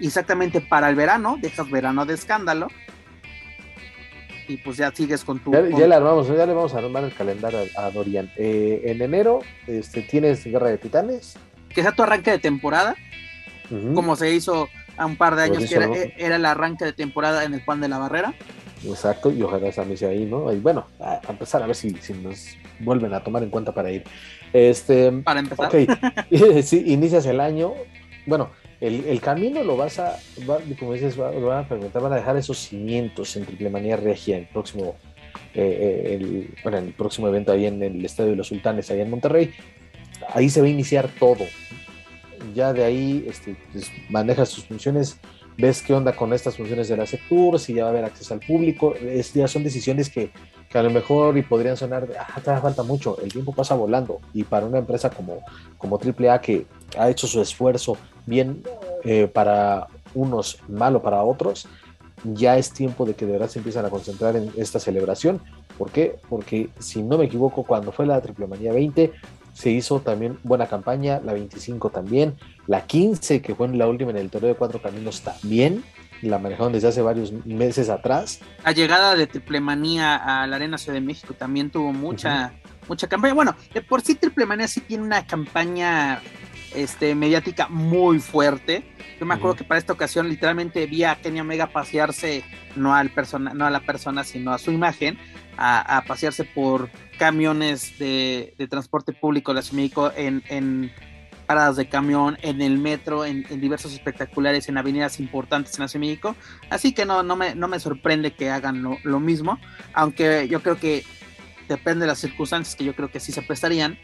[0.00, 2.68] Exactamente para el verano, dejas verano de escándalo.
[4.48, 5.52] Y pues ya sigues con tu.
[5.52, 8.30] Ya, le armamos, ya le vamos a armar el calendario a, Dorian.
[8.36, 11.36] Eh, en enero este, tienes Guerra de Titanes.
[11.68, 12.94] Que sea tu arranque de temporada.
[13.94, 17.42] Como se hizo a un par de años, que era, era, el arranque de temporada
[17.42, 18.32] en el Juan de la Barrera.
[18.84, 20.52] Exacto, y ojalá también sea ahí, ¿no?
[20.52, 23.90] Y bueno, a, empezar a ver si, si, nos vuelven a tomar en cuenta para
[23.90, 24.04] ir.
[24.52, 25.66] Este, para empezar.
[25.66, 25.74] Ok,
[26.62, 27.72] sí, inicias el año.
[28.26, 28.50] Bueno,
[28.80, 30.18] el, el camino lo vas a,
[30.78, 34.46] como dices, lo van a preguntar, van a dejar esos cimientos en Triplemanía Regia, el
[34.46, 34.96] próximo,
[35.54, 39.02] eh, eh, el, bueno, el próximo evento ahí en el Estadio de los Sultanes, allá
[39.02, 39.52] en Monterrey.
[40.34, 41.44] Ahí se va a iniciar todo.
[42.54, 45.18] Ya de ahí este, pues, manejas tus funciones
[45.58, 48.34] ves qué onda con estas funciones de la sector, si ya va a haber acceso
[48.34, 50.30] al público, es, ya son decisiones que,
[50.78, 54.44] a lo mejor y podrían sonar, ah, te falta mucho, el tiempo pasa volando y
[54.44, 55.40] para una empresa como,
[55.78, 56.66] como AAA que
[56.98, 57.96] ha hecho su esfuerzo
[58.26, 58.62] bien
[59.04, 61.68] eh, para unos, malo para otros,
[62.24, 65.40] ya es tiempo de que de verdad se empiezan a concentrar en esta celebración.
[65.78, 66.16] ¿Por qué?
[66.28, 69.12] Porque si no me equivoco, cuando fue la Triple Manía 20,
[69.52, 72.34] se hizo también buena campaña, la 25 también,
[72.66, 75.82] la 15 que fue la última en el Torneo de Cuatro Caminos también,
[76.22, 78.40] la manejaron desde hace varios meses atrás.
[78.64, 82.52] La llegada de Triplemanía a la Arena Ciudad de México también tuvo mucha,
[82.88, 83.34] mucha campaña.
[83.34, 86.20] Bueno, de por sí Triplemanía sí tiene una campaña
[86.74, 88.84] este, mediática muy fuerte.
[89.18, 92.44] Yo me acuerdo que para esta ocasión literalmente vi a Kenny Omega pasearse,
[92.74, 95.18] no, al persona, no a la persona, sino a su imagen,
[95.56, 100.92] a, pasearse por camiones de, transporte público de la Ciudad de México en,
[101.46, 106.02] paradas de camión, en el metro, en, diversos espectaculares, en avenidas importantes en la Ciudad
[106.02, 106.36] de México.
[106.70, 109.58] Así que no, no, me, no me sorprende que hagan lo, lo mismo,
[109.94, 111.04] aunque yo creo que
[111.68, 113.98] depende de las circunstancias que yo creo que sí se prestarían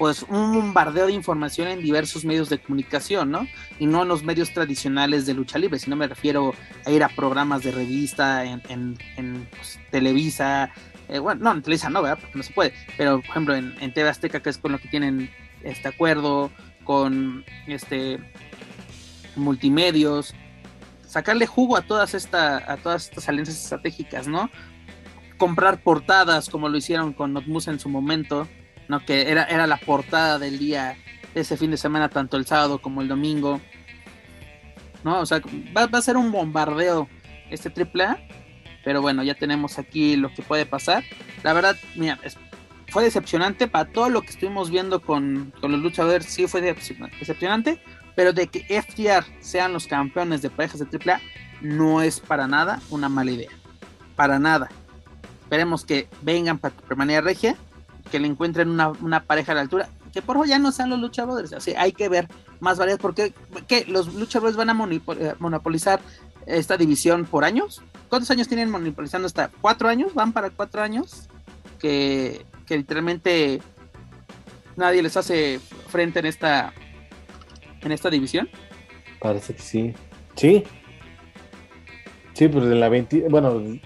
[0.00, 3.46] pues un bombardeo de información en diversos medios de comunicación, ¿no?
[3.78, 6.54] Y no en los medios tradicionales de lucha libre, sino me refiero
[6.86, 10.72] a ir a programas de revista en, en, pues, Televisa,
[11.10, 12.18] eh, bueno, no, en Televisa no, ¿verdad?
[12.18, 14.88] Porque no se puede, pero por ejemplo en, en Azteca, que es con lo que
[14.88, 15.28] tienen
[15.62, 16.50] este acuerdo,
[16.90, 18.18] con este
[19.36, 20.34] multimedios,
[21.06, 24.50] sacarle jugo a todas, a todas estas alianzas estratégicas, ¿no?
[25.38, 28.48] Comprar portadas como lo hicieron con Notmus en su momento,
[28.88, 29.04] ¿no?
[29.04, 30.96] Que era, era la portada del día,
[31.36, 33.60] ese fin de semana, tanto el sábado como el domingo,
[35.04, 35.20] ¿no?
[35.20, 35.40] O sea,
[35.76, 37.08] va, a ser un bombardeo
[37.50, 38.18] este triple A,
[38.82, 41.04] pero bueno, ya tenemos aquí lo que puede pasar.
[41.44, 42.18] La verdad, mira,
[42.90, 47.80] fue decepcionante para todo lo que estuvimos viendo con, con los luchadores, sí fue decepcionante,
[48.14, 51.20] pero de que FTR sean los campeones de parejas de triple A
[51.60, 53.50] no es para nada una mala idea.
[54.16, 54.68] Para nada.
[55.42, 57.56] Esperemos que vengan para permanecer regia
[58.10, 59.88] que le encuentren una, pareja a la altura.
[60.12, 61.52] Que por favor ya no sean los luchadores.
[61.52, 62.28] Así hay que ver
[62.60, 62.98] más variedad.
[63.00, 63.32] Porque
[63.66, 63.84] ¿qué?
[63.86, 66.00] los luchadores van a eh, monopolizar
[66.46, 67.82] esta división por años.
[68.08, 69.50] ¿Cuántos años tienen monopolizando esta?
[69.60, 70.14] ¿Cuatro años?
[70.14, 71.28] ¿Van para cuatro años?
[71.78, 73.60] Que, que literalmente
[74.76, 76.72] nadie les hace frente en esta
[77.82, 78.48] en esta división.
[79.18, 79.94] Parece que sí.
[80.36, 80.62] Sí.
[82.32, 83.80] Sí, pues en la 20, bueno, en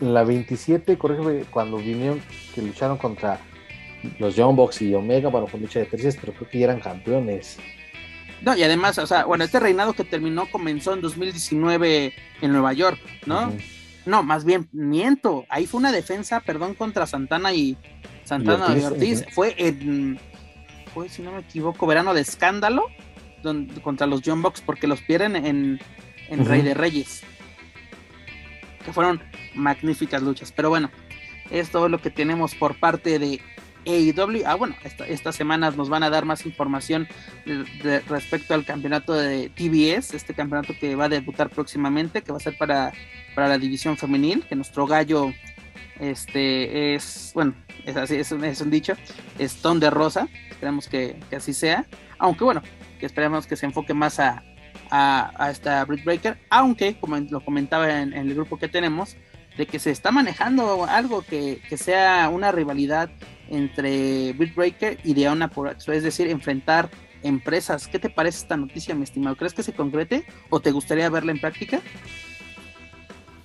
[0.00, 2.20] la 27, corrígeme, cuando vinieron,
[2.52, 3.38] que lucharon contra
[4.18, 6.80] los Young Bucks y Omega, bueno, fue lucha de tercias, pero creo que ya eran
[6.80, 7.58] campeones.
[8.42, 12.12] No, y además, o sea, bueno, este reinado que terminó comenzó en 2019
[12.42, 13.52] en Nueva York, ¿no?
[14.06, 15.46] No, más bien, miento.
[15.48, 17.78] Ahí fue una defensa, perdón, contra Santana y
[18.24, 19.24] Santana y Ortiz.
[19.32, 20.18] Fue en,
[20.92, 22.86] fue, si no me equivoco, verano de escándalo
[23.82, 25.78] contra los John Box porque los pierden en,
[26.46, 27.22] Rey de Reyes.
[28.84, 29.22] Que fueron
[29.54, 30.52] magníficas luchas.
[30.52, 30.90] Pero bueno,
[31.50, 33.40] esto es lo que tenemos por parte de
[33.86, 34.44] AEW.
[34.46, 34.74] Ah, bueno,
[35.08, 37.06] estas semanas nos van a dar más información
[38.08, 42.40] respecto al campeonato de TBS, este campeonato que va a debutar próximamente, que va a
[42.40, 42.92] ser para,
[43.34, 45.32] para la división femenil, que nuestro gallo
[46.00, 47.54] este es, bueno,
[47.86, 48.94] es así, es un, dicho,
[49.38, 51.86] es ton de rosa, esperamos que, así sea,
[52.18, 52.62] aunque bueno,
[52.98, 54.42] que esperemos que se enfoque más a,
[54.90, 59.16] a, esta Brick Breaker, aunque como lo comentaba en, el grupo que tenemos,
[59.56, 63.10] de que se está manejando algo que, que sea una rivalidad
[63.48, 66.90] entre Breaker y Deona por es decir, enfrentar
[67.22, 67.88] empresas.
[67.88, 69.36] ¿Qué te parece esta noticia, mi estimado?
[69.36, 71.80] ¿Crees que se concrete o te gustaría verla en práctica?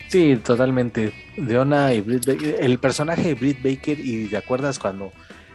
[0.10, 1.14] Sí, totalmente.
[1.38, 5.12] Deona y Britt Baker, el personaje de Britt Baker, y te acuerdas cuando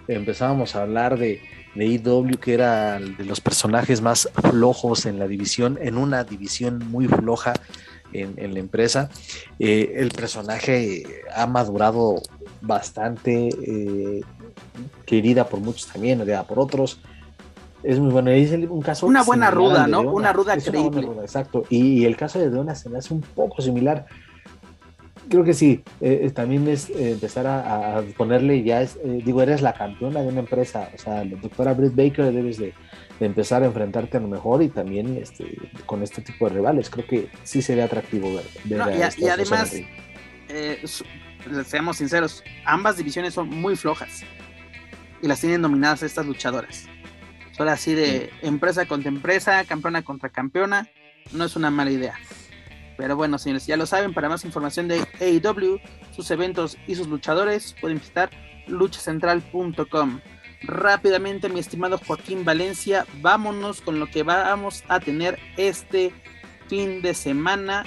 [0.06, 1.42] empezábamos a hablar de,
[1.74, 6.78] de EW, que era de los personajes más flojos en la división, en una división
[6.88, 7.54] muy floja
[8.12, 9.10] en, la empresa.
[9.58, 11.02] Eh, el personaje
[11.34, 12.22] ha madurado
[12.60, 14.20] bastante, eh,
[15.04, 17.00] querida por muchos también, odiada por otros.
[17.82, 18.30] Es muy bueno.
[18.30, 19.06] Es un caso.
[19.06, 20.00] Una buena ruda, ¿no?
[20.00, 21.06] Una ruda creíble.
[21.20, 21.64] exacto.
[21.68, 24.06] Y, el caso de Deona se me hace un poco similar.
[25.28, 25.82] Creo que sí.
[26.00, 28.82] Eh, también es empezar a, ponerle ya.
[28.82, 30.90] Es, digo, eres la campeona de una empresa.
[30.94, 32.72] O sea, la doctora Britt Baker debes de
[33.18, 35.56] de empezar a enfrentarte a lo mejor y también este,
[35.86, 36.90] con este tipo de rivales.
[36.90, 38.44] Creo que sí sería atractivo ver.
[39.18, 39.74] y, además,
[40.48, 40.82] eh,
[41.64, 44.22] seamos sinceros, ambas divisiones son muy flojas
[45.22, 46.86] y las tienen dominadas estas luchadoras.
[47.52, 50.88] Son así de empresa contra empresa, campeona contra campeona,
[51.32, 52.14] no es una mala idea.
[52.96, 55.80] Pero bueno, señores, ya lo saben, para más información de AEW,
[56.14, 58.30] sus eventos y sus luchadores, pueden visitar
[58.66, 60.20] luchacentral.com
[60.66, 66.12] rápidamente, mi estimado Joaquín Valencia, vámonos con lo que vamos a tener este
[66.68, 67.84] fin de semana.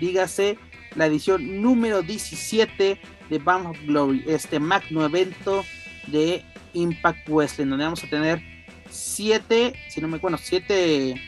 [0.00, 0.58] Dígase
[0.94, 5.64] la edición número 17 de Band of Glory, este magno evento
[6.06, 8.40] de Impact Wrestling, donde vamos a tener
[8.88, 11.20] siete, si no me acuerdo, siete,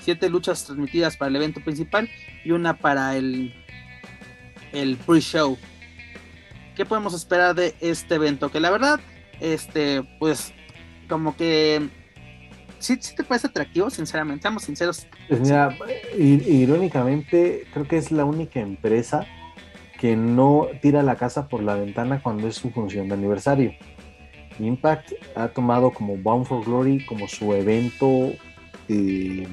[0.00, 2.08] siete luchas transmitidas para el evento principal
[2.44, 3.54] y una para el,
[4.72, 5.56] el pre-show.
[6.76, 8.50] ¿Qué podemos esperar de este evento?
[8.50, 9.00] Que la verdad
[9.40, 10.52] este, pues,
[11.08, 11.88] como que
[12.78, 15.06] sí, sí te parece atractivo, sinceramente, estamos sinceros.
[15.28, 15.76] Pues mira,
[16.16, 19.26] irónicamente, creo que es la única empresa
[19.98, 23.74] que no tira la casa por la ventana cuando es su función de aniversario.
[24.58, 28.32] Impact ha tomado como Bound for Glory como su evento,
[28.88, 29.46] eh,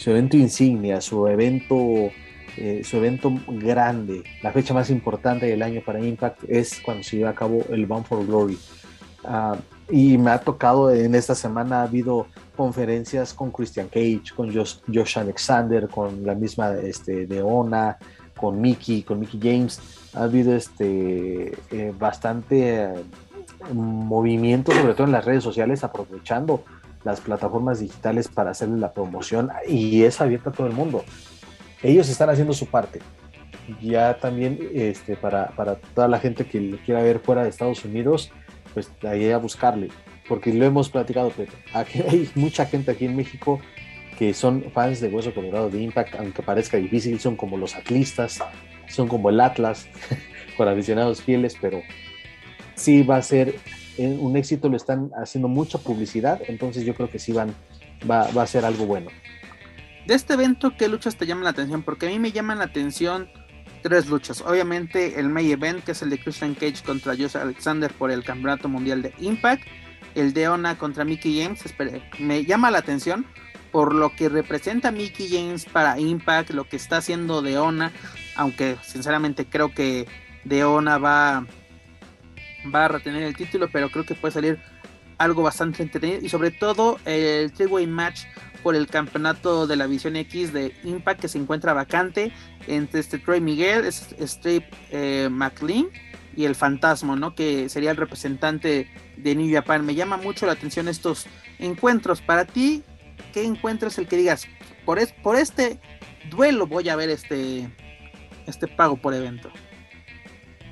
[0.00, 2.10] su evento insignia, su evento
[2.56, 7.18] eh, su evento grande, la fecha más importante del año para Impact es cuando se
[7.18, 8.58] lleva a cabo el Bound for Glory.
[9.24, 9.56] Ah,
[9.90, 15.18] y me ha tocado en esta semana, ha habido conferencias con Christian Cage, con Josh,
[15.18, 17.98] Alexander, con la misma este, Deona,
[18.36, 19.80] con Mickey, con Mickey James.
[20.14, 22.94] Ha habido este, eh, bastante eh,
[23.74, 26.64] movimiento, sobre todo en las redes sociales, aprovechando
[27.04, 31.04] las plataformas digitales para hacerle la promoción y es abierta a todo el mundo.
[31.82, 33.00] Ellos están haciendo su parte.
[33.80, 37.84] Ya también este, para, para toda la gente que lo quiera ver fuera de Estados
[37.84, 38.32] Unidos,
[38.74, 39.88] pues ahí a buscarle,
[40.28, 41.32] porque lo hemos platicado,
[41.74, 43.60] hay mucha gente aquí en México
[44.18, 48.40] que son fans de Hueso Colorado de Impact, aunque parezca difícil, son como los atlistas,
[48.86, 49.88] son como el Atlas,
[50.58, 51.80] con aficionados fieles, pero
[52.74, 53.54] sí va a ser
[54.06, 57.54] un éxito, lo están haciendo mucha publicidad, entonces yo creo que sí van,
[58.08, 59.10] va, a ser algo bueno.
[60.06, 61.82] De este evento, ¿qué luchas te llaman la atención?
[61.82, 63.28] Porque a mí me llaman la atención
[63.82, 64.40] tres luchas.
[64.42, 68.24] Obviamente el main event, que es el de Christian Cage contra Josh Alexander por el
[68.24, 69.62] Campeonato Mundial de Impact.
[70.14, 71.62] El de Ona contra Mickey James.
[72.18, 73.24] me llama la atención
[73.70, 77.92] por lo que representa Mickey James para Impact, lo que está haciendo de Ona.
[78.34, 80.06] Aunque sinceramente creo que
[80.44, 81.46] de Ona va,
[82.72, 84.58] va a retener el título, pero creo que puede salir
[85.18, 86.24] algo bastante entretenido.
[86.24, 88.24] Y sobre todo el three-way match
[88.62, 92.32] por el campeonato de la Visión X de Impact que se encuentra vacante
[92.66, 95.88] entre este Troy Miguel, Steve eh, McLean
[96.36, 97.34] y el Fantasma, ¿no?
[97.34, 99.84] Que sería el representante de New Japan.
[99.84, 101.26] Me llama mucho la atención estos
[101.58, 102.20] encuentros.
[102.20, 102.82] Para ti,
[103.32, 104.46] ¿qué encuentro es el que digas?
[104.84, 105.80] Por, por este
[106.30, 107.68] duelo voy a ver este,
[108.46, 109.50] este pago por evento.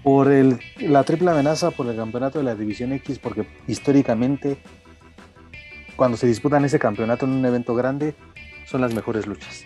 [0.03, 4.59] Por el, la triple amenaza por el campeonato de la División X, porque históricamente,
[5.97, 8.15] cuando se disputan ese campeonato en un evento grande,
[8.67, 9.65] son las mejores luchas.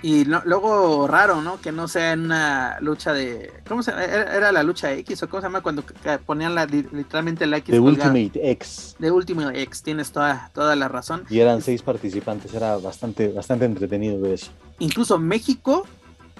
[0.00, 1.60] Y luego raro, ¿no?
[1.60, 3.50] Que no sea en una lucha de.
[3.66, 4.04] ¿Cómo se llama?
[4.04, 5.82] ¿Era, la lucha X o cómo se llama cuando
[6.24, 7.72] ponían la, literalmente la X?
[7.72, 8.94] De Ultimate X.
[9.00, 11.24] De Ultimate X, tienes toda, toda la razón.
[11.28, 14.52] Y eran seis participantes, era bastante, bastante entretenido ver eso.
[14.78, 15.84] Incluso México,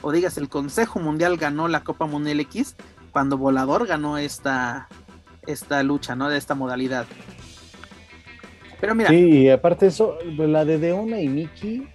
[0.02, 2.76] o digas, el Consejo Mundial ganó la Copa Mundial X
[3.12, 4.88] cuando Volador ganó esta,
[5.46, 6.28] esta lucha, ¿no?
[6.28, 7.06] De esta modalidad.
[8.80, 9.10] Pero mira.
[9.10, 11.88] Sí, y aparte eso, la de Deona y Miki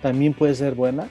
[0.00, 1.08] también puede ser buena.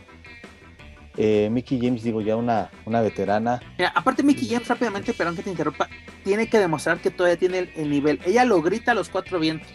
[1.15, 3.61] Eh, Mickey James, digo, ya una, una veterana.
[3.93, 5.87] aparte Mickey James, rápidamente, perdón que te interrumpa,
[6.23, 8.19] tiene que demostrar que todavía tiene el, nivel.
[8.25, 9.67] Ella lo grita a los cuatro vientos,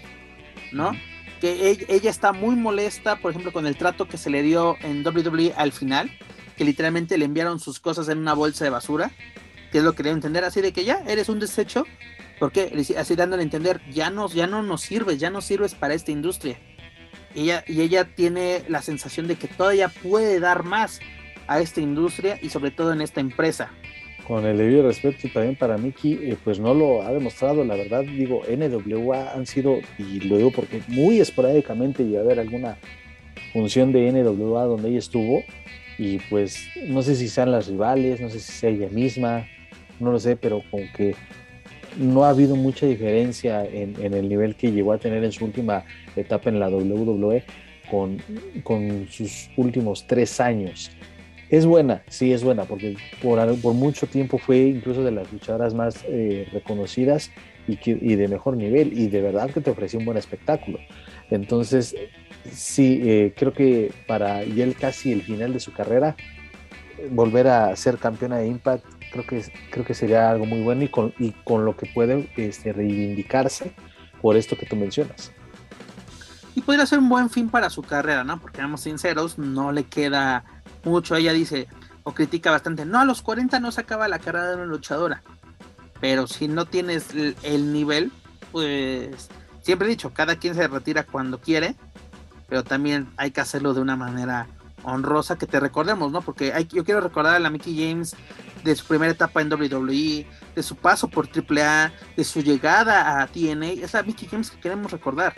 [0.72, 0.92] ¿no?
[1.40, 5.06] Que ella, está muy molesta, por ejemplo, con el trato que se le dio en
[5.06, 6.10] WWE al final,
[6.58, 9.10] que literalmente le enviaron sus cosas en una bolsa de basura,
[9.72, 11.84] que es lo que debe entender, así de que ya eres un desecho,
[12.38, 15.94] porque así dándole a entender, ya, nos, ya no nos sirves, ya no sirves para
[15.94, 16.58] esta industria
[17.34, 21.00] ella, y ella tiene la sensación de que todavía puede dar más
[21.46, 23.70] a esta industria y sobre todo en esta empresa.
[24.26, 28.02] Con el debido respeto también para Miki, eh, pues no lo ha demostrado, la verdad,
[28.02, 32.76] digo, NWA han sido, y lo digo porque muy esporádicamente y a ver alguna
[33.54, 35.42] función de NWA donde ella estuvo,
[35.98, 39.46] y pues no sé si sean las rivales, no sé si sea ella misma,
[39.98, 41.14] no lo sé, pero como que
[41.98, 45.84] no ha habido mucha diferencia en, el nivel que llegó a tener en su última
[46.14, 47.42] etapa en la WWE
[47.90, 48.18] con,
[49.10, 50.90] sus últimos tres años.
[51.50, 55.74] Es buena, sí es buena, porque por, por mucho tiempo fue incluso de las luchadoras
[55.74, 57.30] más eh, reconocidas
[57.66, 60.78] y, que, de mejor nivel, y de verdad que te ofreció un buen espectáculo.
[61.30, 61.96] Entonces,
[62.52, 66.16] sí, eh, creo que para él casi el final de su carrera,
[67.10, 70.88] volver a ser campeona de Impact creo que, creo que sería algo muy bueno y
[70.88, 73.72] con, y con lo que puede este, reivindicarse
[74.20, 75.32] por esto que tú mencionas.
[76.54, 78.40] Y podría ser un buen fin para su carrera, ¿no?
[78.40, 80.44] Porque, vamos sinceros, no le queda
[80.84, 81.14] mucho.
[81.14, 81.68] Ella dice,
[82.02, 85.22] o critica bastante, no, a los 40 no se acaba la carrera de una luchadora.
[86.00, 87.08] Pero si no tienes
[87.42, 88.12] el, nivel,
[88.50, 89.28] pues
[89.62, 91.76] siempre he dicho, cada quien se retira cuando quiere,
[92.48, 94.48] pero también hay que hacerlo de una manera
[94.82, 96.22] honrosa que te recordemos, ¿no?
[96.22, 98.16] Porque hay, yo quiero recordar a la Mickey James
[98.64, 103.26] de su primera etapa en WWE, de su paso por AAA, de su llegada a
[103.26, 105.34] TNA, es la Mickey James que queremos recordar.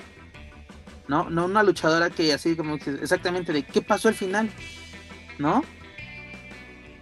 [1.08, 1.28] ¿No?
[1.28, 4.48] No una luchadora que así como exactamente de qué pasó al final,
[5.38, 5.64] ¿no?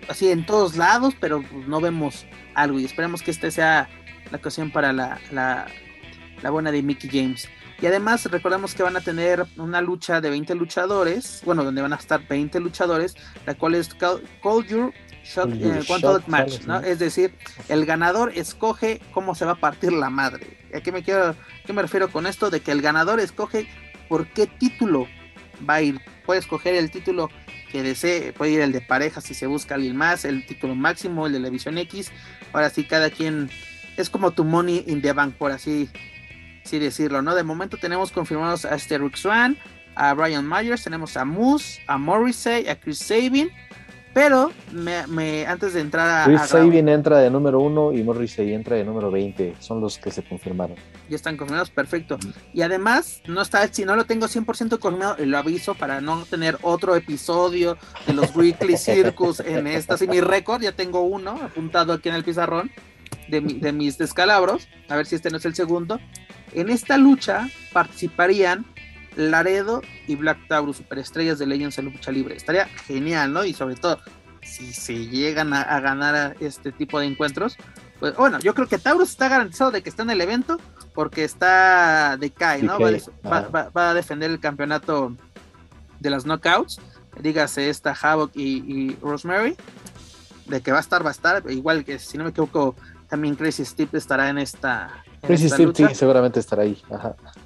[0.09, 2.25] Así en todos lados, pero no vemos
[2.55, 3.91] algo y esperemos que esta sea
[4.31, 7.51] la ocasión para la, la buena de Mickey James.
[7.81, 11.93] Y además recordamos que van a tener una lucha de 20 luchadores, bueno, donde van
[11.93, 13.15] a estar 20 luchadores,
[13.47, 14.21] la cual es Call,
[14.67, 14.93] Your
[15.23, 16.81] Shot, eh, Match, ¿no?
[16.81, 17.35] Es decir,
[17.69, 20.59] el ganador escoge cómo se va a partir la madre.
[20.75, 21.37] ¿A qué me, quiero,
[21.67, 22.51] qué me refiero con esto?
[22.51, 23.69] De que el ganador escoge
[24.09, 25.07] por qué título
[25.69, 26.01] va a ir.
[26.27, 27.31] Puede escoger el título
[27.71, 31.27] que desee, puede ir el de pareja si se busca alguien más, el título máximo,
[31.27, 32.11] el de la visión X.
[32.53, 33.51] Ahora sí, cada quien
[33.97, 35.89] es como tu money in the bank, por así
[36.69, 37.35] así decirlo, ¿no?
[37.35, 39.57] De momento tenemos confirmados a Rick Swan,
[39.95, 43.51] a Brian Myers, tenemos a Moose, a Morrissey, a Chris Sabin,
[44.13, 46.25] pero me, antes de entrar a...
[46.27, 50.11] Chris Sabin entra de número uno y Morrissey entra de número 20, son los que
[50.11, 50.77] se confirmaron.
[51.09, 52.19] Ya están confirmados, perfecto.
[52.53, 56.59] Y además, no está, si no lo tengo 100% confirmado, lo aviso para no tener
[56.61, 61.95] otro episodio de los Weekly Circus en esta, así mi récord, ya tengo uno apuntado
[61.95, 62.71] aquí en el pizarrón
[63.29, 65.99] de, de mis descalabros, a ver si este no es el segundo.
[66.53, 68.65] En esta lucha participarían
[69.17, 72.37] Laredo y Black Taurus, superestrellas de Legends en lucha libre.
[72.37, 73.45] Estaría genial, ¿no?
[73.45, 73.99] Y sobre todo,
[74.43, 77.57] si se llegan a, ganar este tipo de encuentros,
[77.99, 80.59] pues bueno, yo creo que Taurus está garantizado de que está en el evento
[80.95, 82.79] porque está de Kai, ¿no?
[82.79, 85.17] Va, a defender el campeonato
[85.99, 86.81] de las knockouts,
[87.21, 89.57] dígase esta Havoc y, Rosemary,
[90.47, 92.77] de que va a estar, va a estar, igual que si no me equivoco,
[93.09, 96.81] también Crazy Steve estará en esta, Chris Steve sí, seguramente estará ahí.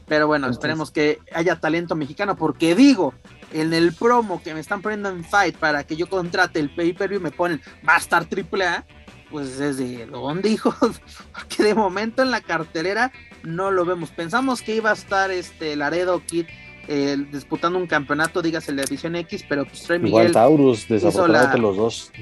[0.07, 3.15] Pero bueno, esperemos que haya talento mexicano, porque digo,
[3.53, 7.21] en el promo que me están poniendo en Fight para que yo contrate el pay-per-view,
[7.21, 8.85] me ponen, va a estar triple A,
[9.31, 10.75] pues desde dónde, hijos,
[11.33, 13.13] porque de momento en la cartelera
[13.43, 14.11] no lo vemos.
[14.11, 16.47] Pensamos que iba a estar este Laredo Kid
[16.89, 20.29] eh, disputando un campeonato, digas el de División X, pero pues Trey Miguel.
[20.29, 22.13] Igual Taurus, desafortunadamente los dos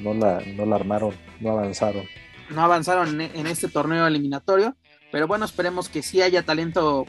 [0.00, 2.04] no la, no la armaron, no avanzaron.
[2.50, 4.76] No avanzaron en este torneo eliminatorio.
[5.12, 7.06] Pero bueno, esperemos que sí haya talento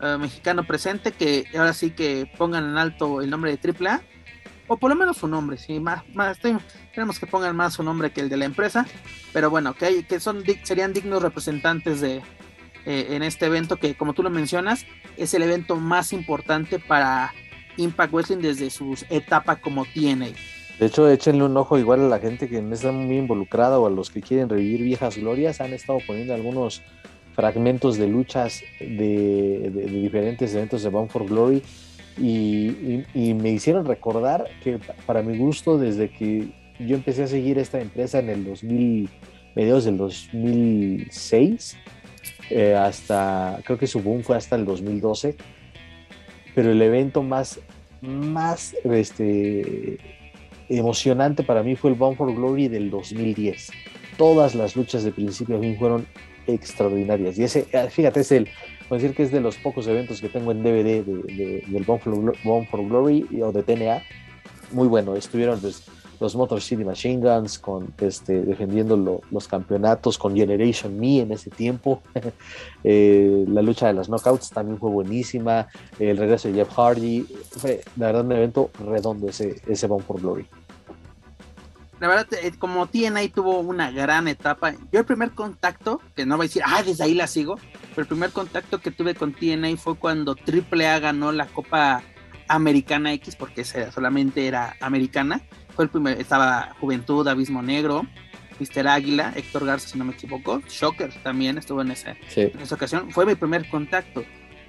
[0.00, 4.02] eh, mexicano presente, que ahora sí que pongan en alto el nombre de AAA
[4.68, 8.10] o por lo menos su nombre, sí, más, más tenemos que pongan más su nombre
[8.10, 8.86] que el de la empresa,
[9.32, 12.16] pero bueno, que, hay, que son, serían dignos representantes de,
[12.84, 14.84] eh, en este evento que, como tú lo mencionas,
[15.16, 17.32] es el evento más importante para
[17.76, 20.28] Impact Wrestling desde su etapa como TNA.
[20.78, 23.90] De hecho, échenle un ojo igual a la gente que está muy involucrada o a
[23.90, 25.60] los que quieren revivir viejas glorias.
[25.60, 26.82] Han estado poniendo algunos
[27.36, 31.62] fragmentos de luchas de, diferentes eventos de Bound for Glory
[32.18, 36.48] y, me hicieron recordar que para mi gusto desde que
[36.80, 39.10] yo empecé a seguir esta empresa en el 2000
[39.54, 41.76] mediados del 2006
[42.50, 45.36] eh, hasta creo que su boom fue hasta el 2012
[46.54, 47.60] pero el evento más
[48.00, 49.98] más este
[50.70, 53.70] emocionante para mí fue el Bound for Glory del 2010
[54.16, 56.06] todas las luchas de principio a fin fueron
[56.46, 57.38] extraordinarias.
[57.38, 58.48] Y ese, eh, fíjate, es el,
[58.90, 62.86] decir que es de los pocos eventos que tengo en DVD de, del Bone for,
[62.86, 64.02] Glory o de TNA.
[64.72, 65.84] Muy bueno, estuvieron pues,
[66.18, 71.50] los Motor City Machine Guns con, este, defendiendo los campeonatos con Generation Me en ese
[71.50, 72.02] tiempo.
[72.88, 75.66] Eh, la lucha de las knockouts también fue buenísima.
[75.98, 77.26] El regreso de Jeff Hardy.
[77.50, 80.46] Fue, la verdad, un evento redondo ese, ese Bone for Glory
[82.00, 86.36] la verdad, eh, como TNA tuvo una gran etapa, yo el primer contacto, que no
[86.36, 87.58] voy a decir, ah, desde ahí la sigo,
[87.90, 92.02] pero el primer contacto que tuve con TNA fue cuando AAA ganó la Copa
[92.48, 95.40] Americana X, porque solamente era americana.
[95.74, 98.06] Fue el primer, estaba Juventud, Abismo Negro,
[98.60, 98.88] Mr.
[98.88, 103.10] Águila, Héctor Garza, si no me equivoco, Shocker también estuvo en, esa, en esa ocasión.
[103.10, 104.24] Fue mi primer contacto.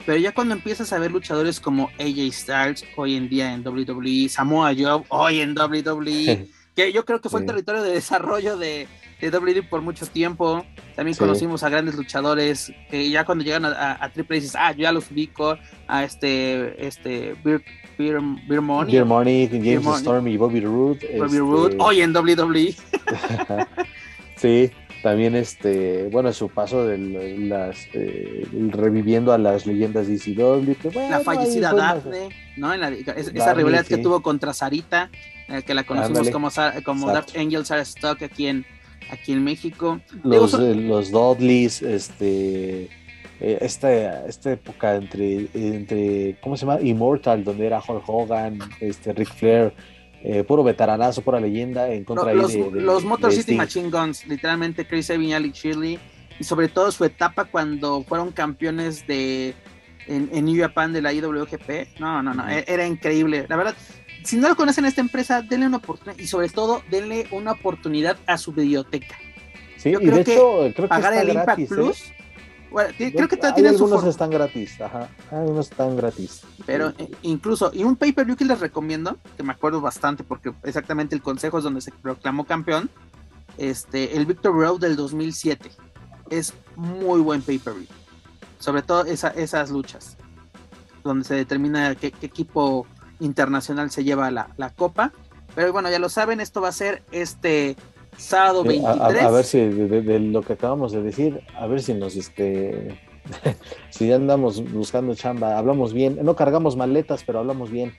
[0.06, 4.30] Pero ya cuando empiezas a ver luchadores como AJ Styles, hoy en día en WWE,
[4.30, 6.48] Samoa Joe, hoy en WWE,
[6.78, 8.88] que yo creo que fue el territorio de desarrollo de,
[9.20, 10.64] de WWE por mucho tiempo.
[10.96, 14.84] También conocimos a grandes luchadores que ya cuando llegan a, Triple A dices, ah, yo
[14.84, 17.64] ya los ubico, a este, este, Beer,
[17.98, 18.94] Beer, Beer Money.
[18.94, 21.18] Beer Money, James Storm y Bobby Roode.
[21.18, 22.76] Bobby Roode, este hoy en WWE.
[24.36, 24.72] sí,
[25.02, 30.92] también este, bueno, su paso de las, eh, reviviendo a las leyendas de ECW.
[31.10, 32.72] la fallecida Daphne, ¿no?
[32.72, 35.10] esa rivalidad que tuvo contra Sarita
[35.50, 36.50] eh, que la conocimos como,
[36.84, 38.66] como Dark Angel Sarah Stock aquí en,
[39.10, 40.00] aquí en México.
[40.24, 42.90] Los, eh, los Dudleys, este,
[43.40, 46.82] eh, esta, esta época entre, entre, ¿cómo se llama?
[46.82, 49.74] Immortal, donde era Hulk Hogan, este, Ric Flair,
[50.46, 55.10] puro veteranazo, pura leyenda en contra los, de, los Motor City Machine Guns, literalmente Chris
[55.10, 56.00] Evans y Alex Shirley,
[56.40, 59.54] y sobre todo su etapa cuando fueron campeones de
[60.08, 62.00] en, en New Japan de la IWGP.
[62.00, 63.46] No, no, no, e-, era increíble.
[63.48, 63.76] La verdad,
[64.28, 68.18] si no lo conocen esta empresa, denle una oportunidad y sobre todo denle una oportunidad
[68.28, 69.16] a su biblioteca.
[69.78, 71.68] Sí, Yo y creo de que hecho, creo que pagar el Impact ¿eh?
[71.68, 72.04] Plus.
[72.70, 76.42] Bueno, creo que todavía tienen algunos están gratis, ajá, algunos están gratis.
[76.66, 81.16] Pero eh, incluso, y un pay-per-view que les recomiendo, que me acuerdo bastante porque exactamente
[81.16, 82.90] el consejo es donde se proclamó campeón,
[83.58, 85.72] este, el Victor Road del 2007.
[86.30, 87.88] Es muy buen pay-per-view.
[88.60, 90.18] Sobre todo esas luchas,
[91.06, 92.86] donde se determina qué equipo
[93.20, 95.12] internacional se lleva la, copa.
[95.56, 97.76] Pero bueno, ya lo saben, esto va a ser este
[98.18, 99.24] sábado 23.
[99.24, 103.00] A, ver si de, lo que acabamos de decir, a ver si nos este
[103.90, 107.94] si ya andamos buscando chamba, hablamos bien, no cargamos maletas, pero hablamos bien.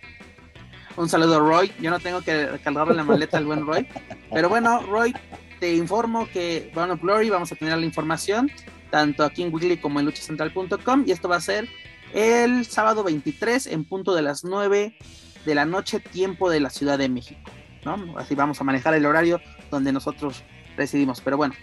[0.96, 3.86] Un saludo a Roy, yo no tengo que cargarle la maleta al buen Roy,
[4.32, 5.14] pero bueno, Roy,
[5.58, 8.50] te informo que bueno, Glory vamos a tener la información
[8.90, 11.68] tanto aquí en Weekly como en luchacentral.com y esto va a ser
[12.14, 14.96] el sábado 23 en punto de las 9
[15.44, 17.50] de la noche, tiempo de la Ciudad de México.
[17.84, 18.18] ¿no?
[18.18, 19.40] Así vamos a manejar el horario
[19.70, 20.42] donde nosotros
[20.76, 21.20] residimos.
[21.20, 21.54] Pero bueno,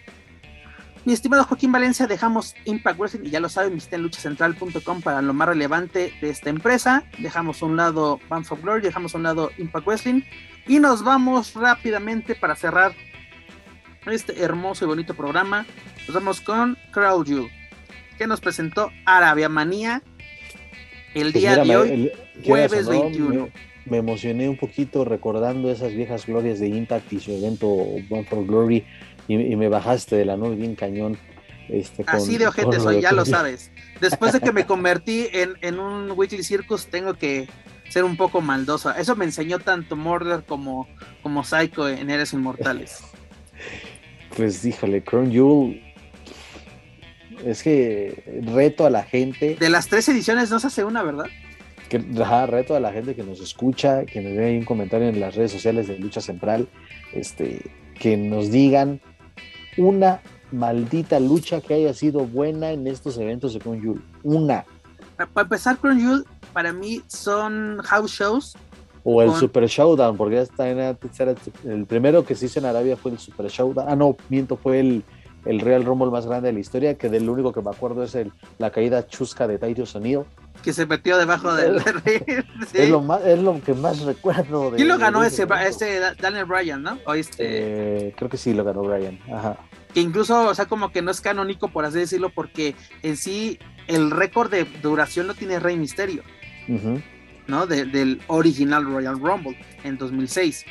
[1.06, 5.34] mi estimado Joaquín Valencia, dejamos Impact Wrestling y ya lo saben, visiten luchacentral.com para lo
[5.34, 7.04] más relevante de esta empresa.
[7.20, 10.24] Dejamos a un lado Bands of Glory, dejamos a un lado Impact Wrestling
[10.68, 12.94] y nos vamos rápidamente para cerrar
[14.08, 15.66] este hermoso y bonito programa.
[16.08, 17.28] Nos vamos con Crowd
[18.18, 20.02] que nos presentó Arabia Manía
[21.16, 22.12] el pues día de hoy,
[22.46, 23.50] jueves 21.
[23.86, 28.46] Me, emocioné un poquito recordando esas viejas glorias de Impact y su evento One for
[28.46, 28.84] Glory
[29.28, 31.18] y, me bajaste de la nube bien cañón.
[31.70, 33.72] Este, Así de ojete soy, ya lo sabes.
[34.02, 37.48] Después de que me convertí en, un Weekly Circus, tengo que
[37.90, 38.94] ser un poco maldoso.
[38.94, 40.88] Eso me enseñó tanto Murder como,
[41.24, 43.00] como Psycho en Eres Inmortales.
[44.36, 45.82] Pues díjole, Crown Jewel
[47.46, 49.56] es que reto a la gente.
[49.60, 51.28] De las tres ediciones no se hace una, ¿verdad?
[51.90, 52.00] Que,
[52.48, 55.52] reto a la gente que nos escucha, que nos dé un comentario en las redes
[55.52, 56.68] sociales de Lucha Central,
[57.14, 57.62] este,
[58.00, 59.00] que nos digan
[59.78, 64.66] una maldita lucha que haya sido buena en estos eventos de Crown Una.
[65.16, 68.58] Para empezar, Crown para mí son house shows
[69.04, 71.36] O el con- Super Showdown, porque ya está en antes era
[71.66, 73.88] el primero que se hizo en Arabia fue el Super Showdown.
[73.88, 75.04] Ah, no, miento, fue el,
[75.46, 78.16] el Real Rumble más grande de la historia, que del único que me acuerdo es
[78.16, 80.22] el, la caída chusca de Titus O'Neill.
[80.64, 82.44] que se metió debajo del ring.
[82.72, 82.78] Sí.
[82.80, 84.72] Es, lo más, es lo que más recuerdo.
[84.72, 86.98] de- ¿Quién lo ganó de ese, ese Daniel Bryan, no?
[87.06, 87.44] O este,
[88.08, 89.20] Eh, creo que sí lo ganó Brian.
[89.32, 89.58] Ajá.
[89.94, 93.60] que incluso, o sea, como que no es canónico, por así decirlo, porque en sí
[93.88, 96.24] el récord de duración lo tiene Rey Misterio,
[96.68, 97.02] Ujú.
[97.48, 97.68] ¿no?
[97.68, 100.66] De- del original Royal Rumble en 2006.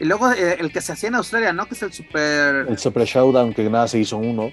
[0.00, 1.66] Y luego eh, el que se hacía en Australia, ¿no?
[1.66, 2.66] Que es el super...
[2.68, 4.52] El Super Showdown, que nada se hizo uno.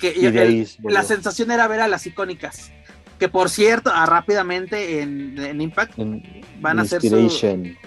[0.00, 2.72] que Y de el- ahí la sensación era ver a las icónicas.
[3.18, 6.22] Que por cierto, ah, rápidamente en, en Impact En
[6.60, 7.18] van a hacer su...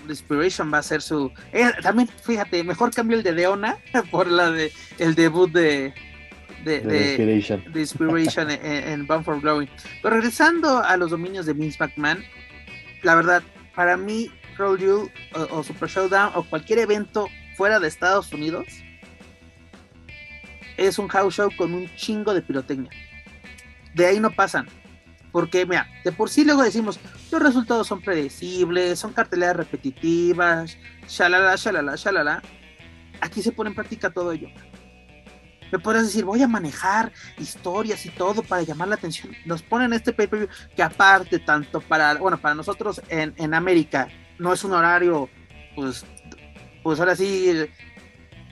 [0.10, 0.72] Inspiration.
[0.73, 1.32] Va a ser su.
[1.53, 3.78] eh, también, fíjate, mejor cambio el de Deona
[4.11, 5.94] por la de el debut de.
[6.65, 7.72] de, de de- Inspiration.
[7.73, 9.69] de Inspiration en, en Bound for Glory.
[10.03, 12.22] Pero regresando a los dominios de Vince McMahon,
[13.03, 13.41] la verdad,
[13.73, 14.30] para mí,
[14.64, 14.78] O,
[15.52, 17.28] o Super Showdown o cualquier evento
[17.58, 18.68] fuera de Estados Unidos
[20.78, 22.90] es un house show con un chingo de pirotecnia.
[23.94, 24.68] De ahí no pasan.
[25.32, 27.00] Porque, mira, de por sí luego decimos,
[27.32, 30.78] los resultados son predecibles, son carteleras repetitivas,
[31.08, 32.42] shalala, shalala, shalala.
[33.22, 34.50] Aquí se pone en práctica todo ello.
[35.72, 39.34] Me podrás decir, voy a manejar historias y todo para llamar la atención.
[39.46, 44.10] Nos ponen este pay-per-view que aparte, tanto para, bueno, para nosotros en, en América,
[44.42, 45.30] no es un horario,
[45.76, 46.04] pues,
[46.82, 47.54] pues ahora sí,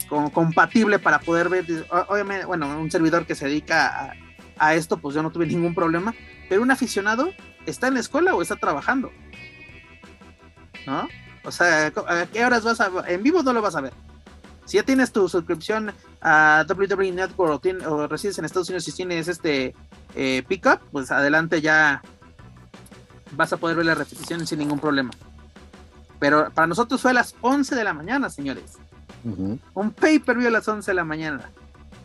[0.07, 1.65] como compatible para poder ver.
[2.07, 4.13] Obviamente, bueno, un servidor que se dedica
[4.57, 6.13] a, esto, pues yo no tuve ningún problema.
[6.47, 7.31] Pero un aficionado
[7.65, 9.11] está en la escuela o está trabajando.
[10.85, 11.07] ¿No?
[11.43, 13.93] O sea, ¿a qué horas vas a En vivo no lo vas a ver.
[14.65, 15.91] Si ya tienes tu suscripción
[16.21, 19.73] a WWE Network o, resides en Estados Unidos y tienes este
[20.13, 22.03] eh, pickup, pues adelante ya
[23.31, 25.09] vas a poder ver la repetición sin ningún problema.
[26.19, 28.77] Pero para nosotros fue a las 11 de la mañana, señores.
[29.73, 31.49] Un pay-per-view a las 11 de la mañana.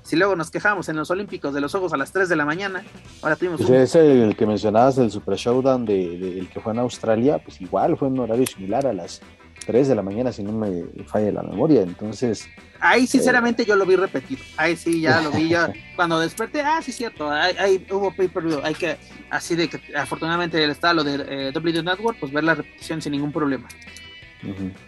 [0.02, 2.44] Si luego nos quejamos en los Olímpicos de los Ojos a las 3 de la
[2.44, 2.84] mañana,
[3.22, 6.60] ahora tuvimos Pues un ese, el que mencionabas del Super Showdown, de, de- el que
[6.60, 9.22] fue en Australia, pues igual fue un horario similar a las
[9.64, 11.80] 3 de la mañana, si no me falla la memoria.
[11.80, 12.46] Entonces,
[12.80, 14.42] Ahí sinceramente yo lo vi repetido.
[14.58, 16.60] Ahí sí ya lo vi ya cuando desperté.
[16.60, 17.30] Ah, sí cierto.
[17.30, 18.60] Ahí, ahí hubo pay per view.
[18.62, 18.98] Hay que
[19.30, 23.32] así de que afortunadamente está lo de eh, Network, pues ver la repetición sin ningún
[23.32, 23.66] problema.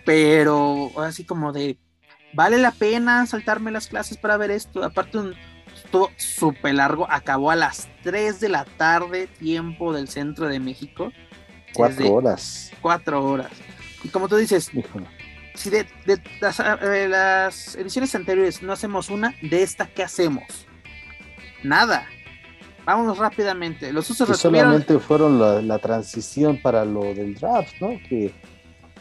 [0.04, 1.78] Pero así como de
[2.34, 4.84] vale la pena saltarme las clases para ver esto.
[4.84, 5.34] Aparte un
[5.74, 7.06] estuvo súper largo.
[7.10, 11.12] Acabó a las 3 de la tarde tiempo del centro de México.
[11.74, 12.72] cuatro horas.
[12.80, 13.50] Cuatro horas.
[14.02, 15.06] Y como tú dices, Híjole.
[15.54, 20.66] si de, de las, eh, las ediciones anteriores no hacemos una, de esta, ¿qué hacemos?
[21.62, 22.06] Nada.
[22.84, 23.92] Vámonos rápidamente.
[23.92, 27.98] Los usos solamente fueron la, la transición para lo del draft, ¿no?
[28.08, 28.32] Que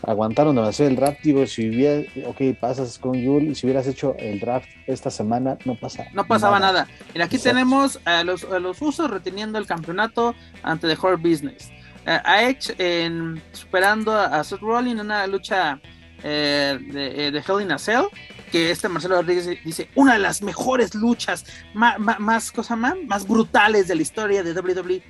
[0.06, 1.20] aguantaron demasiado el draft.
[1.24, 5.76] Digo, si hubiera, ok, pasas con Yul, si hubieras hecho el draft esta semana, no
[5.76, 6.88] pasa No pasaba nada.
[7.14, 7.56] Mira, aquí Exacto.
[7.56, 11.72] tenemos a los, a los usos reteniendo el campeonato ante The Hard Business.
[12.06, 15.80] Eh, a Edge en, superando a, Seth Rollins en una lucha
[16.24, 18.06] eh, de, eh, de Hell in a Cell.
[18.52, 23.28] Que este Marcelo Rodríguez dice, una de las mejores luchas más, más, cosa más, más
[23.28, 24.54] brutales de la historia de E".
[24.54, 25.04] WWE.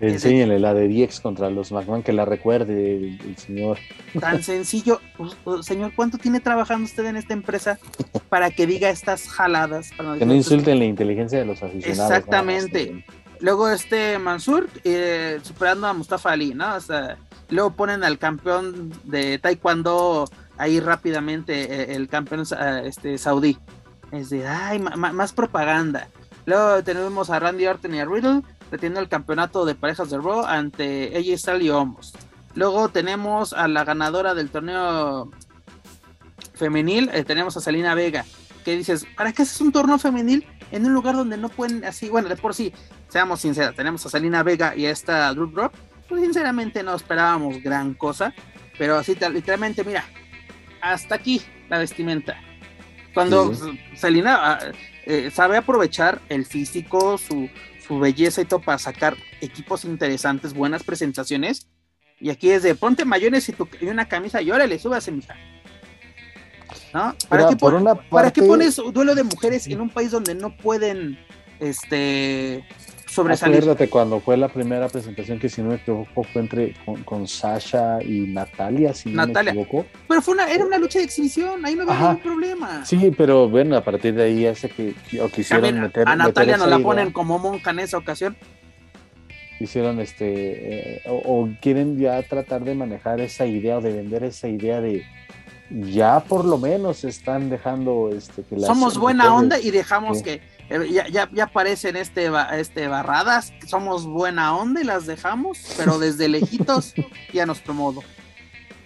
[0.00, 3.78] Enséñenle la de DX contra los McMahon, que la recuerde el, el señor.
[4.20, 5.00] Tan sencillo.
[5.16, 7.78] Pues, señor, ¿cuánto tiene trabajando usted en esta empresa
[8.28, 9.90] para que diga estas jaladas?
[9.96, 12.10] Para Que no insulten la inteligencia de los aficionados.
[12.10, 12.92] Exactamente.
[12.92, 13.02] ¿no?
[13.40, 16.74] Luego este Mansur eh, superando a Mustafa Ali, ¿no?
[16.76, 17.18] O sea,
[17.50, 20.28] luego ponen al campeón de Taekwondo
[20.58, 23.58] ahí rápidamente, eh, el campeón eh, este, saudí.
[24.12, 26.08] Es de, ay, ma- ma- más propaganda.
[26.46, 28.40] Luego tenemos a Randy Orton y a Riddle
[28.70, 32.12] reteniendo el campeonato de parejas de Raw ante Styles y Omos.
[32.54, 35.30] Luego tenemos a la ganadora del torneo
[36.54, 38.24] femenil, eh, tenemos a Selena Vega.
[38.64, 42.08] Que dices, ¿para qué haces un torneo femenil en un lugar donde no pueden así?
[42.08, 42.72] Bueno, de por sí,
[43.08, 45.74] seamos sinceros, tenemos a Selena Vega y a esta Drew Rock.
[46.08, 48.32] Pues sinceramente no esperábamos gran cosa,
[48.78, 50.04] pero así literalmente, mira,
[50.80, 52.40] hasta aquí la vestimenta.
[53.12, 53.80] Cuando Sí.
[53.94, 54.58] Selena ah,
[55.04, 57.48] eh, sabe aprovechar el físico, su,
[57.86, 61.68] su belleza y todo para sacar equipos interesantes, buenas presentaciones.
[62.18, 65.34] Y aquí es de ponte mayones y, tu- y una camisa y órale, súbase, mija.
[66.94, 67.14] ¿No?
[67.28, 70.10] ¿Para, Mira, qué, por pon- una ¿Para qué pones duelo de mujeres en un país
[70.10, 71.18] donde no pueden
[71.60, 72.64] este
[73.06, 73.56] sobresalir?
[73.58, 77.26] Acuérdate cuando fue la primera presentación que si no me equivoco fue entre con, con
[77.26, 79.52] Sasha y Natalia, si Natalia.
[79.52, 79.86] no me equivoco.
[80.08, 82.08] Pero fue una, era una lucha de exhibición, ahí no había Ajá.
[82.08, 82.84] ningún problema.
[82.84, 86.26] Sí, pero bueno, a partir de ahí hace que o quisieron También meter a meter
[86.28, 88.36] Natalia esa nos la ponen como monja en esa ocasión.
[89.60, 91.14] hicieron este, eh, o,
[91.44, 95.04] o quieren ya tratar de manejar esa idea o de vender esa idea de
[95.70, 100.40] ya por lo menos están dejando este que las Somos buena onda y dejamos que
[100.68, 106.28] ya, ya, ya aparecen este, este barradas, somos buena onda y las dejamos, pero desde
[106.28, 106.94] lejitos
[107.32, 108.02] y a nuestro modo,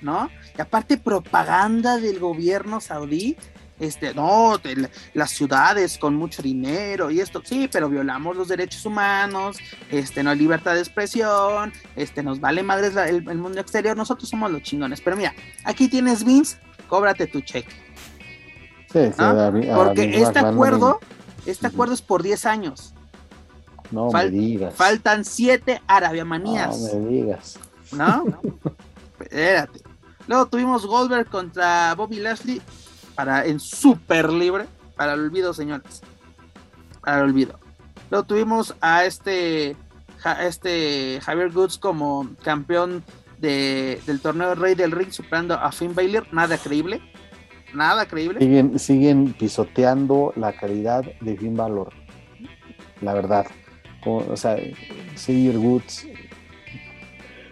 [0.02, 0.30] ¿no?
[0.56, 3.36] Y aparte propaganda del gobierno saudí,
[3.78, 8.48] este, no, de la- las ciudades con mucho dinero y esto, sí, pero violamos los
[8.48, 9.56] derechos humanos,
[9.90, 13.96] este, no hay libertad de expresión, este, nos vale madres la- el, el mundo exterior,
[13.96, 15.34] nosotros somos los chingones, pero mira,
[15.64, 16.58] aquí tienes Vince,
[16.88, 17.72] cóbrate tu cheque.
[18.92, 19.24] Sí, sí, ¿no?
[19.24, 21.00] a a Porque este McMahon no
[21.46, 22.94] este acuerdo es por 10 años.
[23.90, 24.74] No fal- me digas.
[24.74, 27.58] Faltan 7 Arabia No Manías, me digas.
[27.92, 28.24] ¿no?
[29.20, 29.80] Espérate.
[30.28, 32.62] Luego tuvimos Goldberg contra Bobby Lashley
[33.14, 36.02] para en super libre para el olvido, señores.
[37.02, 37.58] Para el olvido.
[38.10, 39.76] Luego tuvimos a este
[40.18, 43.02] Ja- este Javier Goods como campeón
[43.38, 47.00] de, del torneo Rey del Ring superando a Finn Balor, nada creíble.
[47.74, 48.78] Nada creíble.
[48.78, 51.92] Siguen, pisoteando la calidad de Finn Balor.
[53.00, 53.46] La verdad.
[54.04, 54.56] O sea,
[55.16, 56.06] Xavier Woods.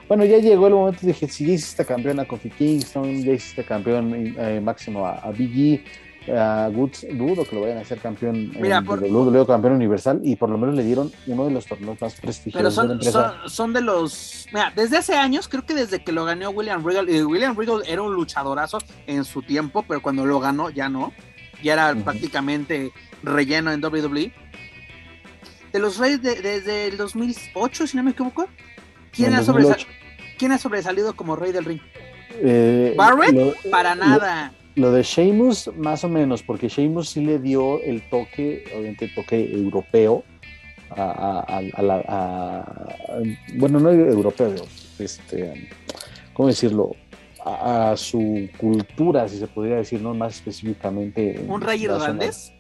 [0.09, 3.63] Bueno, ya llegó el momento, dije, si ya hiciste campeón a Kofi Kingston, ya hiciste
[3.63, 5.85] campeón eh, máximo a, a E,
[6.37, 10.21] a Woods, dudo que lo vayan a hacer campeón Mira, en por- WWE, campeón universal,
[10.23, 12.71] y por lo menos le dieron uno de los torneos más Pero prestigiosos de la
[12.73, 13.35] son, empresa.
[13.43, 14.47] son, son de los.
[14.53, 17.09] Mira, desde hace años, creo que desde que lo ganó William Regal.
[17.09, 21.13] y William Regal era un luchadorazo en su tiempo, pero cuando lo ganó ya no.
[21.63, 22.93] Ya era prácticamente
[23.23, 24.33] relleno en WWE.
[25.73, 28.47] De los Reyes de- desde el 2008, si no me equivoco.
[29.13, 29.87] ¿Quién, ha, sobresa- 2008.
[30.39, 31.81] quién ha sobresalido como Rey del Ring?
[32.41, 33.33] Eh, ¿Barrett?
[33.35, 34.53] lo- Para lo- nada.
[34.79, 39.53] Lo de Sheamus, más o menos, porque Sheamus sí le dio el toque, obviamente toque
[39.53, 40.23] europeo,
[40.91, 42.89] a, a- a- a la, a-
[43.57, 44.55] bueno, no europeo,
[45.01, 45.69] este,
[46.33, 46.93] ¿cómo decirlo?
[47.45, 51.41] A, su cultura, si se podría decir, no más específicamente.
[51.41, 52.53] en ¿Un Rey irlandés?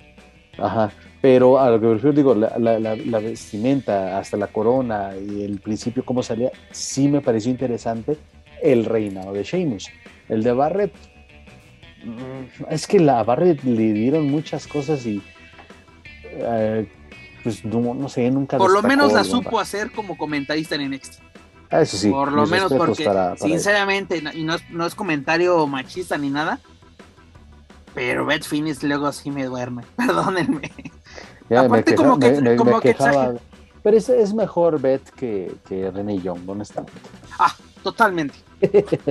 [0.59, 0.91] Ajá,
[1.21, 5.13] pero a lo que me refiero, digo, la, la- la- la vestimenta, hasta la corona
[5.17, 8.17] y el principio, cómo salía, sí me pareció interesante
[8.61, 9.89] el reinado de Sheamus.
[10.29, 10.93] El de Barrett,
[12.71, 15.23] es que la Barrett le dieron muchas cosas y,
[16.25, 16.91] eh,
[17.43, 18.59] pues no, no sé, nunca.
[18.59, 21.21] Por lo menos la supo hacer como comentarista en NXT.
[21.71, 23.47] Ah, Eso sí, por lo menos porque, para- para ella.
[23.47, 26.61] sinceramente, no- y no es, no es comentario machista ni nada,
[27.95, 30.73] pero Beth Phoenix luego sí me duerme, perdónenme.
[31.51, 32.95] Ya me aparte queja- como que- me- me- como me que
[33.83, 36.99] Pero es, es mejor Beth que, que René Young, honestamente.
[37.39, 38.39] Ah, totalmente,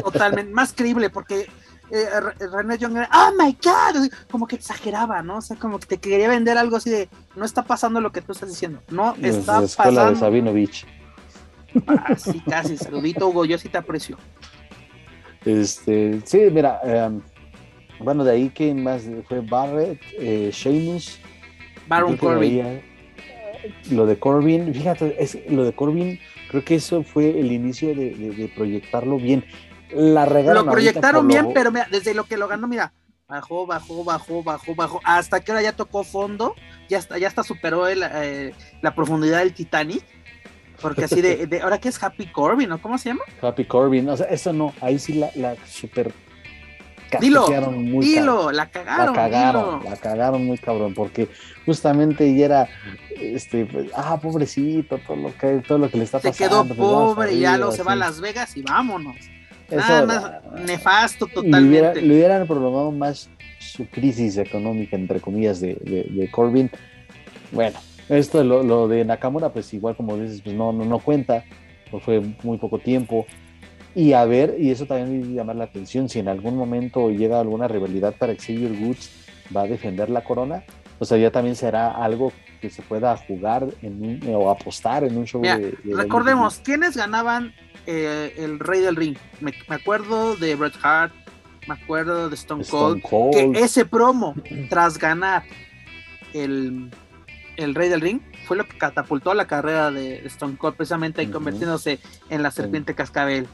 [0.01, 1.47] totalmente, más creíble porque
[1.91, 5.37] eh, Re- René Young era, oh my god, como que exageraba, ¿no?
[5.37, 8.21] O sea, como que te quería vender algo así de, no está pasando lo que
[8.21, 10.19] tú estás diciendo, no está la escuela de pasando.
[10.19, 10.85] Sabinovich.
[11.87, 14.17] Ah, sí, casi, saludito Hugo, yo sí te aprecio.
[15.45, 17.21] Este, sí, mira, em,
[17.99, 21.19] bueno, de ahí que más fue Barrett, eh, Sheamus,
[21.87, 22.59] Baron Corbin.
[22.65, 22.83] eh,
[23.91, 26.19] lo de Corbin, fíjate, es, lo de Corbin,
[26.49, 29.45] creo que eso fue el inicio de, de- de proyectarlo bien.
[29.91, 32.93] La regaron Lo proyectaron bien, lo- pero mira, desde lo que lo ganó, mira,
[33.27, 36.55] bajó, bajó, bajó, bajó, bajó, hasta que ahora ya tocó fondo,
[36.89, 40.03] ya hasta, ya hasta superó el, eh, la profundidad del Titanic,
[40.81, 42.81] porque así de, de- ahora que es Happy Corbin, ¿no?
[42.81, 43.23] ¿Cómo se llama?
[43.41, 46.13] Happy Corbin, o sea, eso no, ahí sí la, la super
[47.21, 48.05] Dilo, muy.
[48.05, 49.89] Dilo, la la cagaron, cagaron, dilo.
[49.91, 51.29] la cagaron muy cabrón, porque
[51.65, 52.69] justamente ya era,
[53.21, 56.49] este, pues, ah, pobrecito, todo lo que, todo lo que le está Se pasando.
[56.49, 57.95] quedó pues, pobre y ya luego se va a.
[57.95, 59.15] Las Vegas y vámonos.
[59.69, 60.31] Eso, más
[60.65, 61.51] nefasto le, hubiera-
[61.89, 62.01] totalmente.
[62.01, 63.29] le hubieran prolongado más
[63.59, 66.69] su crisis económica, entre comillas, de, de, de Corbin.
[67.51, 67.77] Bueno,
[68.09, 71.43] esto lo, lo de Nakamura, pues igual como dices, pues no, no, no cuenta,
[71.91, 73.25] pues fue muy poco tiempo.
[73.95, 77.39] Y a ver, y eso también me llama la atención, si en algún momento llega
[77.39, 79.09] alguna rivalidad para Xavier Woods,
[79.55, 80.63] va a defender la corona,
[80.99, 82.31] o sea, ya también será algo
[82.61, 86.59] que se pueda jugar en un- o apostar en un show Mira, de, de Recordemos,
[86.63, 87.53] ¿quiénes ganaban
[87.87, 89.17] eh, el Rey del Ring?
[89.39, 91.13] Me, me acuerdo de Bret Hart,
[91.67, 93.55] me acuerdo de Stone Cold, Stone Cold.
[93.55, 94.35] que ese promo,
[94.69, 95.43] tras ganar
[96.33, 96.91] el,
[97.55, 101.27] el Rey del Ring, fue lo que catapultó la carrera de Stone Cold, precisamente ahí
[101.27, 101.99] convirtiéndose
[102.29, 103.47] en la serpiente cascabel.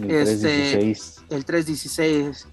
[0.00, 1.24] el este- 316.
[1.30, 2.48] El 316.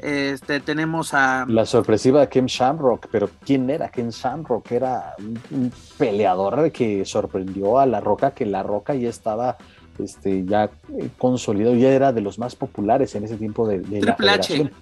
[0.00, 1.44] Este, tenemos a.
[1.48, 4.70] La sorpresiva de Ken Shamrock, pero ¿quién era Ken Shamrock?
[4.70, 9.56] Era un, un peleador que sorprendió a La Roca, que La Roca ya estaba
[9.98, 14.00] este, ya eh, consolidado, ya era de los más populares en ese tiempo de, de
[14.00, 14.48] la Triple H.
[14.48, 14.72] federación.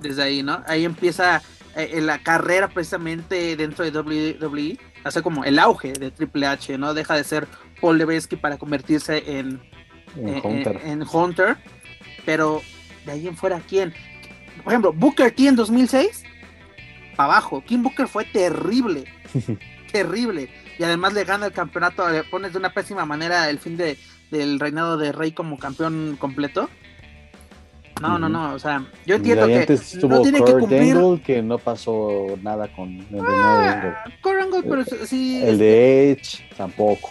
[0.00, 0.62] Desde ahí, ¿no?
[0.66, 1.42] Ahí empieza
[1.74, 4.78] eh, la carrera precisamente dentro de WWE.
[5.04, 6.92] hace como el auge de Triple H, ¿no?
[6.92, 7.48] Deja de ser
[7.80, 9.60] Paul Levesque para convertirse en,
[10.16, 11.56] en, Hunter.
[12.26, 12.60] Pero
[13.06, 13.94] de ahí en fuera, ¿quién?
[14.62, 16.24] Por ejemplo, Booker T en 2006,
[17.16, 17.62] para abajo.
[17.66, 19.04] Kim Booker fue terrible,
[19.92, 20.50] terrible.
[20.78, 23.96] Y además le gana el campeonato, le pones de una pésima manera el fin de,
[24.32, 26.68] del reinado de Rey como campeón completo.
[28.00, 29.78] No, no, no, o sea, yo entiendo que
[30.08, 31.22] no tiene que cumplir.
[31.24, 35.40] que no pasó nada con el ah, pero sí.
[35.44, 37.10] El de Edge tampoco.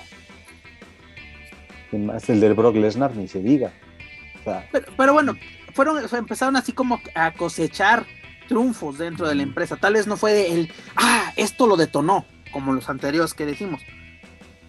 [1.94, 3.72] El del Brock Lesnar ni se diga.
[4.98, 5.38] pero, bueno,
[5.74, 8.06] fueron, empezaron así como a cosechar
[8.50, 9.78] triunfos dentro de la empresa.
[9.78, 13.82] Tal vez no fue el, ah, esto lo detonó, como los anteriores que decimos.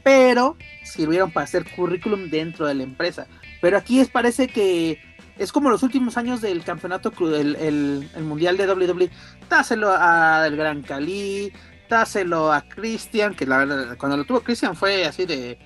[0.02, 3.26] Pero sirvieron para hacer currículum dentro de la empresa.
[3.60, 5.00] Pero aquí es, parece que
[5.38, 9.10] es como los últimos años del campeonato, el, el, mundial de WWE.
[9.48, 11.52] Dáselo a el Gran Cali,
[11.88, 15.58] dáselo a Christian, que la verdad, cuando lo tuvo Christian fue así de,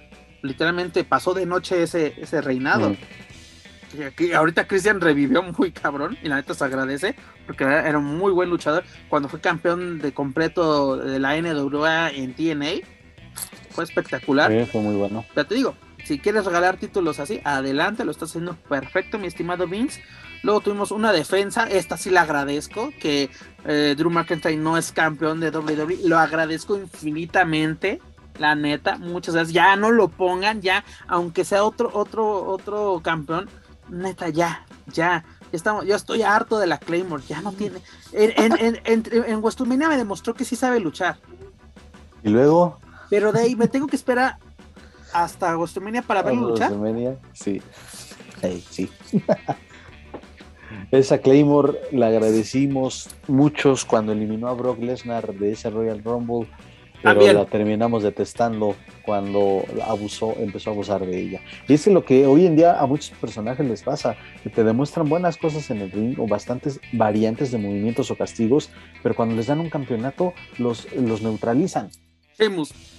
[0.43, 2.91] literalmente pasó de noche ese, ese reinado.
[2.91, 2.97] Mm.
[3.99, 7.15] Y aquí, ahorita Christian revivió muy cabrón y la neta se agradece
[7.47, 8.85] porque era un muy buen luchador.
[9.09, 12.87] Cuando fue campeón de completo de la NWA en TNA,
[13.71, 14.51] fue espectacular.
[14.51, 15.25] Sí, fue muy bueno.
[15.35, 19.67] Pero te digo, si quieres regalar títulos así, adelante, lo estás haciendo perfecto, mi estimado
[19.67, 20.03] Vince.
[20.43, 23.31] Luego tuvimos una defensa, esta sí la agradezco, que
[23.65, 28.01] eh, Drew McIntyre no es campeón de WWE, lo agradezco infinitamente,
[28.39, 29.53] la neta, muchas gracias.
[29.53, 33.49] Ya no lo pongan, ya, aunque sea otro, otro, otro campeón,
[33.89, 35.25] neta, ya, ya.
[35.53, 37.79] Estamos, yo estoy harto de la Claymore, ya no tiene.
[38.13, 41.17] En, en, en, me demostró que sí sabe luchar.
[42.23, 42.79] Y luego.
[43.11, 44.39] Pero de ahí me tengo que esperar
[45.13, 46.73] hasta WrestleMania para verlo luchar.
[47.33, 47.61] sí.
[48.71, 48.91] sí.
[50.91, 56.49] Esa Claymore la agradecimos muchos cuando eliminó a Brock Lesnar de ese Royal Rumble,
[57.03, 61.41] pero la terminamos detestando cuando abusó, empezó a abusar de ella.
[61.67, 65.09] Y es lo que hoy en día a muchos personajes les pasa, que te demuestran
[65.09, 68.71] buenas cosas en el ring o bastantes variantes de movimientos o castigos,
[69.03, 71.91] pero cuando les dan un campeonato los, los neutralizan.
[72.39, 72.96] Sheamus.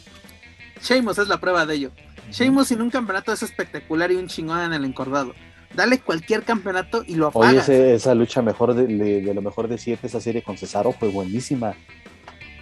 [0.82, 1.92] Sheamus es la prueba de ello.
[2.32, 5.34] Sheamus sin un campeonato es espectacular y un chingón en el encordado.
[5.74, 7.70] Dale cualquier campeonato y lo apagas.
[7.70, 11.76] Oye, esa lucha mejor de, lo mejor de siete, esa serie con Cesaro fue buenísima.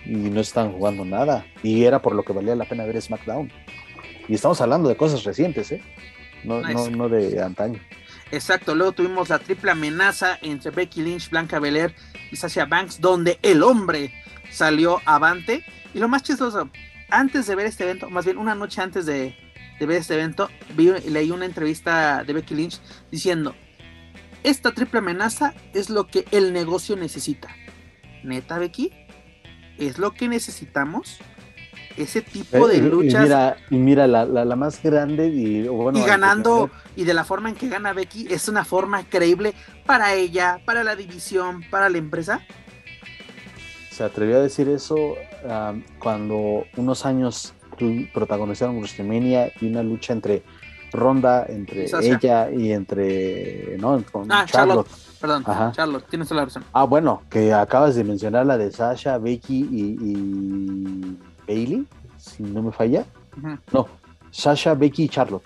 [0.05, 1.45] Y no están jugando nada.
[1.63, 3.51] Y era por lo que valía la pena ver SmackDown.
[4.27, 5.81] Y estamos hablando de cosas recientes, ¿eh?
[6.43, 7.79] No, no, no de antaño.
[8.31, 11.95] Exacto, luego tuvimos la triple amenaza entre Becky Lynch, Blanca Belair
[12.31, 14.11] y Sasha Banks, donde el hombre
[14.51, 15.63] salió avante.
[15.93, 16.69] Y lo más chistoso,
[17.09, 19.35] antes de ver este evento, más bien una noche antes de,
[19.79, 22.79] de ver este evento, vi, leí una entrevista de Becky Lynch
[23.11, 23.55] diciendo,
[24.43, 27.49] esta triple amenaza es lo que el negocio necesita.
[28.23, 28.91] Neta, Becky,
[29.77, 31.19] es lo que necesitamos.
[31.97, 33.21] Ese tipo de luchas.
[33.21, 37.47] Y mira, y mira la, la, más grande y, y ganando, y de la forma
[37.49, 39.53] en que gana Becky, es una forma creíble
[39.85, 42.41] para ella, para la división, para la empresa.
[43.95, 47.53] Se atrevió a decir eso um, cuando unos años
[48.13, 50.43] protagonizaron WrestleMania y una lucha entre
[50.91, 54.87] Ronda, entre ella y entre no, ah, Charlotte.
[55.21, 56.65] Perdón, Charlotte, tienes toda la razón.
[56.73, 61.17] Ah, bueno, que acabas de mencionar la de Sasha, Becky y,
[61.47, 63.05] Bailey, si no me falla.
[63.71, 63.87] No,
[64.29, 65.45] Sasha, Becky y Charlotte,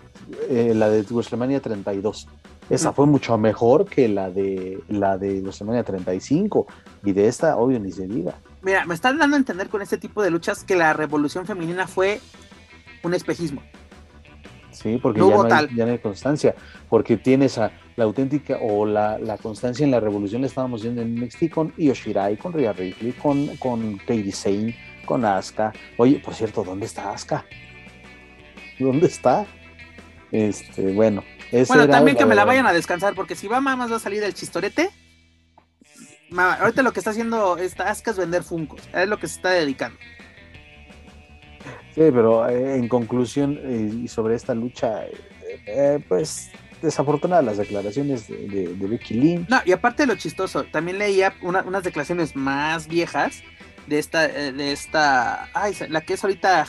[0.50, 2.28] eh, la de WrestleMania 32.
[2.70, 6.68] Esa fue mucho mejor que la de la de WrestleMania 35
[7.04, 8.36] y de esta obvio ni se diga.
[8.62, 11.88] Mira, me están dando a entender con este tipo de luchas que la revolución femenina
[11.88, 12.20] fue
[13.04, 13.62] un espejismo.
[14.72, 16.56] Sí, porque ya, no hay, ya, no hay, constancia,
[16.90, 21.16] porque tienes a, la auténtica o la, constancia en la revolución la estábamos viendo en
[21.16, 24.76] NXT con Io Shirai, con Rhea Ripley, con, con Katie Sane,
[25.06, 25.74] con Asuka.
[25.98, 27.44] Oye, por cierto, ¿dónde está Asuka?
[28.80, 29.46] ¿Dónde está?
[30.32, 31.24] Este, bueno.
[31.68, 34.24] Bueno, también que me la vayan a descansar, porque si va más va a salir
[34.24, 34.90] el chistorete,
[36.38, 39.50] ahorita lo que está haciendo esta Asuka es vender Funkos, es lo que se está
[39.50, 39.98] dedicando.
[41.96, 45.06] Sí, pero eh, en conclusión eh, y sobre esta lucha,
[45.66, 46.50] eh, pues
[46.82, 49.50] desafortunadas las declaraciones de, Becky Lynch.
[49.50, 53.44] No, y aparte de lo chistoso, también leía unas declaraciones más viejas
[53.90, 56.66] de esta, de esta, ay, la que es ahorita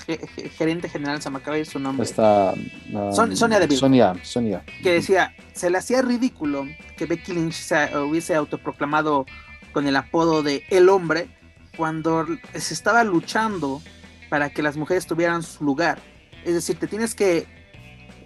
[0.56, 2.04] gerente general, se me acaba de ir su nombre.
[2.04, 2.54] Esta,
[2.92, 3.78] um, Sonia Deville.
[3.78, 4.64] Sonia, Sonia.
[4.82, 6.66] Que decía, se le hacía ridículo
[6.96, 9.26] que Becky Lynch se hubiese autoproclamado
[9.72, 11.28] con el apodo de El Hombre,
[11.76, 13.82] cuando se estaba luchando
[14.30, 15.98] para que las mujeres tuvieran su lugar.
[16.44, 17.46] Es decir, te tienes que,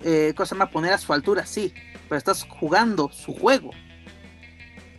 [0.05, 1.75] eh, cosa más, poner a su altura, sí,
[2.09, 3.71] pero estás jugando su juego.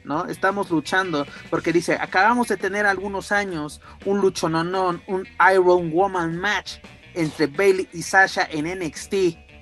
[0.05, 0.25] ¿No?
[0.25, 6.77] Estamos luchando, porque dice, acabamos de tener algunos años un luchononón, un Iron Woman match
[7.13, 9.13] entre Bailey y Sasha en NXT.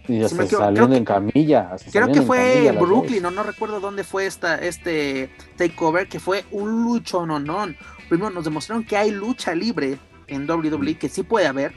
[0.08, 1.76] Y ya se salieron en camilla.
[1.92, 6.44] Creo que fue en Brooklyn, no, no recuerdo dónde fue esta, este takeover, que fue
[6.52, 7.78] un luchononón.
[8.10, 9.98] Primero nos demostraron que hay lucha libre
[10.28, 11.74] en WWE, que sí puede haber,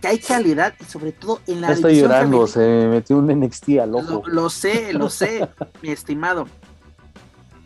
[0.00, 1.72] que hay calidad y sobre todo en la...
[1.72, 4.22] Está llorando, se metió un NXT al ojo.
[4.26, 5.48] Lo, sé, lo sé,
[5.82, 6.48] mi estimado.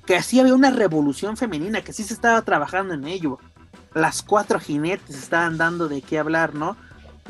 [0.07, 3.39] Que así había una revolución femenina, que sí se estaba trabajando en ello.
[3.95, 6.77] Las cuatro jinetes estaban dando de qué hablar, ¿no?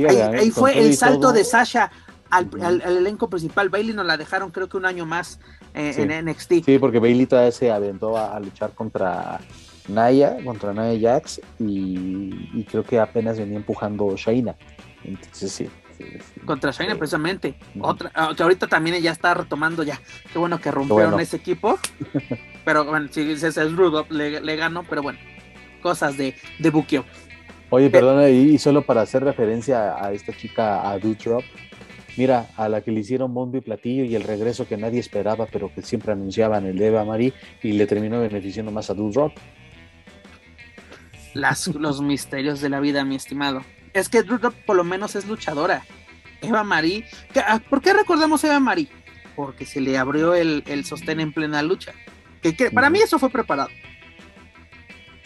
[0.08, 1.90] ahí, fue el salto de Sasha
[2.30, 3.68] al, elenco principal.
[3.68, 5.38] Bailey nos la dejaron creo que un año más
[5.74, 6.64] eh, en NXT.
[6.64, 9.40] Sí, porque Bailey todavía se aventó a, luchar contra
[9.88, 14.56] Naya, contra Naya Jax, y, creo que apenas venía empujando Shaina.
[15.04, 15.70] Entonces sí.
[16.44, 17.54] Contra Shaina precisamente.
[17.80, 20.00] Otra, ah, que ahorita también ya está retomando ya.
[20.32, 21.78] Qué bueno que rompieron ese equipo.
[22.64, 25.18] pero bueno, si ese es Rudo, le, le ganó, pero bueno,
[25.80, 27.04] cosas de, de buqueo.
[27.74, 31.42] Oye, perdona, y solo para hacer referencia a esta chica, a Drop,
[32.18, 35.46] mira, a la que le hicieron bombo y platillo y el regreso que nadie esperaba,
[35.46, 37.32] pero que siempre anunciaban el de Eva Marie,
[37.62, 39.32] y le terminó beneficiando más a Drop.
[41.32, 43.62] Las, los misterios de la vida, mi estimado.
[43.94, 45.82] Es que Drop por lo menos es luchadora.
[46.42, 47.06] Eva Marie,
[47.36, 48.88] ah, ¿por qué recordamos a Eva Marie?
[49.34, 51.94] Porque se le abrió el, sostén en plena lucha.
[52.42, 53.70] Que, para mí eso fue preparado.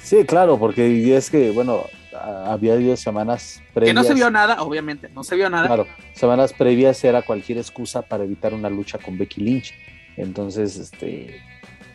[0.03, 3.91] Sí, claro, porque es que, bueno, había habido semanas previas.
[3.91, 5.67] Que no se vio nada, obviamente, no se vio nada.
[5.67, 9.75] Claro, semanas previas era cualquier excusa para evitar una lucha con Becky Lynch.
[10.17, 11.41] Entonces, este,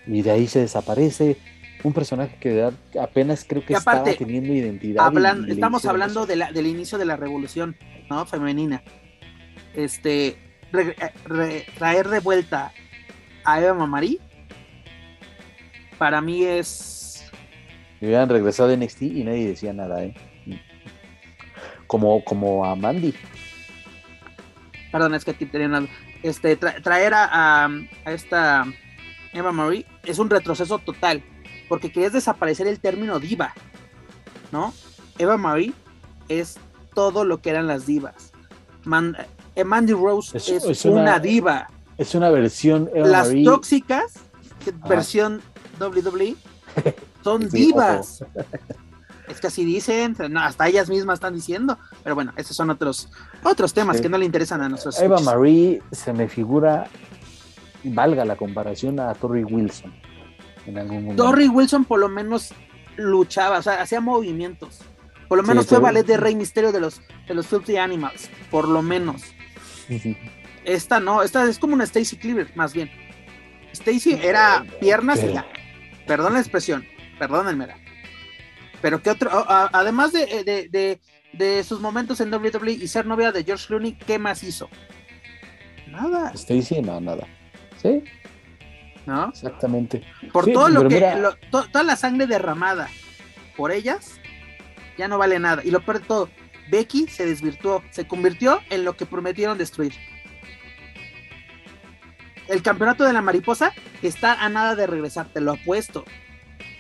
[0.08, 1.38] y de ahí se desaparece
[1.84, 2.70] un personaje que
[3.00, 5.12] apenas creo que estaba teniendo identidad.
[5.48, 7.76] estamos hablando de la, del inicio de la revolución,
[8.10, 8.26] ¿no?
[8.26, 8.84] Femenina.
[9.74, 10.38] Este,
[11.78, 12.72] traer de vuelta
[13.44, 14.20] a Eva Mamari,
[16.02, 17.30] para mí es
[18.00, 20.16] me hubieran regresado de NXT y nadie decía nada, ¿eh?
[21.86, 23.14] Como, como a Mandy.
[24.92, 25.88] Perdón, es que aquí tenía
[26.24, 28.66] Este, traer a, a, esta
[29.32, 31.22] Eva Marie es un retroceso total.
[31.70, 33.54] Porque querías desaparecer el término diva.
[34.52, 34.74] ¿No?
[35.20, 35.72] Eva Marie
[36.30, 36.58] es
[36.96, 38.34] todo lo que eran las divas.
[39.56, 41.68] Eh, Mandy Rose es, una, diva.
[42.00, 44.14] Es una versión Eva Las tóxicas,
[44.90, 45.44] versión
[45.82, 46.36] WWE,
[47.24, 48.24] son divas.
[49.28, 53.10] Es que así dicen, hasta ellas mismas están diciendo, pero bueno, esos son otros,
[53.44, 55.00] otros temas que no le interesan a nosotros.
[55.00, 56.90] Eva Marie se me figura,
[57.86, 59.94] valga la comparación, a Tori Wilson
[60.66, 61.24] en algún momento.
[61.24, 62.54] Tori Wilson por lo menos
[62.98, 64.80] luchaba, o sea, hacía movimientos.
[65.30, 68.68] Por lo menos fue ballet de Rey Misterio de los, de los Filthy Animals, por
[68.68, 69.22] lo menos.
[70.66, 72.92] esta no, esta es como una Stacy Cleaver, más bien.
[73.72, 75.46] Stacy era piernas y ya.
[76.12, 76.86] Perdón la expresión,
[77.18, 77.68] perdónenme.
[78.82, 81.00] Pero que otro, además de,
[81.32, 84.68] de, sus momentos en WWE y ser novia de George Clooney, ¿qué más hizo?
[85.88, 86.34] Nada.
[86.34, 87.26] Stacy, no, nada.
[87.82, 88.04] ¿Sí?
[89.06, 89.30] ¿No?
[89.30, 90.04] Exactamente.
[90.34, 91.02] Por todo lo que,
[91.50, 92.90] toda la sangre derramada
[93.56, 94.20] por ellas,
[94.98, 95.62] ya no vale nada.
[95.64, 96.30] Y lo peor de todo,
[96.70, 99.94] Becky se desvirtuó, se convirtió en lo que prometieron destruir.
[102.52, 103.72] El campeonato de la mariposa
[104.02, 106.04] está a nada de regresar, te lo apuesto.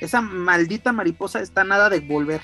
[0.02, 2.41] Esa maldita mariposa está a nada de volver.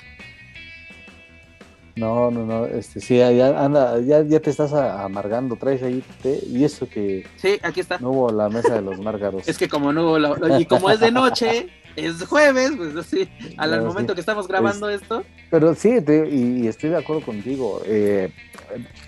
[1.96, 6.40] No, no, no, este, sí, ya, anda, ya, ya te estás amargando, traes ahí té,
[6.46, 7.26] y eso que...
[7.36, 7.98] Sí, aquí está.
[7.98, 9.48] No hubo la mesa de los márgaros.
[9.48, 13.28] es que como no hubo, la, y como es de noche, es jueves, pues así,
[13.56, 15.24] al momento que estamos grabando esto.
[15.50, 15.98] Pero sí,
[16.30, 18.32] y, estoy de acuerdo contigo, eh,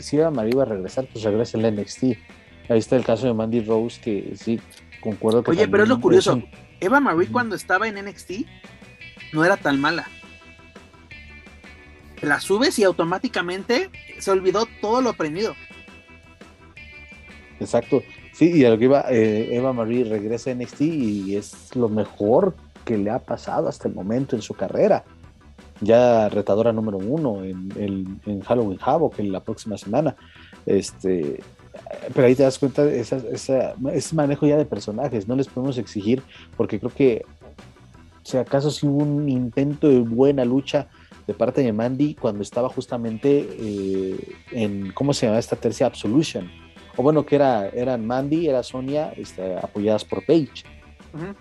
[0.00, 2.04] si Eva María iba a regresar, pues regresa el NXT.
[2.70, 4.60] Ahí está el caso de Mandy Rose, que sí,
[5.00, 5.50] concuerdo que.
[5.50, 6.40] Oye, pero es lo curioso.
[6.78, 8.46] Eva Marie, cuando estaba en NXT,
[9.32, 10.06] no era tan mala.
[12.22, 13.90] La subes y automáticamente
[14.20, 15.54] se olvidó todo lo aprendido.
[17.58, 18.04] Exacto.
[18.32, 21.88] Sí, y a lo que iba, eh, Eva Marie regresa a NXT y es lo
[21.88, 25.02] mejor que le ha pasado hasta el momento en su carrera.
[25.80, 30.14] Ya retadora número uno en, en Halloween Havoc en la próxima semana.
[30.66, 31.40] Este,
[32.14, 36.22] pero ahí te das cuenta de ese manejo ya de personajes, no les podemos exigir,
[36.56, 37.24] porque creo que
[38.22, 40.88] si acaso sí hubo un intento de buena lucha
[41.26, 45.86] de parte de Mandy cuando estaba justamente eh, en, ¿cómo se llama esta tercia?
[45.86, 46.50] Absolution.
[46.96, 50.64] O bueno, que era, eran Mandy, era Sonia, este, apoyadas por Paige.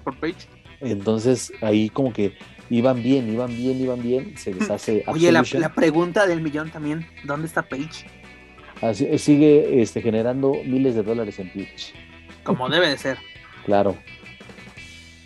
[0.04, 0.48] por Paige.
[0.80, 2.34] Entonces ahí como que
[2.70, 5.04] iban bien, iban bien, iban bien, se deshace.
[5.08, 8.06] Oye, la, la, pregunta del millón también, ¿dónde está Paige?
[9.18, 11.94] Sigue este, generando miles de dólares en Twitch.
[12.44, 13.18] Como debe de ser.
[13.66, 13.96] Claro.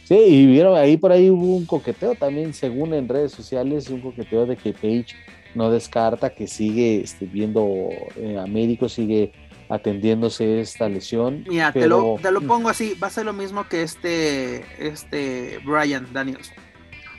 [0.04, 4.02] Sí, y vieron ahí por ahí hubo un coqueteo también, según en redes sociales, un
[4.02, 5.16] coqueteo de que Page
[5.56, 9.32] no descarta que sigue este, viendo eh, a médicos, sigue
[9.70, 11.46] atendiéndose esta lesión.
[11.48, 15.60] Mira, te, lo, te lo pongo así, va a ser lo mismo que este, este
[15.66, 16.52] Brian Daniels.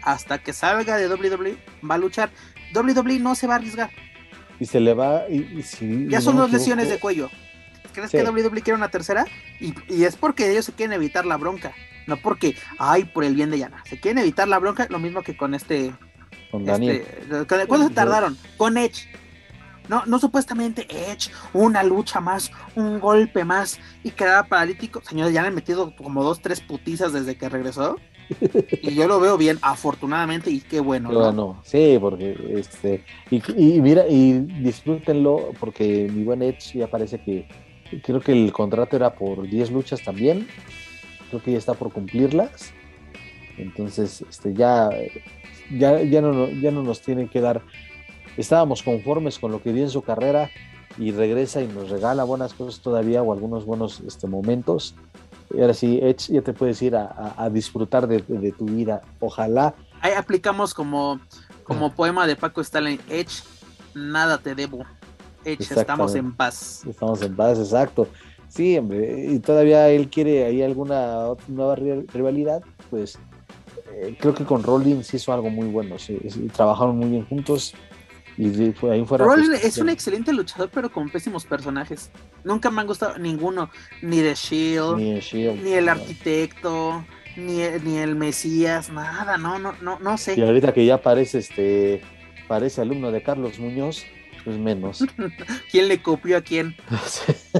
[0.02, 1.56] Hasta que salga de WWE,
[1.88, 2.30] va a luchar.
[2.74, 3.90] WWE no se va a arriesgar.
[4.60, 5.28] Y se le va.
[5.28, 7.30] Y, si, ya son dos lesiones de cuello.
[7.92, 9.24] ¿Crees que WWE quiere una tercera?
[9.60, 11.72] Y, y, es porque ellos se quieren evitar la bronca.
[12.06, 13.82] No porque, ay, por el bien de Yana.
[13.84, 15.94] Se quieren evitar la bronca, lo mismo que con este.
[16.50, 17.04] Con Daniel.
[17.30, 18.36] Este, ¿Cuándo se tardaron?
[18.56, 19.08] Con Edge.
[19.88, 25.02] No, no supuestamente Edge, una lucha más, un golpe más y quedaba paralítico.
[25.02, 27.98] Señores, ya le han metido como dos, tres putizas desde que regresó.
[28.82, 31.32] Y yo lo veo bien, afortunadamente, y qué bueno.
[31.32, 31.60] ¿no?
[31.64, 34.32] sí, porque este, y, mira, y
[34.62, 37.46] disfrútenlo, porque mi buen Edge ya parece que
[38.02, 40.46] creo que el contrato era por 10 luchas también.
[41.30, 42.72] Creo que ya está por cumplirlas.
[43.56, 44.90] Entonces, este, ya,
[45.76, 47.62] ya, ya, no, ya no nos tienen que dar
[48.36, 50.50] estábamos conformes con lo que dio en su carrera
[50.98, 54.94] y regresa y nos regala buenas cosas todavía o algunos buenos este, momentos.
[55.50, 58.20] Y ahora sí, Edge, ya te puedes ir a, disfrutar de,
[58.52, 59.02] tu vida.
[59.20, 59.74] Ojalá.
[60.00, 61.20] Ahí aplicamos como,
[61.64, 63.42] como poema de Paco Stalin, Edge,
[63.94, 64.84] nada te debo.
[65.44, 66.82] Edge, estamos en paz.
[66.88, 68.08] Estamos en paz, exacto.
[68.48, 73.18] Sí, hombre, y todavía él quiere ahí alguna nueva rivalidad, pues
[73.92, 75.98] eh, creo que con Rollins hizo algo muy bueno.
[75.98, 76.18] Sí,
[76.54, 77.74] trabajaron muy bien juntos
[78.36, 79.26] y fue, ahí fuera
[79.62, 82.10] es un excelente luchador, pero con pésimos personajes.
[82.42, 83.70] Nunca me han gustado ninguno,
[84.02, 87.04] ni de Shield, ni, el arquitecto,
[87.36, 90.34] ni, ni, el Mesías, nada, no, no, no, no sé.
[90.36, 92.02] Y ahorita que ya parece este,
[92.48, 94.04] parece alumno de Carlos Muñoz,
[94.44, 95.04] pues menos.
[95.70, 96.76] ¿Quién le copió a quién?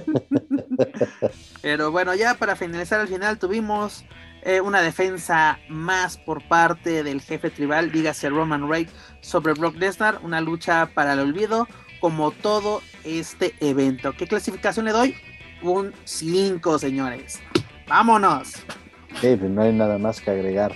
[1.62, 4.05] pero bueno, ya para finalizar al final tuvimos
[4.44, 10.20] eh, una defensa más por parte del jefe tribal, dígase Roman Reigns, sobre Brock Lesnar,
[10.22, 11.66] una lucha para el olvido,
[11.98, 14.12] como todo este evento.
[14.12, 15.16] ¿Qué clasificación le doy?
[15.62, 17.40] Un 5, señores.
[17.88, 18.64] ¡Vámonos!
[19.20, 20.72] pues no hay nada más que agregar.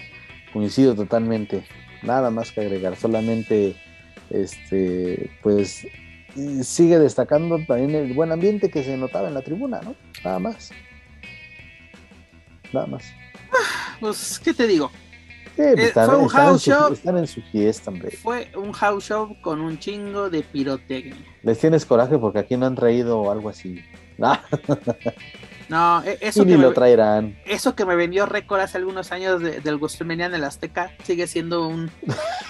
[0.54, 1.64] Coincido totalmente.
[2.02, 2.96] Nada más que agregar.
[2.96, 3.76] Solamente,
[4.30, 5.86] este, pues,
[6.62, 9.94] sigue destacando también el buen ambiente que se notaba en la tribuna, ¿no?
[10.24, 10.70] Nada más.
[12.72, 13.17] Nada más.
[14.00, 14.90] Pues, ¿qué te digo?
[15.56, 16.92] Eh, fue un house show.
[16.92, 18.12] están en su fiesta, hombre.
[18.12, 21.16] Fue un house show con un chingo de pirotecnia.
[21.42, 23.82] Les tienes coraje porque aquí no han traído algo así.
[25.68, 27.36] no, e, eso que ni lo traerán.
[27.44, 31.66] Eso que me vendió récord hace algunos años del WrestleMania en el Azteca sigue siendo
[31.66, 31.90] un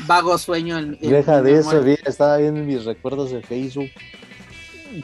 [0.06, 0.78] vago sueño.
[0.78, 3.90] En, Deja de eso, estaba viendo mis recuerdos de Facebook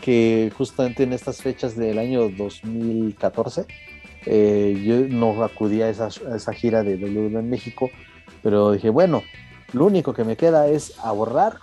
[0.02, 3.66] que justamente en estas fechas del año 2014
[4.26, 7.90] eh, yo no acudí a esa, gira de WWE en México,
[8.42, 9.22] pero dije, bueno,
[9.72, 11.58] lo único que me queda es ahorrar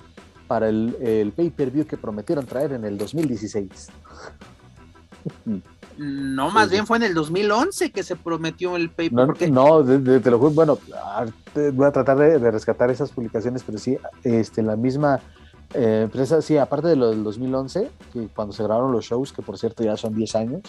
[0.48, 3.90] para el, pay-per-view que prometieron traer en el 2016.
[5.98, 9.52] No, más bien fue en el 2011 que se prometió el pay-per-view.
[9.54, 10.80] No, te lo juro, bueno,
[11.74, 15.20] voy a tratar de, rescatar esas publicaciones, pero sí, este, la misma
[15.74, 19.42] eh, empresa, sí, aparte de lo del 2011, que cuando se grabaron los shows, que
[19.42, 20.62] por cierto ya son 10 años,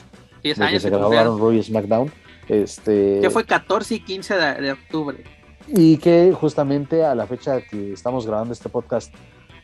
[0.42, 0.82] 10 años.
[0.82, 2.10] se grabaron Raw y SmackDown.
[2.48, 5.24] Este, que fue 14 y 15 de, octubre.
[5.68, 9.14] Y que justamente a la fecha que estamos grabando este podcast,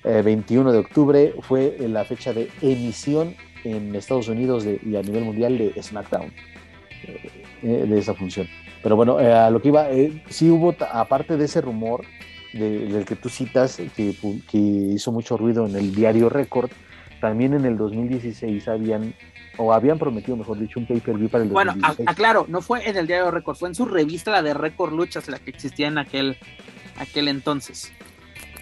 [0.05, 3.35] 21 eh, de octubre, fue la fecha de emisión
[3.65, 6.33] en Estados Unidos y a nivel mundial de SmackDown,
[7.05, 8.49] eh, eh, de esa función.
[8.83, 9.89] Pero bueno, a lo que iba,
[10.29, 12.05] sí hubo, aparte de ese rumor
[12.53, 14.15] del que tú citas, que,
[14.51, 16.71] que hizo mucho ruido en el diario Record,
[17.21, 19.15] también en el 2016 habían
[19.59, 21.75] o habían prometido, mejor dicho, un pay-per-view para el Bueno,
[22.07, 25.29] aclaro, no fue en el diario Record, fue en su revista, la de Record Luchas,
[25.29, 26.39] la que existía en aquel,
[26.97, 27.93] aquel entonces.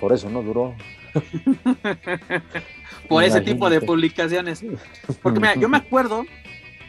[0.00, 0.74] Por eso no duró.
[3.08, 4.64] Por ese tipo de publicaciones.
[5.22, 6.24] Porque mira, yo me acuerdo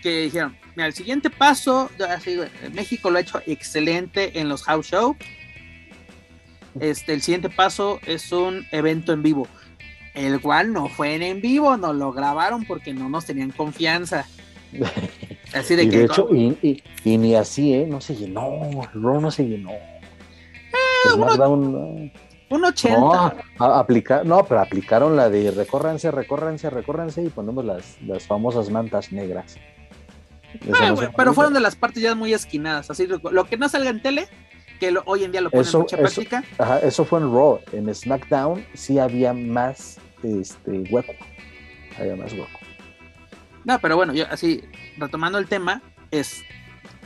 [0.02, 2.40] que dijeron, mira, el siguiente paso, así,
[2.74, 5.15] México lo ha hecho excelente en los house show.
[6.80, 9.48] Este, el siguiente paso es un evento en vivo
[10.18, 14.26] el cual no fue en vivo, nos lo grabaron porque no nos tenían confianza.
[15.54, 15.98] Así de y que.
[15.99, 16.84] De hecho, y,
[17.18, 17.88] ni así, ¿eh?
[17.88, 19.72] No se llenó, el no se llenó.
[19.72, 22.12] Eh, un,
[22.49, 22.99] un 80.
[22.99, 23.34] No,
[24.26, 29.56] no, pero aplicaron la de recórranse, recórranse, recórranse y ponemos las, las famosas mantas negras.
[30.74, 32.91] Ah, pero fueron de las partes ya muy esquinadas.
[32.91, 34.28] Así, lo que no salga en tele,
[34.80, 36.44] que hoy en día lo ponen mucha práctica.
[36.58, 37.60] Ajá, eso fue en Raw.
[37.72, 41.14] En SmackDown sí había más este, hueco.
[41.99, 42.60] Había más hueco.
[43.64, 44.64] No, pero bueno, yo así,
[44.98, 45.82] retomando el tema,
[46.12, 46.44] es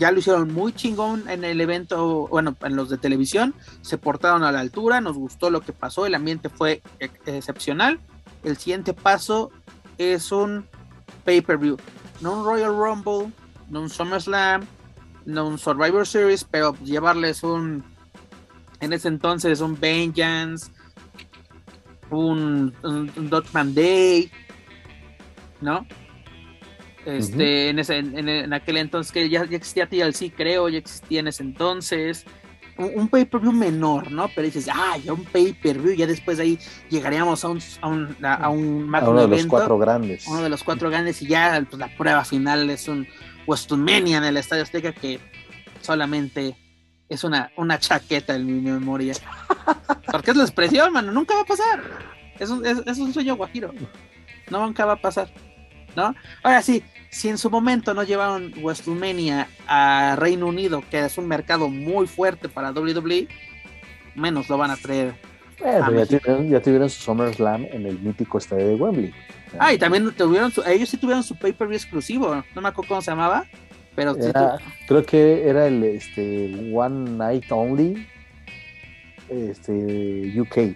[0.01, 4.43] ya lo hicieron muy chingón en el evento, bueno, en los de televisión, se portaron
[4.43, 7.99] a la altura, nos gustó lo que pasó, el ambiente fue excepcional.
[8.43, 9.51] El siguiente paso
[9.99, 10.65] es un
[11.23, 11.77] pay-per-view,
[12.19, 13.31] no un Royal Rumble,
[13.69, 14.65] no un SummerSlam,
[15.25, 17.83] no un Survivor Series, pero llevarles un,
[18.79, 20.71] en ese entonces, un Vengeance,
[22.09, 24.31] un, un, Day,
[25.61, 25.85] ¿no?
[27.05, 31.27] Este, en, ese, en, aquel entonces que ya, ya existía TLC, creo, ya existía en
[31.27, 32.25] ese entonces.
[32.77, 34.29] Un, pay-per-view menor, ¿no?
[34.33, 38.15] Pero dices, ah, ya un pay-per-view, ya después de ahí llegaríamos a un, a un,
[38.23, 40.27] a, un a uno de los cuatro grandes.
[40.27, 43.07] Uno de los cuatro grandes y ya pues, la prueba final es un
[43.47, 45.19] WrestleMania en el Estadio Azteca que
[45.81, 46.55] solamente
[47.09, 49.13] es una, una chaqueta en mi memoria.
[50.11, 51.81] Porque es la expresión, mano, nunca va a pasar.
[52.39, 53.73] Es es, un sueño guajiro.
[54.49, 55.29] No, nunca va a pasar.
[55.95, 56.15] ¿No?
[56.41, 61.27] Ahora sí, si en su momento no llevaron WrestleMania a Reino Unido, que es un
[61.27, 63.27] mercado muy fuerte para WWE,
[64.15, 65.13] menos lo van a traer.
[65.63, 69.13] Ya, tuvieron, ya, tuvieron, su SummerSlam en el mítico estadio de Wembley.
[69.59, 73.11] Ah, y también tuvieron ellos sí tuvieron su pay-per-view exclusivo, no me acuerdo cómo se
[73.11, 73.45] llamaba,
[73.95, 74.15] pero
[74.87, 78.07] creo que era el este One Night Only
[79.31, 80.75] este UK.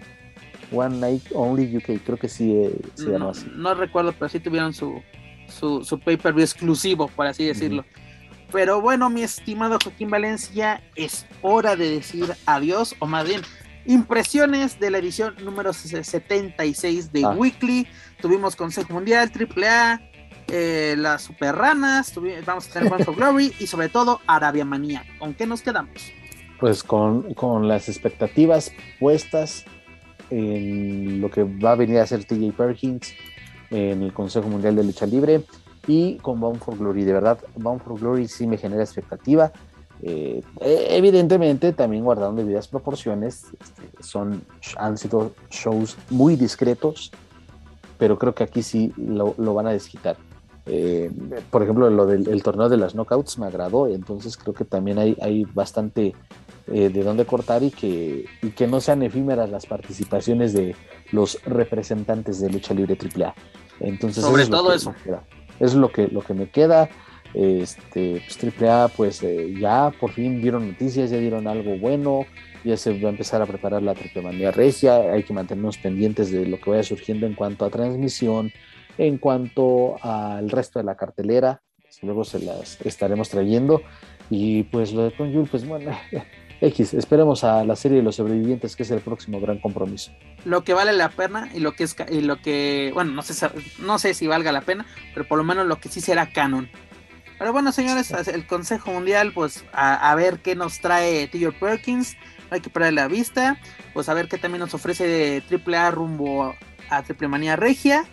[0.72, 3.46] One Night Only UK, creo que sí eh, se llama así.
[3.54, 5.00] No recuerdo, pero sí tuvieron su,
[5.48, 7.84] su, su pay-per-view exclusivo, por así decirlo.
[8.50, 13.42] Pero bueno, mi estimado Joaquín Valencia, es hora de decir adiós, o más bien,
[13.86, 17.30] impresiones de la edición número 76 de ah.
[17.30, 17.86] Weekly.
[18.20, 20.00] Tuvimos Consejo Mundial, AAA,
[20.48, 22.12] eh, las Super Ranas,
[22.44, 25.04] vamos a tener One for Glory y sobre todo Arabia Manía.
[25.18, 26.12] ¿Con qué nos quedamos?
[26.60, 29.64] Pues con, con, las expectativas puestas
[30.30, 33.12] en lo que va a venir a ser TJ Perkins
[33.70, 35.42] en el Consejo Mundial de Lucha Libre
[35.86, 37.04] y con Bound for Glory.
[37.04, 39.52] De verdad, Bound for Glory sí me genera expectativa.
[40.02, 44.42] Eh, evidentemente, también guardando debidas proporciones, este, son,
[44.76, 47.10] han sido shows muy discretos,
[47.98, 50.16] pero creo que aquí sí lo, lo van a desquitar.
[50.66, 51.10] Eh,
[51.50, 55.16] por ejemplo, lo del torneo de las knockouts me agradó, entonces creo que también hay,
[55.22, 56.14] hay bastante
[56.66, 60.74] eh, de dónde cortar y que, y que no sean efímeras las participaciones de
[61.12, 63.34] los representantes de lucha libre AAA.
[63.78, 64.92] Entonces, sobre todo eso.
[65.60, 66.88] Es lo que, lo que me queda.
[67.36, 72.24] Este, pues AAA, pues eh, ya por fin dieron noticias, ya dieron algo bueno,
[72.64, 76.30] ya se va a empezar a preparar la triple manía regia, hay que mantenernos pendientes
[76.30, 78.52] de lo que vaya surgiendo en cuanto a transmisión,
[78.96, 81.60] en cuanto al resto de la cartelera,
[82.02, 83.82] luego se las estaremos trayendo.
[84.30, 85.96] Y pues lo de Conjul, pues bueno,
[86.60, 90.10] X, esperemos a la serie de los sobrevivientes, que es el próximo gran compromiso.
[90.44, 93.48] Lo que vale la pena y lo que es y lo que, bueno, no sé,
[93.80, 96.68] no sé si valga la pena, pero por lo menos lo que sí será canon.
[97.38, 101.58] Pero bueno, señores, el Consejo Mundial, pues a, ver qué nos trae T.J.
[101.58, 102.16] Perkins,
[102.50, 103.58] hay que perder la vista,
[103.92, 106.54] pues a ver qué también nos ofrece AAA rumbo
[106.88, 108.06] a Triple Manía Regia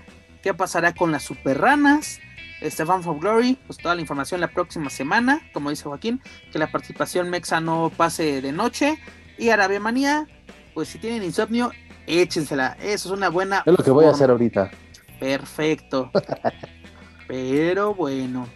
[0.44, 2.20] qué pasará con las super ranas.
[2.62, 6.22] Stefan for Glory, pues toda la información la próxima semana, como dice Joaquín,
[6.52, 9.00] que la participación mexa no pase de noche.
[9.38, 10.28] Y Arabia Manía,
[10.74, 11.72] pues si tienen insomnio,
[12.08, 12.78] échensela.
[12.80, 13.64] Eso es una buena.
[13.66, 14.72] Es lo que voy a hacer ahorita.
[15.20, 16.12] Perfecto.
[17.28, 18.48] Pero bueno.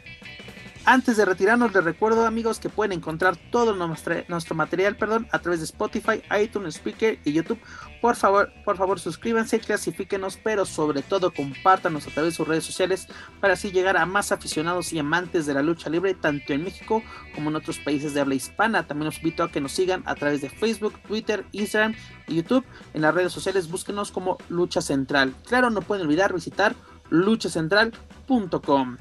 [0.89, 5.59] Antes de retirarnos, les recuerdo, amigos, que pueden encontrar todo nuestro, material perdón, a través
[5.59, 7.59] de Spotify, iTunes, Speaker y YouTube.
[8.01, 12.63] Por favor, por favor, suscríbanse, clasifíquenos, pero sobre todo compártanos a través de sus redes
[12.63, 13.05] sociales
[13.41, 17.03] para así llegar a más aficionados y amantes de la lucha libre, tanto en México
[17.35, 18.87] como en otros países de habla hispana.
[18.87, 21.95] También los invito a que nos sigan a través de Facebook, Twitter, Instagram
[22.29, 22.63] y YouTube.
[22.93, 25.35] En las redes sociales búsquenos como Lucha Central.
[25.49, 26.77] Claro, no pueden olvidar visitar
[27.09, 28.97] luchacentral.com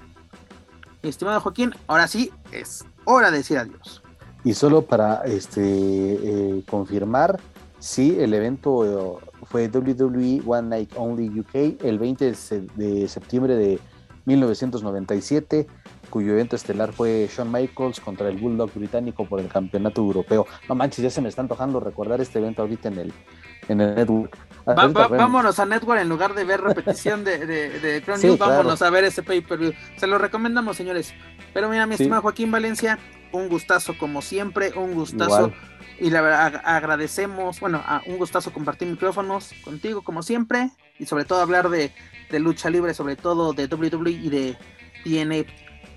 [1.02, 4.02] estimado Joaquín, ahora sí es hora de decir adiós.
[4.44, 7.40] Y solo para este, eh, confirmar,
[7.78, 12.34] sí, el evento eh, fue WWE One Night Only UK el 20
[12.76, 13.80] de septiembre de
[14.24, 15.66] 1997
[16.06, 20.46] cuyo evento estelar fue Shawn Michaels contra el Bulldog británico por el campeonato europeo.
[20.68, 23.12] No manches, ya se me está antojando recordar este evento ahorita en el,
[23.68, 24.36] en el network.
[24.64, 29.22] vámonos a Network en lugar de ver repetición de, de, Crown vámonos a ver ese
[29.22, 29.72] pay-per-view.
[29.96, 31.14] Se lo recomendamos, señores.
[31.52, 32.98] Pero mira, mi estimado Joaquín Valencia,
[33.32, 35.52] un gustazo como siempre, un gustazo.
[35.98, 40.70] Y la verdad, agradecemos, bueno, un gustazo compartir micrófonos contigo como siempre.
[40.98, 41.92] Y sobre todo hablar de,
[42.32, 44.58] lucha libre, sobre todo de WWE y de
[45.04, 45.50] TNA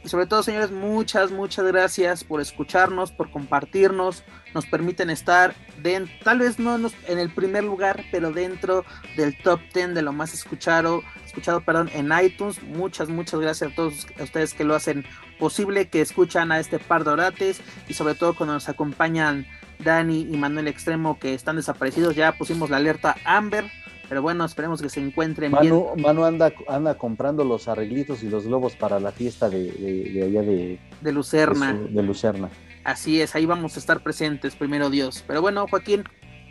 [0.03, 4.23] Y sobre todo, señores, muchas, muchas gracias por escucharnos, por compartirnos.
[4.53, 8.84] Nos permiten estar, de, tal vez no en el primer lugar, pero dentro
[9.15, 12.61] del top 10 de lo más escuchado, escuchado perdón, en iTunes.
[12.63, 15.05] Muchas, muchas gracias a todos ustedes que lo hacen
[15.38, 19.45] posible, que escuchan a este par de orates y sobre todo cuando nos acompañan
[19.84, 22.15] Dani y Manuel Extremo que están desaparecidos.
[22.15, 23.65] Ya pusimos la alerta Amber
[24.09, 26.03] pero bueno, esperemos que se encuentren Manu, bien.
[26.03, 30.41] Manu anda, anda comprando los arreglitos y los globos para la fiesta de, de, allá
[30.41, 31.73] de, de Lucerna.
[31.73, 32.49] De, Lucerna.
[32.84, 35.23] Así es, ahí vamos a estar presentes, primero Dios.
[35.27, 36.03] Pero bueno, Joaquín,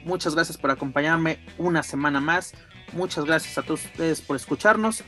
[0.04, 2.52] muchas gracias por acompañarme una semana más.
[2.92, 5.04] Muchas gracias a todos ustedes por escucharnos.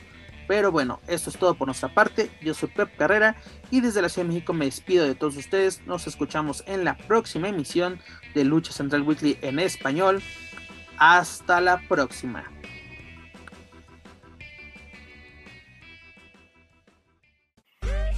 [0.47, 2.29] Pero bueno, esto es todo por nuestra parte.
[2.41, 3.37] Yo soy Pep Carrera
[3.69, 5.85] y desde la Ciudad de México me despido de todos ustedes.
[5.85, 7.99] Nos escuchamos en la próxima emisión
[8.33, 10.21] de Lucha Central Weekly en español.
[10.97, 12.51] Hasta la próxima.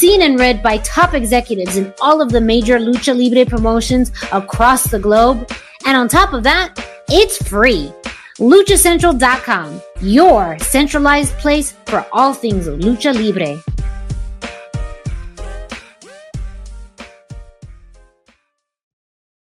[0.00, 4.84] Seen and read by top executives in all of the major lucha libre promotions across
[4.84, 5.46] the globe.
[5.84, 6.72] And on top of that,
[7.10, 7.92] it's free.
[8.38, 13.62] LuchaCentral.com, your centralized place for all things lucha libre.